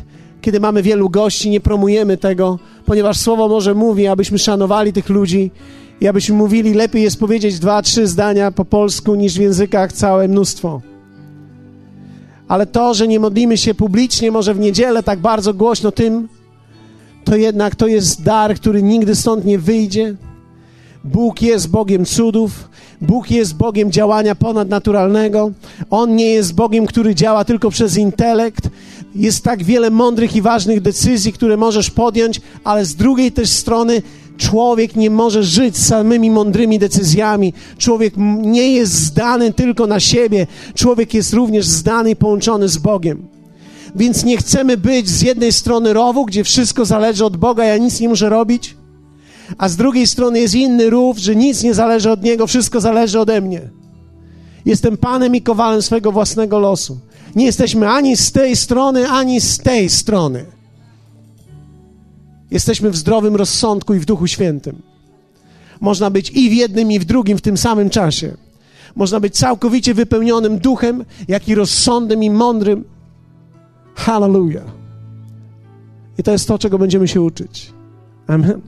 kiedy 0.42 0.60
mamy 0.60 0.82
wielu 0.84 1.10
gości, 1.10 1.50
nie 1.50 1.60
promujemy 1.60 2.18
tego, 2.18 2.60
ponieważ 2.86 3.18
Słowo 3.20 3.48
może 3.48 3.76
mówi, 3.76 4.08
abyśmy 4.08 4.40
szanowali 4.40 4.94
tych 4.94 5.10
ludzi 5.10 5.52
i 6.02 6.08
abyśmy 6.08 6.36
mówili, 6.36 6.74
lepiej 6.74 7.04
jest 7.04 7.20
powiedzieć 7.20 7.60
dwa, 7.60 7.82
trzy 7.82 8.08
zdania 8.08 8.52
po 8.52 8.66
polsku, 8.66 9.16
niż 9.16 9.38
w 9.38 9.42
językach 9.42 9.94
całe 9.94 10.28
mnóstwo. 10.28 10.82
Ale 12.48 12.66
to, 12.66 12.94
że 12.94 13.08
nie 13.08 13.20
modlimy 13.20 13.58
się 13.58 13.74
publicznie, 13.74 14.32
może 14.32 14.54
w 14.54 14.60
niedzielę 14.60 15.04
tak 15.04 15.20
bardzo 15.20 15.54
głośno 15.54 15.92
tym, 15.92 16.28
to 17.24 17.36
jednak 17.36 17.76
to 17.76 17.88
jest 17.88 18.24
dar, 18.24 18.56
który 18.56 18.84
nigdy 18.84 19.16
stąd 19.16 19.46
nie 19.46 19.60
wyjdzie. 19.60 20.16
Bóg 21.04 21.42
jest 21.42 21.70
Bogiem 21.70 22.06
cudów, 22.06 22.70
Bóg 23.02 23.32
jest 23.32 23.56
Bogiem 23.56 23.92
działania 23.92 24.36
ponadnaturalnego. 24.36 25.52
On 25.90 26.16
nie 26.16 26.30
jest 26.30 26.56
Bogiem, 26.56 26.86
który 26.86 27.16
działa 27.16 27.46
tylko 27.46 27.70
przez 27.70 27.98
intelekt. 27.98 28.70
Jest 29.16 29.44
tak 29.44 29.64
wiele 29.64 29.90
mądrych 29.90 30.36
i 30.36 30.42
ważnych 30.42 30.82
decyzji, 30.82 31.34
które 31.34 31.58
możesz 31.58 31.92
podjąć, 31.92 32.42
ale 32.64 32.86
z 32.86 32.96
drugiej 32.96 33.32
też 33.32 33.50
strony 33.50 34.02
człowiek 34.38 34.96
nie 34.96 35.10
może 35.10 35.44
żyć 35.44 35.78
samymi 35.78 36.32
mądrymi 36.32 36.80
decyzjami. 36.80 37.54
Człowiek 37.78 38.14
nie 38.42 38.72
jest 38.72 38.94
zdany 38.94 39.54
tylko 39.54 39.88
na 39.88 40.00
siebie. 40.00 40.48
Człowiek 40.76 41.14
jest 41.14 41.34
również 41.34 41.66
zdany 41.66 42.10
i 42.10 42.16
połączony 42.16 42.68
z 42.68 42.78
Bogiem. 42.78 43.28
Więc 43.96 44.24
nie 44.24 44.38
chcemy 44.38 44.78
być 44.78 45.10
z 45.10 45.22
jednej 45.22 45.54
strony 45.54 45.94
rowu, 45.94 46.26
gdzie 46.26 46.44
wszystko 46.44 46.86
zależy 46.86 47.26
od 47.26 47.38
Boga, 47.38 47.66
ja 47.66 47.78
nic 47.78 48.00
nie 48.00 48.10
muszę 48.10 48.30
robić, 48.30 48.76
a 49.58 49.70
z 49.70 49.76
drugiej 49.76 50.08
strony 50.08 50.40
jest 50.40 50.56
inny 50.56 50.90
rów, 50.90 51.18
że 51.18 51.36
nic 51.36 51.64
nie 51.64 51.74
zależy 51.74 52.12
od 52.12 52.24
niego, 52.24 52.48
wszystko 52.48 52.82
zależy 52.82 53.20
ode 53.20 53.42
mnie. 53.42 53.62
Jestem 54.66 54.98
panem 54.98 55.36
i 55.36 55.42
kowalem 55.42 55.82
swego 55.82 56.12
własnego 56.12 56.60
losu. 56.60 57.00
Nie 57.36 57.46
jesteśmy 57.46 57.90
ani 57.90 58.18
z 58.18 58.32
tej 58.32 58.56
strony, 58.56 59.10
ani 59.10 59.42
z 59.42 59.58
tej 59.58 59.90
strony. 59.90 60.46
Jesteśmy 62.52 62.90
w 62.90 62.98
zdrowym 62.98 63.36
rozsądku 63.36 63.94
i 63.94 64.00
w 64.00 64.06
Duchu 64.06 64.28
Świętym. 64.28 64.82
Można 65.82 66.10
być 66.10 66.32
i 66.32 66.50
w 66.50 66.54
jednym, 66.54 66.92
i 66.92 67.00
w 67.00 67.06
drugim 67.06 67.38
w 67.38 67.42
tym 67.42 67.58
samym 67.58 67.90
czasie. 67.90 68.38
Można 68.96 69.20
być 69.20 69.36
całkowicie 69.36 69.94
wypełnionym 69.94 70.60
duchem, 70.60 71.06
jak 71.28 71.48
i 71.48 71.56
rozsądnym 71.56 72.24
i 72.24 72.30
mądrym. 72.30 72.84
Hallelujah. 73.96 74.66
I 76.18 76.24
to 76.24 76.32
jest 76.32 76.48
to, 76.48 76.60
czego 76.60 76.78
będziemy 76.78 77.08
się 77.08 77.22
uczyć. 77.22 77.74
Amen. 78.28 78.62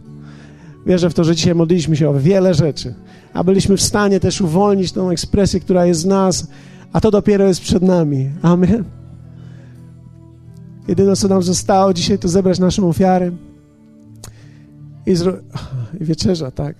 Wierzę 0.85 1.09
w 1.09 1.13
to, 1.13 1.23
że 1.23 1.35
dzisiaj 1.35 1.55
modliliśmy 1.55 1.95
się 1.95 2.09
o 2.09 2.19
wiele 2.19 2.53
rzeczy, 2.53 2.93
a 3.33 3.43
byliśmy 3.43 3.77
w 3.77 3.81
stanie 3.81 4.19
też 4.19 4.41
uwolnić 4.41 4.91
tą 4.91 5.09
ekspresję, 5.09 5.59
która 5.59 5.85
jest 5.85 6.01
z 6.01 6.05
nas, 6.05 6.47
a 6.93 7.01
to 7.01 7.11
dopiero 7.11 7.47
jest 7.47 7.61
przed 7.61 7.83
nami. 7.83 8.29
Amen. 8.41 8.83
Jedyne, 10.87 11.15
co 11.15 11.27
nam 11.27 11.43
zostało 11.43 11.93
dzisiaj, 11.93 12.19
to 12.19 12.27
zebrać 12.27 12.59
naszą 12.59 12.89
ofiarę 12.89 13.31
i, 15.09 15.15
zro... 15.15 15.33
wieczerza, 15.93 16.51
tak. 16.51 16.75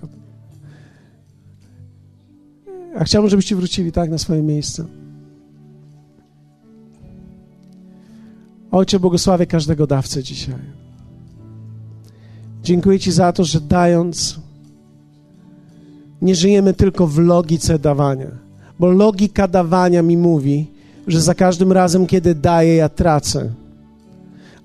A 2.97 3.03
chciałbym, 3.03 3.29
żebyście 3.29 3.55
wrócili 3.55 3.91
tak 3.91 4.09
na 4.09 4.17
swoje 4.17 4.41
miejsce. 4.41 4.85
Ojcze, 8.71 8.99
błogosławię 8.99 9.45
każdego 9.45 9.87
dawcę 9.87 10.23
dzisiaj. 10.23 10.55
Dziękuję 12.63 12.99
Ci 12.99 13.11
za 13.11 13.33
to, 13.33 13.43
że 13.43 13.61
dając, 13.61 14.39
nie 16.21 16.35
żyjemy 16.35 16.73
tylko 16.73 17.07
w 17.07 17.17
logice 17.17 17.79
dawania, 17.79 18.31
bo 18.79 18.91
logika 18.91 19.47
dawania 19.47 20.01
mi 20.01 20.17
mówi, 20.17 20.67
że 21.07 21.21
za 21.21 21.33
każdym 21.33 21.71
razem, 21.71 22.07
kiedy 22.07 22.35
daję, 22.35 22.75
ja 22.75 22.89
tracę. 22.89 23.51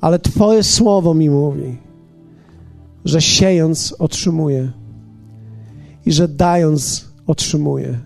Ale 0.01 0.19
Twoje 0.19 0.63
słowo 0.63 1.15
mi 1.15 1.31
mówi, 1.31 1.84
że 3.05 3.21
siejąc 3.21 3.95
otrzymuję 3.99 4.73
i 6.07 6.13
że 6.13 6.29
dając 6.29 7.09
otrzymuję. 7.27 7.99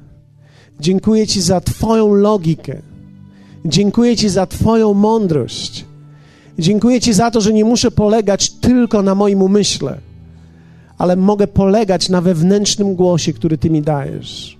Dziękuję 0.80 1.26
Ci 1.26 1.40
za 1.40 1.60
Twoją 1.60 2.14
logikę. 2.14 2.82
Dziękuję 3.64 4.16
Ci 4.16 4.28
za 4.28 4.46
Twoją 4.46 4.94
mądrość. 4.94 5.84
Dziękuję 6.58 7.00
Ci 7.00 7.12
za 7.12 7.30
to, 7.30 7.40
że 7.40 7.52
nie 7.52 7.64
muszę 7.64 7.90
polegać 7.90 8.50
tylko 8.50 9.02
na 9.02 9.14
moim 9.14 9.42
umyśle, 9.42 9.98
ale 10.98 11.16
mogę 11.16 11.46
polegać 11.46 12.08
na 12.08 12.20
wewnętrznym 12.20 12.94
głosie, 12.94 13.32
który 13.32 13.58
Ty 13.58 13.70
mi 13.70 13.82
dajesz. 13.82 14.58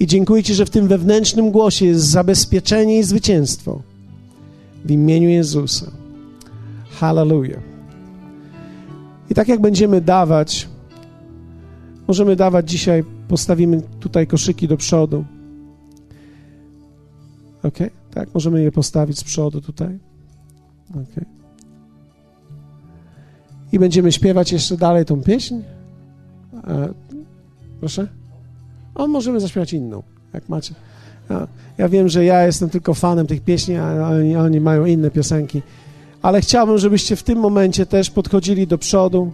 I 0.00 0.06
dziękuję 0.06 0.42
Ci, 0.42 0.54
że 0.54 0.66
w 0.66 0.70
tym 0.70 0.88
wewnętrznym 0.88 1.50
głosie 1.50 1.86
jest 1.86 2.04
zabezpieczenie 2.04 2.98
i 2.98 3.02
zwycięstwo. 3.02 3.82
W 4.84 4.90
imieniu 4.90 5.28
Jezusa. 5.28 5.86
Hallelujah. 6.90 7.71
I 9.32 9.34
tak 9.34 9.48
jak 9.48 9.60
będziemy 9.60 10.00
dawać, 10.00 10.68
możemy 12.08 12.36
dawać 12.36 12.70
dzisiaj, 12.70 13.04
postawimy 13.28 13.82
tutaj 14.00 14.26
koszyki 14.26 14.68
do 14.68 14.76
przodu. 14.76 15.24
Ok? 17.62 17.78
Tak, 18.14 18.28
możemy 18.34 18.62
je 18.62 18.72
postawić 18.72 19.18
z 19.18 19.24
przodu 19.24 19.60
tutaj. 19.60 19.98
Ok. 20.94 21.24
I 23.72 23.78
będziemy 23.78 24.12
śpiewać 24.12 24.52
jeszcze 24.52 24.76
dalej 24.76 25.04
tą 25.04 25.22
pieśń. 25.22 25.54
E, 26.68 26.88
proszę? 27.80 28.08
O, 28.94 29.08
możemy 29.08 29.40
zaśpiewać 29.40 29.72
inną, 29.72 30.02
jak 30.32 30.48
macie. 30.48 30.74
Ja, 31.30 31.48
ja, 31.78 31.88
wiem, 31.88 32.08
że 32.08 32.24
ja 32.24 32.46
jestem 32.46 32.70
tylko 32.70 32.94
fanem 32.94 33.26
tych 33.26 33.40
pieśni, 33.40 33.76
a 33.76 34.08
oni, 34.08 34.36
oni 34.36 34.60
mają 34.60 34.84
inne 34.84 35.10
piosenki. 35.10 35.62
Ale 36.22 36.40
chciałbym, 36.40 36.78
żebyście 36.78 37.16
w 37.16 37.22
tym 37.22 37.38
momencie 37.38 37.86
też 37.86 38.10
podchodzili 38.10 38.66
do 38.66 38.78
przodu 38.78 39.32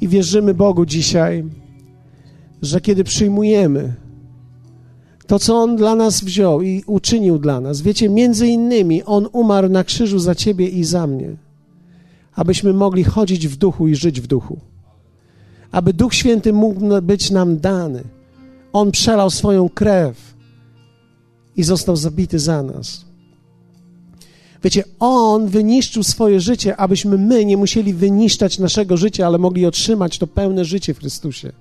i 0.00 0.08
wierzymy 0.08 0.54
Bogu 0.54 0.86
dzisiaj, 0.86 1.44
że 2.62 2.80
kiedy 2.80 3.04
przyjmujemy 3.04 3.94
to, 5.26 5.38
co 5.38 5.56
On 5.56 5.76
dla 5.76 5.94
nas 5.94 6.24
wziął 6.24 6.62
i 6.62 6.84
uczynił 6.86 7.38
dla 7.38 7.60
nas, 7.60 7.80
wiecie, 7.80 8.08
między 8.08 8.46
innymi 8.46 9.02
On 9.02 9.28
umarł 9.32 9.68
na 9.68 9.84
krzyżu 9.84 10.18
za 10.18 10.34
Ciebie 10.34 10.68
i 10.68 10.84
za 10.84 11.06
mnie, 11.06 11.36
abyśmy 12.34 12.72
mogli 12.72 13.04
chodzić 13.04 13.48
w 13.48 13.56
duchu 13.56 13.88
i 13.88 13.94
żyć 13.94 14.20
w 14.20 14.26
duchu. 14.26 14.58
Aby 15.72 15.92
Duch 15.92 16.14
Święty 16.14 16.52
mógł 16.52 16.80
być 17.02 17.30
nam 17.30 17.58
dany. 17.58 18.02
On 18.72 18.90
przelał 18.90 19.30
swoją 19.30 19.68
krew 19.68 20.34
i 21.56 21.62
został 21.62 21.96
zabity 21.96 22.38
za 22.38 22.62
nas. 22.62 23.09
Wiecie, 24.64 24.84
On 24.98 25.46
wyniszczył 25.46 26.02
swoje 26.02 26.40
życie, 26.40 26.76
abyśmy 26.76 27.18
my 27.18 27.44
nie 27.44 27.56
musieli 27.56 27.94
wyniszczać 27.94 28.58
naszego 28.58 28.96
życia, 28.96 29.26
ale 29.26 29.38
mogli 29.38 29.66
otrzymać 29.66 30.18
to 30.18 30.26
pełne 30.26 30.64
życie 30.64 30.94
w 30.94 30.98
Chrystusie. 30.98 31.52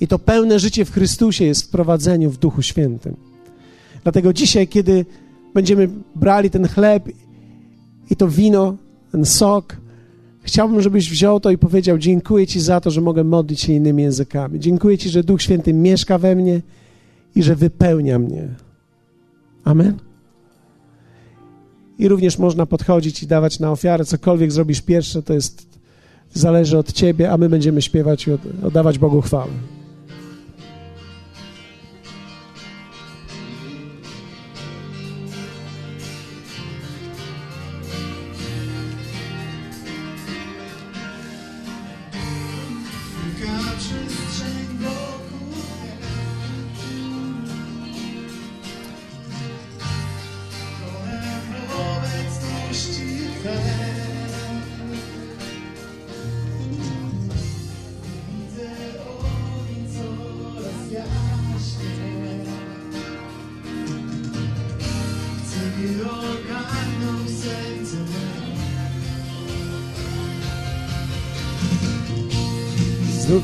I 0.00 0.08
to 0.08 0.18
pełne 0.18 0.58
życie 0.58 0.84
w 0.84 0.92
Chrystusie 0.92 1.44
jest 1.44 1.62
w 1.62 1.68
prowadzeniu 1.68 2.30
w 2.30 2.38
Duchu 2.38 2.62
Świętym. 2.62 3.16
Dlatego 4.02 4.32
dzisiaj, 4.32 4.68
kiedy 4.68 5.06
będziemy 5.54 5.88
brali 6.14 6.50
ten 6.50 6.68
chleb 6.68 7.08
i 8.10 8.16
to 8.16 8.28
wino, 8.28 8.76
ten 9.12 9.24
sok, 9.24 9.76
chciałbym, 10.42 10.82
żebyś 10.82 11.10
wziął 11.10 11.40
to 11.40 11.50
i 11.50 11.58
powiedział: 11.58 11.98
Dziękuję 11.98 12.46
Ci 12.46 12.60
za 12.60 12.80
to, 12.80 12.90
że 12.90 13.00
mogę 13.00 13.24
modlić 13.24 13.60
się 13.60 13.72
innymi 13.72 14.02
językami. 14.02 14.60
Dziękuję 14.60 14.98
Ci, 14.98 15.08
że 15.08 15.24
Duch 15.24 15.42
Święty 15.42 15.72
mieszka 15.72 16.18
we 16.18 16.36
mnie 16.36 16.62
i 17.34 17.42
że 17.42 17.56
wypełnia 17.56 18.18
mnie. 18.18 18.48
Amen. 19.64 20.13
I 21.98 22.08
również 22.08 22.38
można 22.38 22.66
podchodzić 22.66 23.22
i 23.22 23.26
dawać 23.26 23.60
na 23.60 23.72
ofiarę. 23.72 24.04
Cokolwiek 24.04 24.52
zrobisz 24.52 24.80
pierwsze, 24.80 25.22
to 25.22 25.34
jest 25.34 25.66
zależy 26.32 26.78
od 26.78 26.92
Ciebie, 26.92 27.30
a 27.30 27.36
my 27.36 27.48
będziemy 27.48 27.82
śpiewać 27.82 28.26
i 28.26 28.30
oddawać 28.66 28.98
Bogu 28.98 29.20
chwałę. 29.20 29.50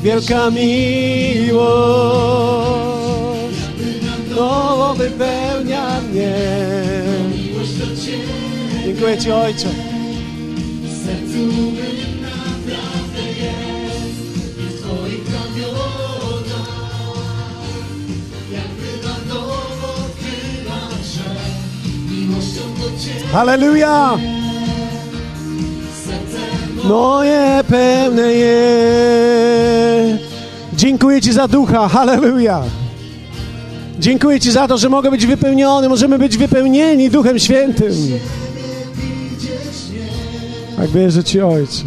Wielka 0.03 0.49
miłość. 0.51 1.61
Nowo 4.29 4.93
wypełnia 4.93 6.01
mnie. 6.01 6.33
Dziękuję 8.85 9.17
Ci 9.17 9.31
Ojcze. 9.31 9.67
Hallelujah! 23.31 24.30
Moje 26.91 27.63
pełne 27.69 28.33
jest. 28.33 30.23
Dziękuję 30.73 31.21
Ci 31.21 31.33
za 31.33 31.47
ducha. 31.47 31.87
Hallelujah! 31.87 32.63
Dziękuję 33.99 34.39
Ci 34.39 34.51
za 34.51 34.67
to, 34.67 34.77
że 34.77 34.89
mogę 34.89 35.11
być 35.11 35.25
wypełniony, 35.25 35.89
możemy 35.89 36.19
być 36.19 36.37
wypełnieni 36.37 37.09
Duchem 37.09 37.39
Świętym. 37.39 37.93
Tak 40.77 40.89
wierzę 40.89 41.23
Ci, 41.23 41.41
Ojcze. 41.41 41.83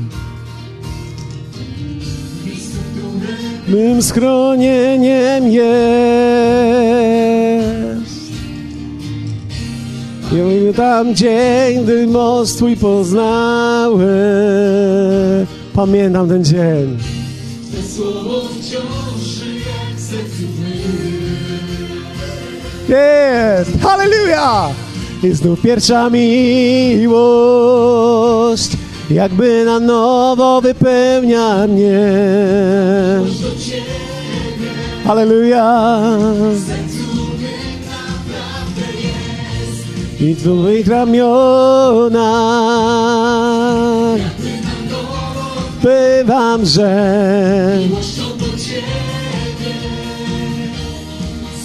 Mym 3.69 4.03
schronieniem 4.03 5.49
jest. 5.53 7.24
I 10.35 10.75
tam 10.75 11.15
dzień, 11.15 11.85
gdy 11.85 12.07
most 12.07 12.57
Twój 12.57 12.77
poznałem. 12.77 14.01
Pamiętam 15.75 16.29
ten 16.29 16.45
dzień. 16.45 16.99
Słowo 17.97 18.41
wciąż 18.41 19.21
żyje 19.21 19.65
w 19.97 20.01
sercu 20.01 20.43
Jest! 22.89 23.71
Hallelujah! 23.83 24.71
I 25.23 25.33
znów 25.33 25.63
pierwsza 25.63 26.11
miłość 26.11 27.25
jakby 29.11 29.65
na 29.65 29.81
nowo 29.81 30.61
wypełnia 30.61 31.67
mnie. 31.67 32.11
Halleluja. 35.05 35.91
I 40.25 40.35
Twoich 40.37 40.89
ramionach 40.89 42.21
bywam, 45.83 46.65
że 46.65 47.79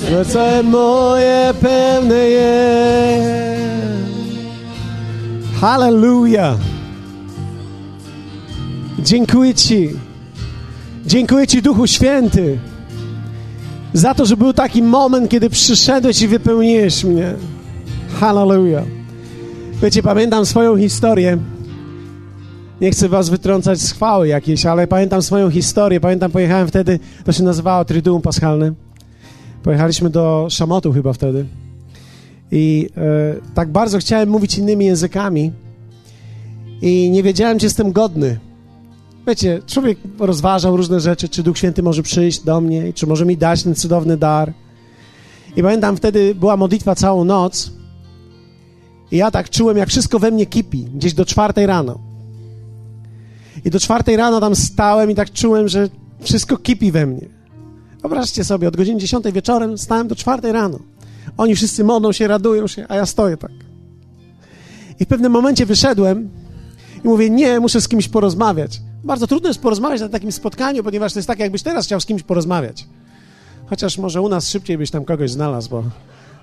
serce 0.01 0.63
moje 0.63 1.53
pełne 1.61 2.15
jest. 2.15 3.29
Halleluja. 5.61 6.57
Dziękuję 8.99 9.53
Ci. 9.53 9.89
Dziękuję 11.05 11.47
Ci, 11.47 11.61
Duchu 11.61 11.87
Święty, 11.87 12.59
za 13.93 14.13
to, 14.13 14.25
że 14.25 14.37
był 14.37 14.53
taki 14.53 14.83
moment, 14.83 15.29
kiedy 15.29 15.49
przyszedłeś 15.49 16.21
i 16.21 16.27
wypełniłeś 16.27 17.03
mnie. 17.03 17.33
Hallelujah. 18.19 18.83
Wiecie, 19.81 20.03
pamiętam 20.03 20.45
swoją 20.45 20.77
historię. 20.77 21.37
Nie 22.81 22.91
chcę 22.91 23.09
was 23.09 23.29
wytrącać 23.29 23.79
z 23.79 23.91
chwały 23.91 24.27
jakiejś, 24.27 24.65
ale 24.65 24.87
pamiętam 24.87 25.21
swoją 25.21 25.49
historię. 25.49 25.99
Pamiętam, 25.99 26.31
pojechałem 26.31 26.67
wtedy, 26.67 26.99
to 27.25 27.31
się 27.31 27.43
nazywało 27.43 27.85
Triduum 27.85 28.21
Paschalne. 28.21 28.73
Pojechaliśmy 29.63 30.09
do 30.09 30.47
Szamotu 30.49 30.93
chyba 30.93 31.13
wtedy. 31.13 31.45
I 32.51 32.89
e, 32.97 33.53
tak 33.53 33.71
bardzo 33.71 33.97
chciałem 33.97 34.29
mówić 34.29 34.57
innymi 34.57 34.85
językami 34.85 35.51
i 36.81 37.09
nie 37.09 37.23
wiedziałem, 37.23 37.59
czy 37.59 37.65
jestem 37.65 37.91
godny. 37.91 38.39
Wiecie, 39.27 39.61
człowiek 39.67 39.97
rozważał 40.19 40.77
różne 40.77 40.99
rzeczy, 40.99 41.29
czy 41.29 41.43
Duch 41.43 41.57
Święty 41.57 41.83
może 41.83 42.03
przyjść 42.03 42.43
do 42.43 42.61
mnie, 42.61 42.93
czy 42.93 43.07
może 43.07 43.25
mi 43.25 43.37
dać 43.37 43.63
ten 43.63 43.75
cudowny 43.75 44.17
dar. 44.17 44.53
I 45.55 45.63
pamiętam, 45.63 45.97
wtedy 45.97 46.35
była 46.35 46.57
modlitwa 46.57 46.95
całą 46.95 47.23
noc 47.23 47.78
i 49.11 49.17
ja 49.17 49.31
tak 49.31 49.49
czułem, 49.49 49.77
jak 49.77 49.89
wszystko 49.89 50.19
we 50.19 50.31
mnie 50.31 50.45
kipi, 50.45 50.85
gdzieś 50.85 51.13
do 51.13 51.25
czwartej 51.25 51.65
rano. 51.65 51.99
I 53.65 53.69
do 53.69 53.79
czwartej 53.79 54.17
rano 54.17 54.39
tam 54.39 54.55
stałem 54.55 55.11
i 55.11 55.15
tak 55.15 55.31
czułem, 55.31 55.67
że 55.67 55.89
wszystko 56.21 56.57
kipi 56.57 56.91
we 56.91 57.05
mnie. 57.05 57.27
Wyobraźcie 58.01 58.43
sobie, 58.43 58.67
od 58.67 58.77
godziny 58.77 58.99
dziesiątej 58.99 59.33
wieczorem 59.33 59.77
stałem 59.77 60.07
do 60.07 60.15
czwartej 60.15 60.51
rano. 60.51 60.79
Oni 61.37 61.55
wszyscy 61.55 61.83
modlą 61.83 62.11
się, 62.11 62.27
radują 62.27 62.67
się, 62.67 62.85
a 62.89 62.95
ja 62.95 63.05
stoję 63.05 63.37
tak. 63.37 63.51
I 64.99 65.05
w 65.05 65.07
pewnym 65.07 65.31
momencie 65.31 65.65
wyszedłem 65.65 66.29
i 67.03 67.07
mówię, 67.07 67.29
nie, 67.29 67.59
muszę 67.59 67.81
z 67.81 67.87
kimś 67.87 68.07
porozmawiać. 68.07 68.81
Bardzo 69.03 69.27
trudno 69.27 69.49
jest 69.49 69.61
porozmawiać 69.61 70.01
na 70.01 70.09
takim 70.09 70.31
spotkaniu, 70.31 70.83
ponieważ 70.83 71.13
to 71.13 71.19
jest 71.19 71.27
tak, 71.27 71.39
jakbyś 71.39 71.63
teraz 71.63 71.85
chciał 71.85 72.01
z 72.01 72.05
kimś 72.05 72.23
porozmawiać. 72.23 72.87
Chociaż 73.69 73.97
może 73.97 74.21
u 74.21 74.29
nas 74.29 74.49
szybciej 74.49 74.77
byś 74.77 74.91
tam 74.91 75.05
kogoś 75.05 75.31
znalazł, 75.31 75.69
bo 75.69 75.83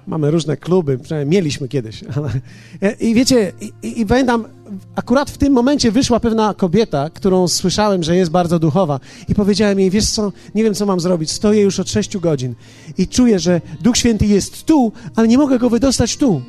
mamy 0.07 0.31
różne 0.31 0.57
kluby, 0.57 0.99
przynajmniej 0.99 1.39
mieliśmy 1.39 1.69
kiedyś. 1.69 2.05
I 3.01 3.15
wiecie, 3.15 3.53
i, 3.83 4.01
i, 4.01 4.07
pamiętam, 4.07 4.45
akurat 4.97 5.31
w 5.31 5.39
tym 5.39 5.53
momencie 5.53 5.93
wyszła 5.93 6.21
pewna 6.21 6.55
kobieta, 6.55 7.11
którą 7.11 7.49
słyszałem, 7.49 8.03
że 8.03 8.17
jest 8.17 8.31
bardzo 8.31 8.59
duchowa 8.59 9.01
i 9.29 9.35
powiedziałem 9.35 9.81
jej, 9.81 9.91
wiesz 9.91 10.11
co, 10.11 10.33
nie 10.55 10.65
wiem, 10.65 10.75
co 10.75 10.87
mam 10.87 11.01
zrobić, 11.01 11.31
stoję 11.31 11.63
już 11.63 11.81
od 11.81 11.91
sześciu 11.91 12.21
godzin 12.21 12.55
i 12.99 13.09
czuję, 13.09 13.39
że 13.39 13.61
Duch 13.81 13.97
Święty 13.97 14.27
jest 14.27 14.65
tu, 14.65 14.93
ale 15.17 15.29
nie 15.29 15.39
mogę 15.39 15.59
go 15.59 15.71
wydostać 15.71 16.17
tu. 16.17 16.43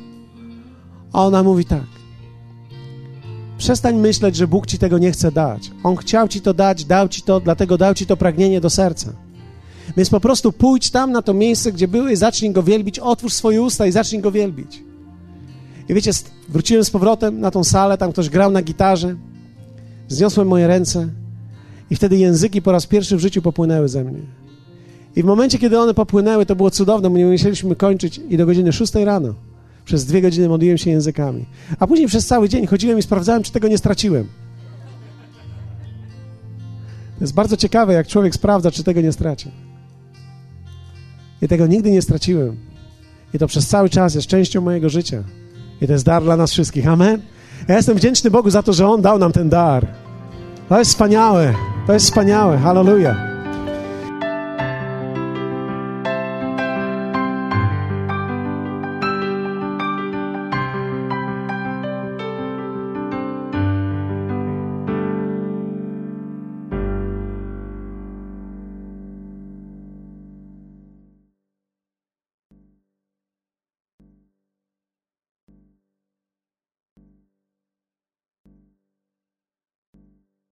A 1.12 1.26
ona 1.26 1.42
mówi 1.42 1.64
tak, 1.64 1.86
Przestań 3.58 3.96
myśleć, 3.96 4.36
że 4.36 4.48
Bóg 4.48 4.66
ci 4.66 4.78
tego 4.78 4.98
nie 4.98 5.12
chce 5.12 5.32
dać. 5.32 5.70
On 5.82 5.96
chciał 5.96 6.28
ci 6.28 6.40
to 6.40 6.54
dać, 6.54 6.84
dał 6.84 7.08
ci 7.08 7.22
to, 7.22 7.40
dlatego 7.40 7.78
dał 7.78 7.94
ci 7.94 8.06
to 8.06 8.16
pragnienie 8.16 8.60
do 8.60 8.70
serca. 8.70 9.27
Więc 9.96 10.10
po 10.10 10.20
prostu 10.20 10.52
pójdź 10.52 10.90
tam 10.90 11.12
na 11.12 11.22
to 11.22 11.34
miejsce, 11.34 11.72
gdzie 11.72 11.88
były 11.88 12.16
zacznij 12.16 12.52
go 12.52 12.62
wielbić, 12.62 12.98
otwórz 12.98 13.32
swoje 13.32 13.62
usta 13.62 13.86
i 13.86 13.92
zacznij 13.92 14.20
go 14.20 14.30
wielbić. 14.30 14.82
I 15.88 15.94
wiecie, 15.94 16.10
wróciłem 16.48 16.84
z 16.84 16.90
powrotem 16.90 17.40
na 17.40 17.50
tą 17.50 17.64
salę, 17.64 17.98
tam 17.98 18.12
ktoś 18.12 18.28
grał 18.28 18.50
na 18.50 18.62
gitarze, 18.62 19.16
zniosłem 20.08 20.48
moje 20.48 20.66
ręce 20.66 21.08
i 21.90 21.96
wtedy 21.96 22.16
języki 22.16 22.62
po 22.62 22.72
raz 22.72 22.86
pierwszy 22.86 23.16
w 23.16 23.20
życiu 23.20 23.42
popłynęły 23.42 23.88
ze 23.88 24.04
mnie. 24.04 24.20
I 25.16 25.22
w 25.22 25.26
momencie, 25.26 25.58
kiedy 25.58 25.78
one 25.78 25.94
popłynęły, 25.94 26.46
to 26.46 26.56
było 26.56 26.70
cudowne, 26.70 27.10
bo 27.10 27.18
nie 27.18 27.26
musieliśmy 27.26 27.76
kończyć 27.76 28.20
i 28.28 28.36
do 28.36 28.46
godziny 28.46 28.72
6 28.72 28.94
rano. 28.94 29.34
Przez 29.84 30.04
dwie 30.04 30.22
godziny 30.22 30.48
modliłem 30.48 30.78
się 30.78 30.90
językami. 30.90 31.46
A 31.78 31.86
później 31.86 32.08
przez 32.08 32.26
cały 32.26 32.48
dzień 32.48 32.66
chodziłem 32.66 32.98
i 32.98 33.02
sprawdzałem, 33.02 33.42
czy 33.42 33.52
tego 33.52 33.68
nie 33.68 33.78
straciłem. 33.78 34.26
To 37.18 37.24
jest 37.24 37.34
bardzo 37.34 37.56
ciekawe, 37.56 37.92
jak 37.92 38.06
człowiek 38.06 38.34
sprawdza, 38.34 38.70
czy 38.70 38.84
tego 38.84 39.00
nie 39.00 39.12
straci. 39.12 39.50
I 41.42 41.48
tego 41.48 41.66
nigdy 41.66 41.90
nie 41.90 42.02
straciłem. 42.02 42.56
I 43.34 43.38
to 43.38 43.46
przez 43.46 43.66
cały 43.66 43.88
czas 43.88 44.14
jest 44.14 44.26
częścią 44.26 44.60
mojego 44.60 44.88
życia. 44.88 45.22
I 45.80 45.86
to 45.86 45.92
jest 45.92 46.04
dar 46.04 46.22
dla 46.22 46.36
nas 46.36 46.52
wszystkich. 46.52 46.88
Amen. 46.88 47.22
Ja 47.68 47.76
jestem 47.76 47.96
wdzięczny 47.96 48.30
Bogu 48.30 48.50
za 48.50 48.62
to, 48.62 48.72
że 48.72 48.88
On 48.88 49.02
dał 49.02 49.18
nam 49.18 49.32
ten 49.32 49.48
dar. 49.48 49.86
To 50.68 50.78
jest 50.78 50.90
wspaniałe. 50.90 51.54
To 51.86 51.92
jest 51.92 52.06
wspaniałe. 52.06 52.58
Hallelujah. 52.58 53.37